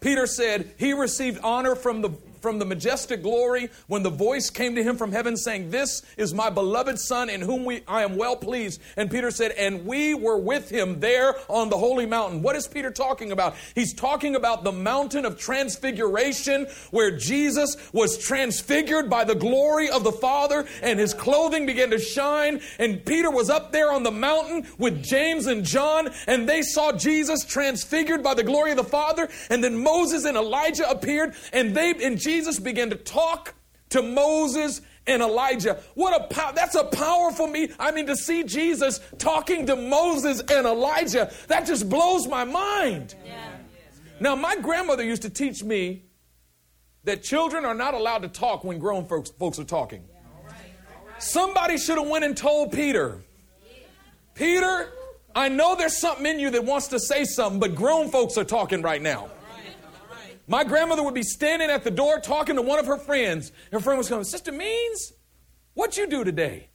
Peter 0.00 0.26
said 0.26 0.72
he 0.78 0.92
received 0.92 1.40
honor 1.42 1.74
from 1.74 2.00
the 2.00 2.10
from 2.42 2.58
the 2.58 2.64
majestic 2.64 3.22
glory 3.22 3.70
when 3.86 4.02
the 4.02 4.10
voice 4.10 4.50
came 4.50 4.74
to 4.74 4.82
him 4.82 4.96
from 4.96 5.12
heaven 5.12 5.36
saying, 5.36 5.70
This 5.70 6.02
is 6.16 6.34
my 6.34 6.50
beloved 6.50 6.98
Son 6.98 7.30
in 7.30 7.40
whom 7.40 7.64
we, 7.64 7.82
I 7.86 8.02
am 8.02 8.16
well 8.16 8.36
pleased. 8.36 8.80
And 8.96 9.10
Peter 9.10 9.30
said, 9.30 9.52
And 9.52 9.86
we 9.86 10.12
were 10.14 10.36
with 10.36 10.68
him 10.68 11.00
there 11.00 11.36
on 11.48 11.68
the 11.68 11.78
holy 11.78 12.04
mountain. 12.04 12.42
What 12.42 12.56
is 12.56 12.66
Peter 12.66 12.90
talking 12.90 13.30
about? 13.30 13.54
He's 13.74 13.94
talking 13.94 14.34
about 14.34 14.64
the 14.64 14.72
mountain 14.72 15.24
of 15.24 15.38
transfiguration 15.38 16.66
where 16.90 17.16
Jesus 17.16 17.76
was 17.92 18.18
transfigured 18.18 19.08
by 19.08 19.24
the 19.24 19.36
glory 19.36 19.88
of 19.88 20.02
the 20.02 20.12
Father 20.12 20.66
and 20.82 20.98
his 20.98 21.14
clothing 21.14 21.64
began 21.64 21.90
to 21.90 21.98
shine. 21.98 22.60
And 22.78 23.04
Peter 23.04 23.30
was 23.30 23.50
up 23.50 23.70
there 23.70 23.92
on 23.92 24.02
the 24.02 24.10
mountain 24.10 24.66
with 24.78 25.02
James 25.02 25.46
and 25.46 25.64
John 25.64 26.10
and 26.26 26.48
they 26.48 26.62
saw 26.62 26.92
Jesus 26.92 27.44
transfigured 27.44 28.22
by 28.22 28.34
the 28.34 28.42
glory 28.42 28.72
of 28.72 28.76
the 28.76 28.84
Father. 28.84 29.28
And 29.48 29.62
then 29.62 29.80
Moses 29.80 30.24
and 30.24 30.36
Elijah 30.36 30.88
appeared 30.90 31.34
and 31.52 31.74
they 31.74 31.92
and 32.02 32.18
Jesus 32.18 32.31
began 32.62 32.90
to 32.90 32.96
talk 32.96 33.54
to 33.90 34.02
Moses 34.02 34.80
and 35.06 35.22
Elijah. 35.22 35.80
What 35.94 36.20
a 36.20 36.34
pow- 36.34 36.52
that's 36.52 36.74
a 36.74 36.84
powerful 36.84 37.46
me. 37.46 37.70
I 37.78 37.90
mean 37.92 38.06
to 38.06 38.16
see 38.16 38.44
Jesus 38.44 39.00
talking 39.18 39.66
to 39.66 39.76
Moses 39.76 40.40
and 40.40 40.66
Elijah, 40.66 41.32
that 41.48 41.66
just 41.66 41.88
blows 41.88 42.26
my 42.26 42.44
mind. 42.44 43.14
Yeah. 43.24 43.48
Now 44.20 44.36
my 44.36 44.56
grandmother 44.56 45.02
used 45.02 45.22
to 45.22 45.30
teach 45.30 45.62
me 45.62 46.04
that 47.04 47.22
children 47.22 47.64
are 47.64 47.74
not 47.74 47.94
allowed 47.94 48.22
to 48.22 48.28
talk 48.28 48.64
when 48.64 48.78
grown 48.78 49.06
folks, 49.06 49.30
folks 49.30 49.58
are 49.58 49.64
talking. 49.64 50.04
Somebody 51.18 51.78
should 51.78 51.98
have 51.98 52.08
went 52.08 52.24
and 52.24 52.36
told 52.36 52.72
Peter, 52.72 53.20
Peter, 54.34 54.92
I 55.34 55.48
know 55.48 55.76
there's 55.76 56.00
something 56.00 56.26
in 56.26 56.40
you 56.40 56.50
that 56.50 56.64
wants 56.64 56.88
to 56.88 56.98
say 56.98 57.24
something, 57.24 57.60
but 57.60 57.74
grown 57.74 58.10
folks 58.10 58.36
are 58.38 58.44
talking 58.44 58.82
right 58.82 59.00
now. 59.00 59.30
My 60.46 60.64
grandmother 60.64 61.02
would 61.02 61.14
be 61.14 61.22
standing 61.22 61.70
at 61.70 61.84
the 61.84 61.90
door 61.90 62.18
talking 62.18 62.56
to 62.56 62.62
one 62.62 62.78
of 62.78 62.86
her 62.86 62.98
friends. 62.98 63.52
Her 63.70 63.80
friend 63.80 63.98
was 63.98 64.08
going, 64.08 64.24
Sister 64.24 64.52
Means, 64.52 65.12
what 65.74 65.96
you 65.96 66.06
do 66.06 66.24
today? 66.24 66.68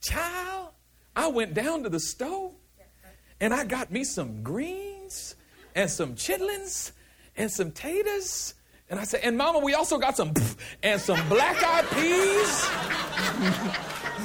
Child, 0.00 0.68
I 1.16 1.28
went 1.28 1.54
down 1.54 1.82
to 1.82 1.88
the 1.88 2.00
stove 2.00 2.52
and 3.40 3.52
I 3.52 3.64
got 3.64 3.90
me 3.90 4.04
some 4.04 4.42
greens 4.42 5.34
and 5.74 5.90
some 5.90 6.14
chitlins 6.14 6.92
and 7.36 7.50
some 7.50 7.72
taters. 7.72 8.54
And 8.88 9.00
I 9.00 9.04
said, 9.04 9.20
and 9.24 9.36
mama, 9.36 9.58
we 9.58 9.74
also 9.74 9.98
got 9.98 10.16
some 10.16 10.32
and 10.82 11.00
some 11.00 11.28
black 11.28 11.62
eyed 11.62 11.86
peas. 11.90 12.68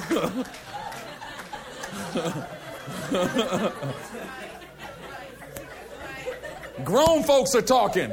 Grown 6.84 7.24
folks 7.24 7.55
are 7.55 7.61
talking. 7.61 8.11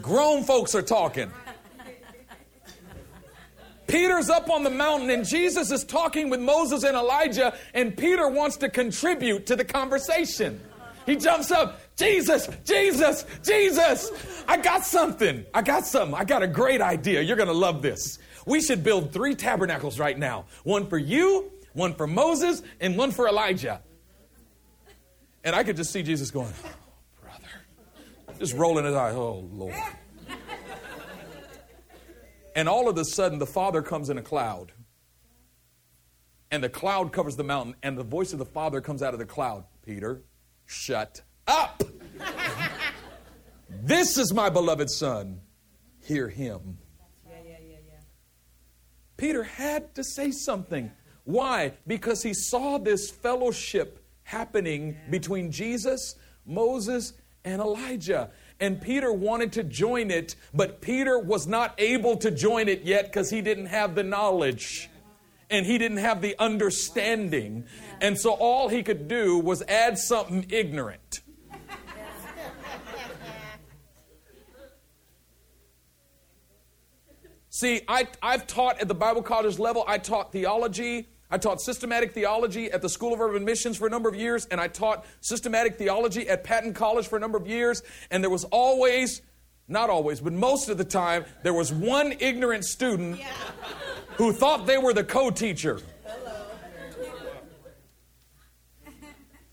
Grown 0.00 0.44
folks 0.44 0.74
are 0.74 0.82
talking. 0.82 1.30
Peter's 3.86 4.28
up 4.28 4.50
on 4.50 4.64
the 4.64 4.70
mountain 4.70 5.10
and 5.10 5.24
Jesus 5.24 5.70
is 5.70 5.84
talking 5.84 6.28
with 6.28 6.40
Moses 6.40 6.82
and 6.82 6.96
Elijah, 6.96 7.56
and 7.72 7.96
Peter 7.96 8.28
wants 8.28 8.56
to 8.58 8.68
contribute 8.68 9.46
to 9.46 9.56
the 9.56 9.64
conversation. 9.64 10.60
He 11.06 11.14
jumps 11.14 11.52
up, 11.52 11.80
Jesus, 11.96 12.48
Jesus, 12.64 13.24
Jesus, 13.44 14.10
I 14.48 14.56
got 14.56 14.84
something. 14.84 15.46
I 15.54 15.62
got 15.62 15.86
something. 15.86 16.16
I 16.18 16.24
got 16.24 16.42
a 16.42 16.48
great 16.48 16.80
idea. 16.80 17.22
You're 17.22 17.36
going 17.36 17.46
to 17.46 17.54
love 17.54 17.80
this. 17.80 18.18
We 18.44 18.60
should 18.60 18.82
build 18.82 19.12
three 19.12 19.36
tabernacles 19.36 19.98
right 20.00 20.18
now 20.18 20.46
one 20.64 20.88
for 20.88 20.98
you, 20.98 21.52
one 21.74 21.94
for 21.94 22.08
Moses, 22.08 22.62
and 22.80 22.98
one 22.98 23.12
for 23.12 23.28
Elijah. 23.28 23.80
And 25.44 25.54
I 25.54 25.62
could 25.62 25.76
just 25.76 25.92
see 25.92 26.02
Jesus 26.02 26.32
going, 26.32 26.52
just 28.38 28.54
rolling 28.54 28.84
his 28.84 28.94
eyes, 28.94 29.14
oh, 29.14 29.48
Lord. 29.52 29.74
And 32.54 32.68
all 32.70 32.88
of 32.88 32.96
a 32.96 33.04
sudden, 33.04 33.38
the 33.38 33.46
Father 33.46 33.82
comes 33.82 34.08
in 34.08 34.16
a 34.16 34.22
cloud. 34.22 34.72
And 36.50 36.64
the 36.64 36.70
cloud 36.70 37.12
covers 37.12 37.36
the 37.36 37.44
mountain, 37.44 37.76
and 37.82 37.98
the 37.98 38.04
voice 38.04 38.32
of 38.32 38.38
the 38.38 38.46
Father 38.46 38.80
comes 38.80 39.02
out 39.02 39.12
of 39.12 39.18
the 39.18 39.26
cloud 39.26 39.64
Peter, 39.84 40.22
shut 40.64 41.20
up. 41.46 41.82
this 43.70 44.18
is 44.18 44.32
my 44.32 44.50
beloved 44.50 44.90
Son. 44.90 45.40
Hear 46.02 46.28
him. 46.28 46.78
Peter 49.16 49.44
had 49.44 49.94
to 49.94 50.02
say 50.02 50.30
something. 50.30 50.90
Why? 51.24 51.74
Because 51.86 52.22
he 52.22 52.34
saw 52.34 52.78
this 52.78 53.10
fellowship 53.10 54.04
happening 54.24 54.96
between 55.08 55.50
Jesus, 55.50 56.16
Moses, 56.44 57.12
and 57.46 57.62
Elijah. 57.62 58.30
And 58.60 58.80
Peter 58.80 59.12
wanted 59.12 59.52
to 59.54 59.62
join 59.62 60.10
it, 60.10 60.34
but 60.52 60.82
Peter 60.82 61.18
was 61.18 61.46
not 61.46 61.74
able 61.78 62.16
to 62.18 62.30
join 62.30 62.68
it 62.68 62.82
yet 62.82 63.04
because 63.04 63.30
he 63.30 63.40
didn't 63.40 63.66
have 63.66 63.94
the 63.94 64.02
knowledge 64.02 64.90
and 65.48 65.64
he 65.64 65.78
didn't 65.78 65.98
have 65.98 66.20
the 66.20 66.34
understanding. 66.38 67.64
And 68.00 68.18
so 68.18 68.32
all 68.32 68.68
he 68.68 68.82
could 68.82 69.08
do 69.08 69.38
was 69.38 69.62
add 69.62 69.98
something 69.98 70.46
ignorant. 70.50 71.22
See, 77.48 77.80
I, 77.88 78.06
I've 78.22 78.46
taught 78.46 78.80
at 78.80 78.88
the 78.88 78.94
Bible 78.94 79.22
college 79.22 79.58
level, 79.58 79.82
I 79.88 79.96
taught 79.96 80.30
theology. 80.30 81.08
I 81.30 81.38
taught 81.38 81.60
systematic 81.60 82.12
theology 82.12 82.70
at 82.70 82.82
the 82.82 82.88
School 82.88 83.12
of 83.12 83.20
Urban 83.20 83.44
Missions 83.44 83.76
for 83.76 83.86
a 83.86 83.90
number 83.90 84.08
of 84.08 84.14
years, 84.14 84.46
and 84.46 84.60
I 84.60 84.68
taught 84.68 85.04
systematic 85.20 85.76
theology 85.76 86.28
at 86.28 86.44
Patten 86.44 86.72
College 86.72 87.08
for 87.08 87.16
a 87.16 87.20
number 87.20 87.36
of 87.36 87.48
years. 87.48 87.82
And 88.10 88.22
there 88.22 88.30
was 88.30 88.44
always, 88.44 89.22
not 89.66 89.90
always, 89.90 90.20
but 90.20 90.32
most 90.32 90.68
of 90.68 90.78
the 90.78 90.84
time, 90.84 91.24
there 91.42 91.52
was 91.54 91.72
one 91.72 92.14
ignorant 92.20 92.64
student 92.64 93.18
Yeah. 93.18 93.26
who 94.18 94.32
thought 94.32 94.66
they 94.66 94.78
were 94.78 94.92
the 94.92 95.02
co 95.04 95.30
teacher. 95.30 95.80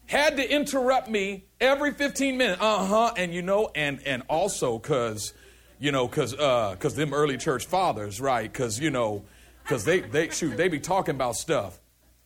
Had 0.05 0.37
to 0.37 0.47
interrupt 0.47 1.09
me 1.09 1.45
every 1.59 1.91
15 1.91 2.37
minutes. 2.37 2.61
Uh 2.61 2.85
huh. 2.85 3.13
And 3.17 3.33
you 3.33 3.41
know, 3.41 3.71
and, 3.73 3.99
and 4.05 4.21
also 4.29 4.77
because, 4.77 5.33
you 5.79 5.91
know, 5.91 6.07
because 6.07 6.35
uh, 6.35 6.75
cause 6.79 6.93
them 6.95 7.15
early 7.15 7.37
church 7.37 7.65
fathers, 7.65 8.21
right? 8.21 8.43
Because, 8.51 8.79
you 8.79 8.91
know, 8.91 9.23
because 9.63 9.85
they, 9.85 10.01
they, 10.01 10.29
shoot, 10.29 10.57
they 10.57 10.67
be 10.67 10.79
talking 10.79 11.15
about 11.15 11.35
stuff. 11.35 11.79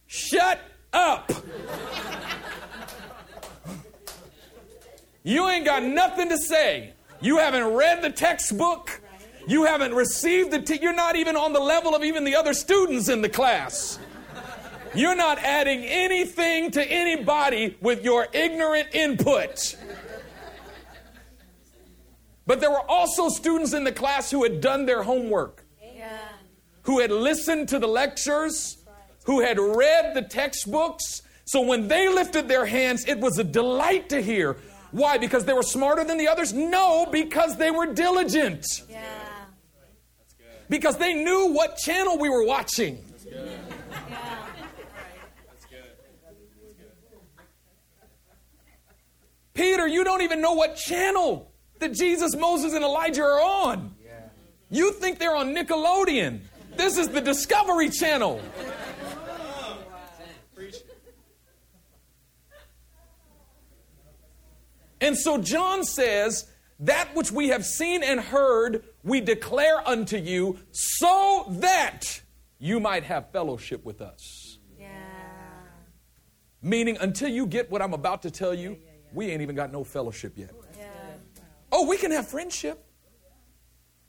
Shut 0.08 0.60
up. 0.92 1.32
You 5.24 5.48
ain't 5.50 5.66
got 5.66 5.84
nothing 5.84 6.30
to 6.30 6.38
say. 6.38 6.94
You 7.22 7.38
haven't 7.38 7.74
read 7.74 8.02
the 8.02 8.10
textbook. 8.10 9.02
You 9.48 9.66
haven't 9.66 9.94
received 9.94 10.52
the, 10.52 10.62
te- 10.62 10.80
you're 10.82 10.94
not 10.94 11.16
even 11.16 11.36
on 11.36 11.54
the 11.54 11.60
level 11.60 11.96
of 11.96 12.04
even 12.04 12.24
the 12.24 12.36
other 12.36 12.54
students 12.54 13.10
in 13.10 13.22
the 13.22 13.30
class. 13.30 14.00
You're 14.96 15.16
not 15.16 15.38
adding 15.40 15.84
anything 15.84 16.72
to 16.72 16.84
anybody 16.84 17.78
with 17.82 18.04
your 18.04 18.28
ignorant 18.34 18.90
input. 18.94 19.76
But 22.46 22.62
there 22.62 22.72
were 22.72 22.90
also 22.90 23.30
students 23.30 23.74
in 23.74 23.84
the 23.84 23.92
class 23.92 24.32
who 24.32 24.44
had 24.44 24.62
done 24.62 24.86
their 24.86 25.04
homework. 25.04 25.67
Who 26.88 27.02
had 27.02 27.12
listened 27.12 27.68
to 27.68 27.80
the 27.80 27.88
lectures, 27.88 28.78
who 29.26 29.42
had 29.42 29.60
read 29.60 30.14
the 30.14 30.22
textbooks. 30.22 31.22
So 31.44 31.60
when 31.60 31.90
they 31.90 32.08
lifted 32.08 32.48
their 32.48 32.66
hands, 32.66 33.06
it 33.06 33.20
was 33.20 33.38
a 33.38 33.44
delight 33.44 34.08
to 34.10 34.22
hear. 34.22 34.56
Why? 34.92 35.18
Because 35.18 35.44
they 35.44 35.52
were 35.52 35.64
smarter 35.64 36.06
than 36.06 36.18
the 36.18 36.30
others? 36.30 36.54
No, 36.54 37.06
because 37.12 37.58
they 37.58 37.72
were 37.72 37.94
diligent. 37.94 38.66
Yeah. 38.90 39.04
Because 40.70 40.98
they 40.98 41.14
knew 41.14 41.52
what 41.52 41.76
channel 41.76 42.18
we 42.18 42.30
were 42.30 42.46
watching. 42.46 43.04
Yeah. 43.30 43.42
Peter, 49.54 49.88
you 49.88 50.06
don't 50.06 50.22
even 50.22 50.40
know 50.40 50.54
what 50.54 50.78
channel 50.78 51.52
that 51.80 51.92
Jesus, 51.92 52.34
Moses, 52.34 52.74
and 52.74 52.84
Elijah 52.84 53.24
are 53.24 53.42
on. 53.42 53.94
You 54.70 54.92
think 54.94 55.18
they're 55.18 55.36
on 55.36 55.56
Nickelodeon. 55.56 56.42
This 56.78 56.98
is 56.98 57.10
the 57.10 57.22
Discovery 57.22 57.90
Channel. 57.90 58.42
And 65.02 65.18
so 65.18 65.38
John 65.38 65.84
says, 65.84 66.50
That 66.80 67.16
which 67.16 67.32
we 67.32 67.50
have 67.50 67.66
seen 67.66 68.04
and 68.04 68.20
heard, 68.20 68.84
we 69.04 69.22
declare 69.22 69.88
unto 69.88 70.18
you, 70.18 70.60
so 70.72 71.46
that 71.60 72.22
you 72.60 72.80
might 72.80 73.04
have 73.04 73.32
fellowship 73.32 73.86
with 73.86 74.02
us. 74.02 74.58
Yeah. 74.80 74.88
Meaning, 76.62 76.98
until 77.00 77.30
you 77.30 77.46
get 77.46 77.70
what 77.70 77.82
I'm 77.82 77.94
about 77.94 78.24
to 78.24 78.32
tell 78.32 78.54
you, 78.54 78.78
we 79.14 79.30
ain't 79.30 79.42
even 79.42 79.56
got 79.56 79.72
no 79.72 79.84
fellowship 79.84 80.34
yet. 80.36 80.52
Yeah. 80.78 80.86
Oh, 81.72 81.88
we 81.88 81.98
can 81.98 82.12
have 82.12 82.28
friendship. 82.28 82.87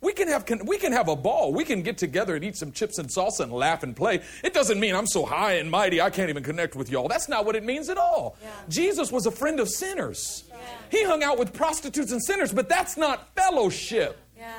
We 0.00 0.12
can 0.12 0.28
have 0.28 0.46
can, 0.46 0.64
we 0.64 0.78
can 0.78 0.92
have 0.92 1.08
a 1.08 1.16
ball. 1.16 1.52
We 1.52 1.64
can 1.64 1.82
get 1.82 1.98
together 1.98 2.36
and 2.36 2.44
eat 2.44 2.56
some 2.56 2.70
chips 2.70 2.98
and 2.98 3.08
salsa 3.08 3.40
and 3.40 3.52
laugh 3.52 3.82
and 3.82 3.96
play. 3.96 4.22
It 4.44 4.54
doesn't 4.54 4.78
mean 4.78 4.94
I'm 4.94 5.06
so 5.08 5.24
high 5.24 5.54
and 5.54 5.70
mighty 5.70 6.00
I 6.00 6.10
can't 6.10 6.30
even 6.30 6.44
connect 6.44 6.76
with 6.76 6.88
y'all. 6.88 7.08
That's 7.08 7.28
not 7.28 7.44
what 7.44 7.56
it 7.56 7.64
means 7.64 7.88
at 7.88 7.98
all. 7.98 8.36
Yeah. 8.40 8.50
Jesus 8.68 9.10
was 9.10 9.26
a 9.26 9.30
friend 9.32 9.58
of 9.58 9.68
sinners. 9.68 10.44
Yeah. 10.48 10.56
He 10.90 11.04
hung 11.04 11.24
out 11.24 11.38
with 11.38 11.52
prostitutes 11.52 12.12
and 12.12 12.22
sinners, 12.22 12.52
but 12.52 12.68
that's 12.68 12.96
not 12.96 13.34
fellowship. 13.34 14.18
Yeah. 14.36 14.52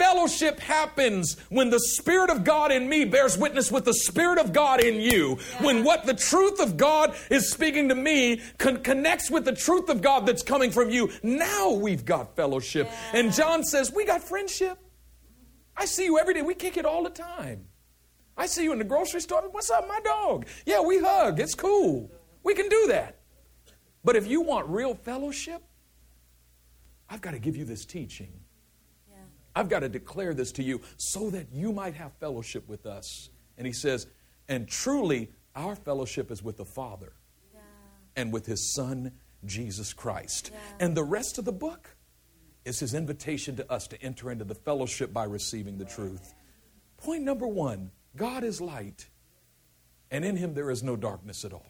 Fellowship 0.00 0.60
happens 0.60 1.38
when 1.50 1.68
the 1.68 1.78
Spirit 1.78 2.30
of 2.30 2.42
God 2.42 2.72
in 2.72 2.88
me 2.88 3.04
bears 3.04 3.36
witness 3.36 3.70
with 3.70 3.84
the 3.84 3.92
Spirit 3.92 4.38
of 4.38 4.50
God 4.50 4.82
in 4.82 4.98
you. 4.98 5.36
Yeah. 5.38 5.66
When 5.66 5.84
what 5.84 6.06
the 6.06 6.14
truth 6.14 6.58
of 6.58 6.78
God 6.78 7.14
is 7.28 7.50
speaking 7.50 7.90
to 7.90 7.94
me 7.94 8.40
con- 8.56 8.78
connects 8.78 9.30
with 9.30 9.44
the 9.44 9.52
truth 9.52 9.90
of 9.90 10.00
God 10.00 10.24
that's 10.24 10.42
coming 10.42 10.70
from 10.70 10.88
you. 10.88 11.10
Now 11.22 11.72
we've 11.72 12.06
got 12.06 12.34
fellowship. 12.34 12.86
Yeah. 12.86 13.20
And 13.20 13.34
John 13.34 13.62
says, 13.62 13.92
We 13.92 14.06
got 14.06 14.22
friendship. 14.22 14.78
I 15.76 15.84
see 15.84 16.06
you 16.06 16.18
every 16.18 16.32
day. 16.32 16.40
We 16.40 16.54
kick 16.54 16.78
it 16.78 16.86
all 16.86 17.04
the 17.04 17.10
time. 17.10 17.66
I 18.38 18.46
see 18.46 18.62
you 18.62 18.72
in 18.72 18.78
the 18.78 18.84
grocery 18.84 19.20
store. 19.20 19.42
What's 19.50 19.70
up, 19.70 19.86
my 19.86 20.00
dog? 20.00 20.46
Yeah, 20.64 20.80
we 20.80 20.98
hug. 20.98 21.40
It's 21.40 21.54
cool. 21.54 22.10
We 22.42 22.54
can 22.54 22.70
do 22.70 22.86
that. 22.88 23.20
But 24.02 24.16
if 24.16 24.26
you 24.26 24.40
want 24.40 24.66
real 24.68 24.94
fellowship, 24.94 25.62
I've 27.10 27.20
got 27.20 27.32
to 27.32 27.38
give 27.38 27.54
you 27.54 27.66
this 27.66 27.84
teaching. 27.84 28.39
I've 29.60 29.68
got 29.68 29.80
to 29.80 29.90
declare 29.90 30.32
this 30.32 30.52
to 30.52 30.62
you 30.62 30.80
so 30.96 31.28
that 31.28 31.48
you 31.52 31.70
might 31.70 31.92
have 31.92 32.14
fellowship 32.14 32.66
with 32.66 32.86
us. 32.86 33.28
And 33.58 33.66
he 33.66 33.74
says, 33.74 34.06
and 34.48 34.66
truly, 34.66 35.30
our 35.54 35.76
fellowship 35.76 36.30
is 36.30 36.42
with 36.42 36.56
the 36.56 36.64
Father 36.64 37.12
Yeah. 37.52 37.60
and 38.16 38.32
with 38.32 38.46
his 38.46 38.72
Son, 38.72 39.12
Jesus 39.44 39.92
Christ. 39.92 40.50
Yeah. 40.50 40.86
And 40.86 40.96
the 40.96 41.04
rest 41.04 41.36
of 41.36 41.44
the 41.44 41.52
book 41.52 41.94
is 42.64 42.80
his 42.80 42.94
invitation 42.94 43.54
to 43.56 43.70
us 43.70 43.86
to 43.88 44.02
enter 44.02 44.30
into 44.30 44.46
the 44.46 44.54
fellowship 44.54 45.12
by 45.12 45.24
receiving 45.24 45.76
the 45.76 45.84
truth. 45.84 46.32
Point 46.96 47.22
number 47.24 47.46
one 47.46 47.90
God 48.16 48.42
is 48.42 48.62
light, 48.62 49.10
and 50.10 50.24
in 50.24 50.36
him 50.36 50.54
there 50.54 50.70
is 50.70 50.82
no 50.82 50.96
darkness 50.96 51.44
at 51.44 51.52
all. 51.52 51.66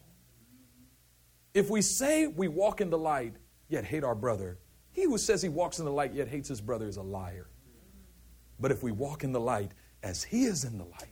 If 1.54 1.68
we 1.70 1.82
say 1.82 2.28
we 2.28 2.46
walk 2.46 2.80
in 2.80 2.90
the 2.90 2.98
light, 2.98 3.34
yet 3.68 3.84
hate 3.84 4.04
our 4.04 4.14
brother, 4.14 4.58
he 4.92 5.02
who 5.02 5.18
says 5.18 5.42
he 5.42 5.48
walks 5.48 5.80
in 5.80 5.84
the 5.84 5.90
light 5.90 6.14
yet 6.14 6.28
hates 6.28 6.48
his 6.48 6.60
brother 6.60 6.86
is 6.86 6.96
a 6.96 7.02
liar. 7.02 7.48
But 8.60 8.70
if 8.70 8.82
we 8.82 8.92
walk 8.92 9.24
in 9.24 9.32
the 9.32 9.40
light 9.40 9.72
as 10.02 10.22
he 10.22 10.44
is 10.44 10.64
in 10.64 10.78
the 10.78 10.84
light, 10.84 11.08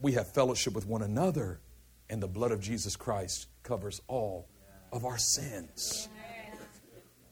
we 0.00 0.12
have 0.12 0.32
fellowship 0.32 0.74
with 0.74 0.86
one 0.86 1.02
another, 1.02 1.60
and 2.08 2.22
the 2.22 2.28
blood 2.28 2.52
of 2.52 2.60
Jesus 2.60 2.96
Christ 2.96 3.48
covers 3.62 4.00
all 4.08 4.48
of 4.92 5.04
our 5.04 5.18
sins. 5.18 6.08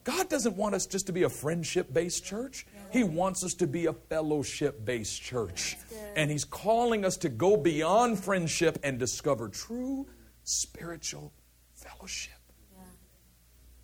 God 0.05 0.29
doesn't 0.29 0.57
want 0.57 0.75
us 0.75 0.87
just 0.87 1.07
to 1.07 1.13
be 1.13 1.23
a 1.23 1.31
friendship 1.31 1.93
based 1.93 2.25
church. 2.25 2.67
He 2.93 3.05
wants 3.05 3.43
us 3.43 3.55
to 3.55 3.67
be 3.67 3.87
a 3.87 3.95
fellowship 3.95 4.85
based 4.85 5.23
church. 5.23 5.77
And 6.15 6.31
He's 6.31 6.45
calling 6.45 7.05
us 7.05 7.17
to 7.19 7.31
go 7.31 7.57
beyond 7.57 8.23
friendship 8.23 8.79
and 8.83 8.99
discover 8.99 9.49
true 9.49 10.07
spiritual 10.43 11.33
fellowship. 11.73 12.35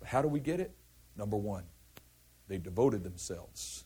How 0.05 0.21
do 0.21 0.27
we 0.27 0.39
get 0.39 0.59
it? 0.59 0.75
Number 1.15 1.37
one, 1.37 1.63
they 2.47 2.57
devoted 2.57 3.03
themselves. 3.03 3.85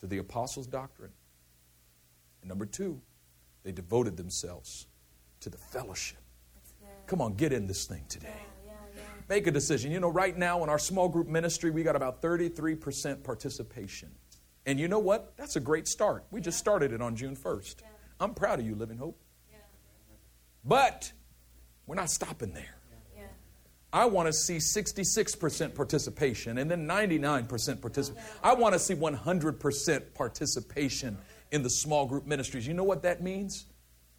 To 0.00 0.06
the 0.06 0.18
apostles' 0.18 0.66
doctrine. 0.66 1.12
And 2.42 2.48
number 2.48 2.66
two, 2.66 3.00
they 3.64 3.72
devoted 3.72 4.16
themselves 4.16 4.86
to 5.40 5.50
the 5.50 5.58
fellowship. 5.58 6.18
Come 7.06 7.20
on, 7.20 7.34
get 7.34 7.52
in 7.52 7.66
this 7.66 7.86
thing 7.86 8.04
today. 8.08 8.28
Yeah, 8.66 8.72
yeah, 8.72 8.72
yeah. 8.96 9.02
Make 9.28 9.46
a 9.46 9.50
decision. 9.50 9.90
You 9.90 10.00
know, 10.00 10.10
right 10.10 10.36
now 10.36 10.62
in 10.62 10.68
our 10.68 10.78
small 10.78 11.08
group 11.08 11.26
ministry, 11.26 11.70
we 11.70 11.82
got 11.82 11.96
about 11.96 12.20
33% 12.20 13.24
participation. 13.24 14.10
And 14.66 14.78
you 14.78 14.88
know 14.88 14.98
what? 14.98 15.32
That's 15.36 15.56
a 15.56 15.60
great 15.60 15.88
start. 15.88 16.26
We 16.30 16.42
just 16.42 16.58
started 16.58 16.92
it 16.92 17.00
on 17.00 17.16
June 17.16 17.34
1st. 17.34 17.76
I'm 18.20 18.34
proud 18.34 18.60
of 18.60 18.66
you, 18.66 18.74
Living 18.74 18.98
Hope. 18.98 19.18
But 20.64 21.12
we're 21.86 21.94
not 21.94 22.10
stopping 22.10 22.52
there. 22.52 22.77
Yeah. 23.92 24.00
I 24.00 24.04
want 24.06 24.26
to 24.26 24.32
see 24.32 24.56
66% 24.56 25.74
participation 25.74 26.58
and 26.58 26.70
then 26.70 26.86
99% 26.86 27.80
participation. 27.80 28.22
I 28.42 28.54
want 28.54 28.74
to 28.74 28.78
see 28.78 28.94
100% 28.94 30.14
participation 30.14 31.18
in 31.50 31.62
the 31.62 31.70
small 31.70 32.06
group 32.06 32.26
ministries. 32.26 32.66
You 32.66 32.74
know 32.74 32.84
what 32.84 33.02
that 33.02 33.22
means? 33.22 33.66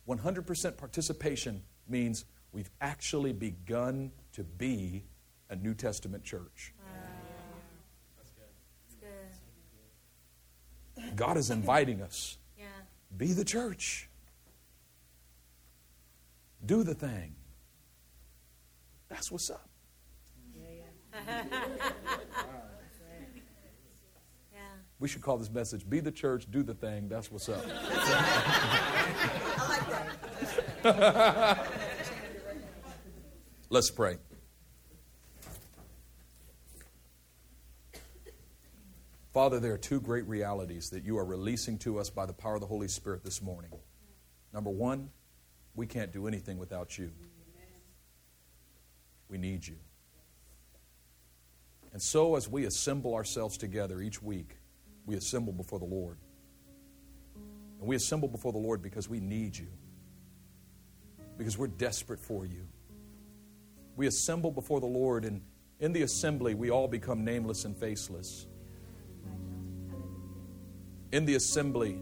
100% 0.08 0.78
participation 0.78 1.62
means 1.88 2.26
we've 2.52 2.70
actually 2.82 3.34
begun 3.34 4.12
to 4.34 4.44
be 4.44 5.04
a 5.50 5.56
New 5.56 5.74
Testament 5.74 6.24
church. 6.24 6.74
God 11.16 11.38
is 11.38 11.50
inviting 11.50 12.02
us. 12.02 12.38
Yeah. 12.58 12.66
Be 13.16 13.32
the 13.32 13.46
church. 13.46 14.10
Do 16.66 16.84
the 16.84 16.94
thing. 16.94 17.36
That's 19.10 19.32
what's 19.32 19.50
up. 19.50 19.68
Yeah. 20.56 21.44
We 25.00 25.08
should 25.08 25.22
call 25.22 25.38
this 25.38 25.50
message 25.50 25.90
Be 25.90 26.00
the 26.00 26.12
church, 26.12 26.50
do 26.50 26.64
the 26.64 26.74
thing. 26.74 27.10
That's 27.10 27.32
what's 27.32 27.50
up. 27.50 27.66
Let's 33.70 33.92
pray. 33.92 34.18
Father, 39.32 39.60
there 39.60 39.74
are 39.74 39.78
two 39.78 40.02
great 40.02 40.28
realities 40.28 40.90
that 40.90 41.04
you 41.04 41.18
are 41.18 41.26
releasing 41.26 41.78
to 41.80 42.00
us 42.00 42.10
by 42.10 42.26
the 42.26 42.34
power 42.34 42.56
of 42.56 42.62
the 42.62 42.68
Holy 42.68 42.88
Spirit 42.88 43.24
this 43.24 43.42
morning. 43.42 43.72
Number 44.54 44.72
one, 44.72 45.12
we 45.76 45.86
can't 45.86 46.12
do 46.12 46.28
anything 46.28 46.58
without 46.58 46.98
you. 46.98 47.12
We 49.30 49.38
need 49.38 49.66
you. 49.66 49.76
And 51.92 52.02
so, 52.02 52.36
as 52.36 52.48
we 52.48 52.66
assemble 52.66 53.16
ourselves 53.16 53.58
together 53.58 54.02
each 54.02 54.22
week, 54.22 54.58
we 55.06 55.16
assemble 55.16 55.54
before 55.54 55.80
the 55.80 55.86
Lord. 55.86 56.18
And 57.80 57.88
we 57.88 57.96
assemble 57.96 58.28
before 58.28 58.52
the 58.52 58.60
Lord 58.60 58.82
because 58.82 59.10
we 59.10 59.20
need 59.20 59.58
you, 59.58 59.68
because 61.38 61.58
we're 61.58 61.68
desperate 61.68 62.20
for 62.20 62.46
you. 62.46 62.68
We 63.96 64.08
assemble 64.08 64.52
before 64.52 64.80
the 64.80 64.86
Lord, 64.86 65.26
and 65.26 65.42
in 65.80 65.94
the 65.94 66.04
assembly, 66.04 66.54
we 66.54 66.70
all 66.70 66.88
become 66.88 67.24
nameless 67.24 67.66
and 67.66 67.76
faceless. 67.76 68.48
In 71.12 71.26
the 71.26 71.36
assembly, 71.36 71.98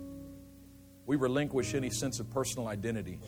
we 1.05 1.15
relinquish 1.15 1.73
any 1.73 1.89
sense 1.89 2.19
of 2.19 2.29
personal 2.29 2.67
identity. 2.67 3.19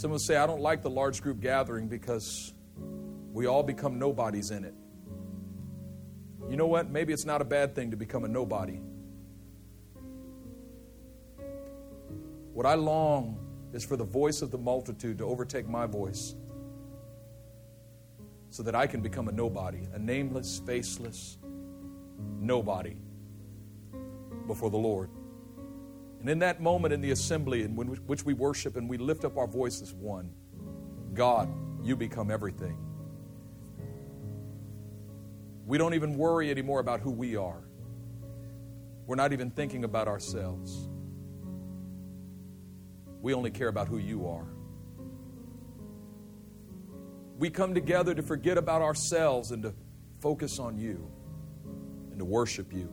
Some 0.00 0.12
will 0.12 0.18
say, 0.18 0.36
I 0.36 0.46
don't 0.46 0.62
like 0.62 0.80
the 0.80 0.88
large 0.88 1.20
group 1.20 1.40
gathering 1.40 1.86
because 1.86 2.54
we 3.34 3.44
all 3.44 3.62
become 3.62 3.98
nobodies 3.98 4.50
in 4.50 4.64
it. 4.64 4.72
You 6.48 6.56
know 6.56 6.68
what? 6.68 6.88
Maybe 6.88 7.12
it's 7.12 7.26
not 7.26 7.42
a 7.42 7.44
bad 7.44 7.74
thing 7.74 7.90
to 7.90 7.98
become 7.98 8.24
a 8.24 8.28
nobody. 8.28 8.80
What 12.54 12.64
I 12.64 12.76
long 12.76 13.46
is 13.74 13.84
for 13.84 13.98
the 13.98 14.04
voice 14.04 14.40
of 14.40 14.50
the 14.50 14.56
multitude 14.56 15.18
to 15.18 15.26
overtake 15.26 15.68
my 15.68 15.84
voice 15.84 16.34
so 18.48 18.62
that 18.62 18.74
I 18.74 18.86
can 18.86 19.02
become 19.02 19.28
a 19.28 19.32
nobody, 19.32 19.86
a 19.92 19.98
nameless, 19.98 20.62
faceless 20.64 21.36
nobody 22.38 22.96
before 24.46 24.70
the 24.70 24.78
Lord. 24.78 25.10
And 26.20 26.28
in 26.28 26.38
that 26.40 26.60
moment 26.60 26.92
in 26.92 27.00
the 27.00 27.10
assembly 27.12 27.62
in 27.62 27.74
which 27.74 28.24
we 28.24 28.34
worship 28.34 28.76
and 28.76 28.88
we 28.88 28.98
lift 28.98 29.24
up 29.24 29.38
our 29.38 29.46
voices 29.46 29.94
one, 29.94 30.30
God, 31.14 31.48
you 31.82 31.96
become 31.96 32.30
everything. 32.30 32.76
We 35.66 35.78
don't 35.78 35.94
even 35.94 36.16
worry 36.16 36.50
anymore 36.50 36.80
about 36.80 37.00
who 37.00 37.10
we 37.10 37.36
are. 37.36 37.62
We're 39.06 39.16
not 39.16 39.32
even 39.32 39.50
thinking 39.50 39.84
about 39.84 40.08
ourselves. 40.08 40.88
We 43.22 43.34
only 43.34 43.50
care 43.50 43.68
about 43.68 43.88
who 43.88 43.98
you 43.98 44.28
are. 44.28 44.46
We 47.38 47.48
come 47.48 47.72
together 47.72 48.14
to 48.14 48.22
forget 48.22 48.58
about 48.58 48.82
ourselves 48.82 49.52
and 49.52 49.62
to 49.62 49.74
focus 50.20 50.58
on 50.58 50.76
you 50.76 51.10
and 52.10 52.18
to 52.18 52.24
worship 52.24 52.72
you. 52.72 52.92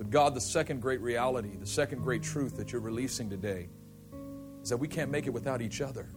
But 0.00 0.08
God, 0.08 0.34
the 0.34 0.40
second 0.40 0.80
great 0.80 1.02
reality, 1.02 1.58
the 1.58 1.66
second 1.66 2.00
great 2.00 2.22
truth 2.22 2.56
that 2.56 2.72
you're 2.72 2.80
releasing 2.80 3.28
today 3.28 3.68
is 4.62 4.70
that 4.70 4.78
we 4.78 4.88
can't 4.88 5.10
make 5.10 5.26
it 5.26 5.30
without 5.30 5.60
each 5.60 5.82
other. 5.82 6.08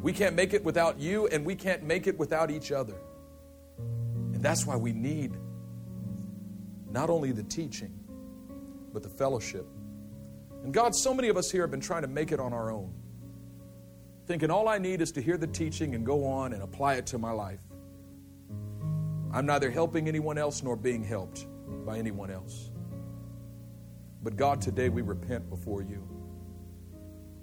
We 0.00 0.12
can't 0.12 0.36
make 0.36 0.54
it 0.54 0.62
without 0.62 1.00
you, 1.00 1.26
and 1.26 1.44
we 1.44 1.56
can't 1.56 1.82
make 1.82 2.06
it 2.06 2.16
without 2.20 2.52
each 2.52 2.70
other. 2.70 2.94
And 3.78 4.40
that's 4.40 4.64
why 4.64 4.76
we 4.76 4.92
need 4.92 5.36
not 6.88 7.10
only 7.10 7.32
the 7.32 7.42
teaching, 7.42 7.98
but 8.92 9.02
the 9.02 9.08
fellowship. 9.08 9.66
And 10.62 10.72
God, 10.72 10.94
so 10.94 11.12
many 11.12 11.26
of 11.26 11.36
us 11.36 11.50
here 11.50 11.62
have 11.62 11.72
been 11.72 11.80
trying 11.80 12.02
to 12.02 12.08
make 12.08 12.30
it 12.30 12.38
on 12.38 12.52
our 12.52 12.70
own, 12.70 12.94
thinking 14.28 14.52
all 14.52 14.68
I 14.68 14.78
need 14.78 15.00
is 15.00 15.10
to 15.10 15.20
hear 15.20 15.36
the 15.36 15.48
teaching 15.48 15.96
and 15.96 16.06
go 16.06 16.26
on 16.28 16.52
and 16.52 16.62
apply 16.62 16.94
it 16.94 17.06
to 17.06 17.18
my 17.18 17.32
life. 17.32 17.58
I'm 19.32 19.46
neither 19.46 19.68
helping 19.68 20.06
anyone 20.06 20.38
else 20.38 20.62
nor 20.62 20.76
being 20.76 21.02
helped 21.02 21.48
by 21.84 21.98
anyone 21.98 22.30
else. 22.30 22.70
But 24.22 24.36
God, 24.36 24.60
today 24.60 24.88
we 24.88 25.02
repent 25.02 25.48
before 25.50 25.82
you. 25.82 26.02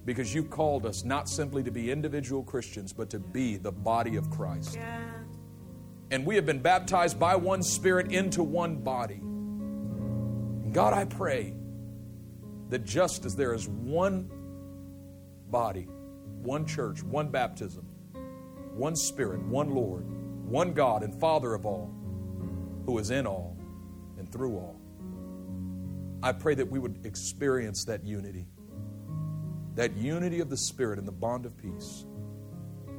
because 0.06 0.34
you've 0.34 0.50
called 0.50 0.86
us 0.86 1.04
not 1.04 1.30
simply 1.30 1.64
to 1.64 1.72
be 1.72 1.92
individual 1.92 2.44
Christians, 2.44 2.92
but 2.94 3.10
to 3.12 3.20
be 3.20 3.58
the 3.58 3.72
body 3.72 4.16
of 4.16 4.30
Christ. 4.30 4.76
Yeah. 4.76 5.00
And 6.12 6.26
we 6.26 6.36
have 6.36 6.46
been 6.46 6.60
baptized 6.60 7.20
by 7.20 7.36
one 7.36 7.64
Spirit 7.64 8.12
into 8.12 8.44
one 8.44 8.76
body. 8.78 9.22
And 9.22 10.74
God, 10.74 10.94
I 10.94 11.06
pray 11.06 11.54
that 12.70 12.84
just 12.84 13.26
as 13.26 13.36
there 13.36 13.54
is 13.54 13.68
one 13.68 14.30
body, 15.50 15.88
one 16.42 16.66
church, 16.66 17.02
one 17.04 17.30
baptism, 17.30 17.86
one 18.74 18.96
Spirit, 18.96 19.42
one 19.44 19.72
Lord, 19.72 20.06
one 20.46 20.74
God 20.74 21.04
and 21.04 21.18
Father 21.20 21.54
of 21.54 21.66
all, 21.66 21.92
who 22.86 22.98
is 23.00 23.10
in 23.12 23.26
all 23.26 23.53
through 24.34 24.58
all, 24.58 24.76
I 26.22 26.34
pray 26.34 26.56
that 26.56 26.70
we 26.70 26.80
would 26.80 27.06
experience 27.06 27.86
that 27.86 28.04
unity 28.04 28.48
that 29.76 29.96
unity 29.98 30.40
of 30.40 30.50
the 30.50 30.58
Spirit 30.58 31.00
and 31.00 31.08
the 31.08 31.12
bond 31.12 31.46
of 31.46 31.58
peace 31.58 32.06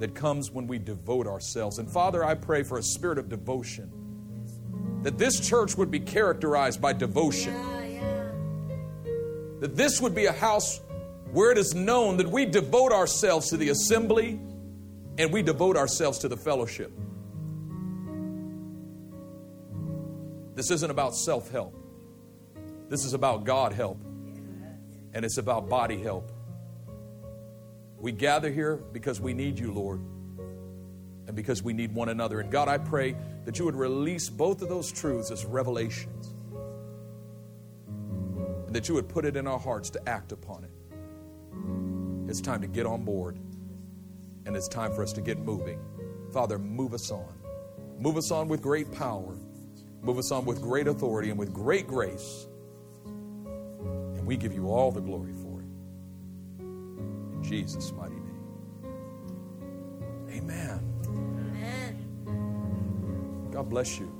that 0.01 0.14
comes 0.14 0.51
when 0.51 0.66
we 0.66 0.78
devote 0.78 1.26
ourselves. 1.26 1.78
And 1.78 1.89
Father, 1.89 2.24
I 2.24 2.35
pray 2.35 2.62
for 2.62 2.78
a 2.78 2.82
spirit 2.82 3.18
of 3.18 3.28
devotion, 3.28 3.93
that 5.03 5.18
this 5.18 5.39
church 5.39 5.76
would 5.76 5.91
be 5.91 6.01
characterized 6.01 6.80
by 6.80 6.93
devotion, 6.93 7.55
Yeah, 7.55 7.85
yeah. 7.85 8.30
that 9.61 9.76
this 9.76 10.01
would 10.01 10.14
be 10.14 10.26
a 10.26 10.32
house 10.32 10.80
where 11.30 11.53
it 11.53 11.59
is 11.59 11.74
known 11.74 12.16
that 12.16 12.28
we 12.28 12.45
devote 12.45 12.93
ourselves 12.93 13.51
to 13.51 13.57
the 13.57 13.68
assembly 13.68 14.41
and 15.16 15.32
we 15.32 15.43
devote 15.43 15.76
ourselves 15.76 16.18
to 16.18 16.28
the 16.28 16.37
fellowship. 16.37 16.91
This 20.55 20.70
isn't 20.70 20.90
about 20.90 21.14
self 21.16 21.50
help. 21.50 21.74
This 22.88 23.05
is 23.05 23.14
about 23.14 23.44
God 23.44 23.72
help. 23.72 23.98
And 25.12 25.24
it's 25.24 25.38
about 25.38 25.68
body 25.68 26.00
help. 26.02 26.30
We 27.98 28.12
gather 28.12 28.50
here 28.50 28.76
because 28.76 29.20
we 29.20 29.32
need 29.32 29.59
you, 29.59 29.72
Lord, 29.72 30.00
and 31.26 31.34
because 31.34 31.62
we 31.62 31.72
need 31.72 31.94
one 31.94 32.11
another. 32.11 32.40
And 32.40 32.50
God, 32.50 32.68
I 32.68 32.76
pray 32.78 33.16
that 33.44 33.59
you 33.59 33.64
would 33.64 33.76
release 33.76 34.28
both 34.28 34.61
of 34.61 34.68
those 34.68 34.92
truths 34.92 35.30
as 35.30 35.46
revelations, 35.46 36.34
and 38.66 38.76
that 38.76 38.88
you 38.88 38.94
would 38.94 39.09
put 39.09 39.24
it 39.24 39.36
in 39.36 39.46
our 39.46 39.59
hearts 39.59 39.88
to 39.90 40.09
act 40.09 40.32
upon 40.32 40.64
it. 40.64 40.70
It's 42.28 42.40
time 42.40 42.61
to 42.61 42.66
get 42.66 42.84
on 42.84 43.05
board, 43.05 43.38
and 44.44 44.57
it's 44.57 44.68
time 44.68 44.92
for 44.92 45.02
us 45.02 45.12
to 45.14 45.20
get 45.20 45.38
moving. 45.38 45.78
Father, 46.32 46.59
move 46.59 46.92
us 46.92 47.11
on. 47.11 47.32
Move 47.98 48.16
us 48.16 48.30
on 48.30 48.48
with 48.48 48.61
great 48.61 48.92
power, 48.92 49.36
move 50.05 50.18
us 50.18 50.30
on 50.30 50.44
with 50.44 50.61
great 50.61 50.86
authority, 50.86 51.30
and 51.30 51.38
with 51.38 51.52
great 51.52 51.88
grace. 51.88 52.46
And 53.05 54.26
we 54.26 54.36
give 54.36 54.52
you 54.55 54.70
all 54.70 54.92
the 54.92 55.00
glory 55.00 55.32
for 55.32 55.61
it. 55.61 55.66
In 56.61 57.42
Jesus' 57.42 57.92
mighty 57.92 58.14
name. 58.14 58.22
Amen. 60.30 60.80
Amen. 61.07 61.96
God 63.50 63.68
bless 63.68 63.98
you. 63.98 64.11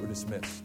We're 0.00 0.06
dismissed. 0.06 0.64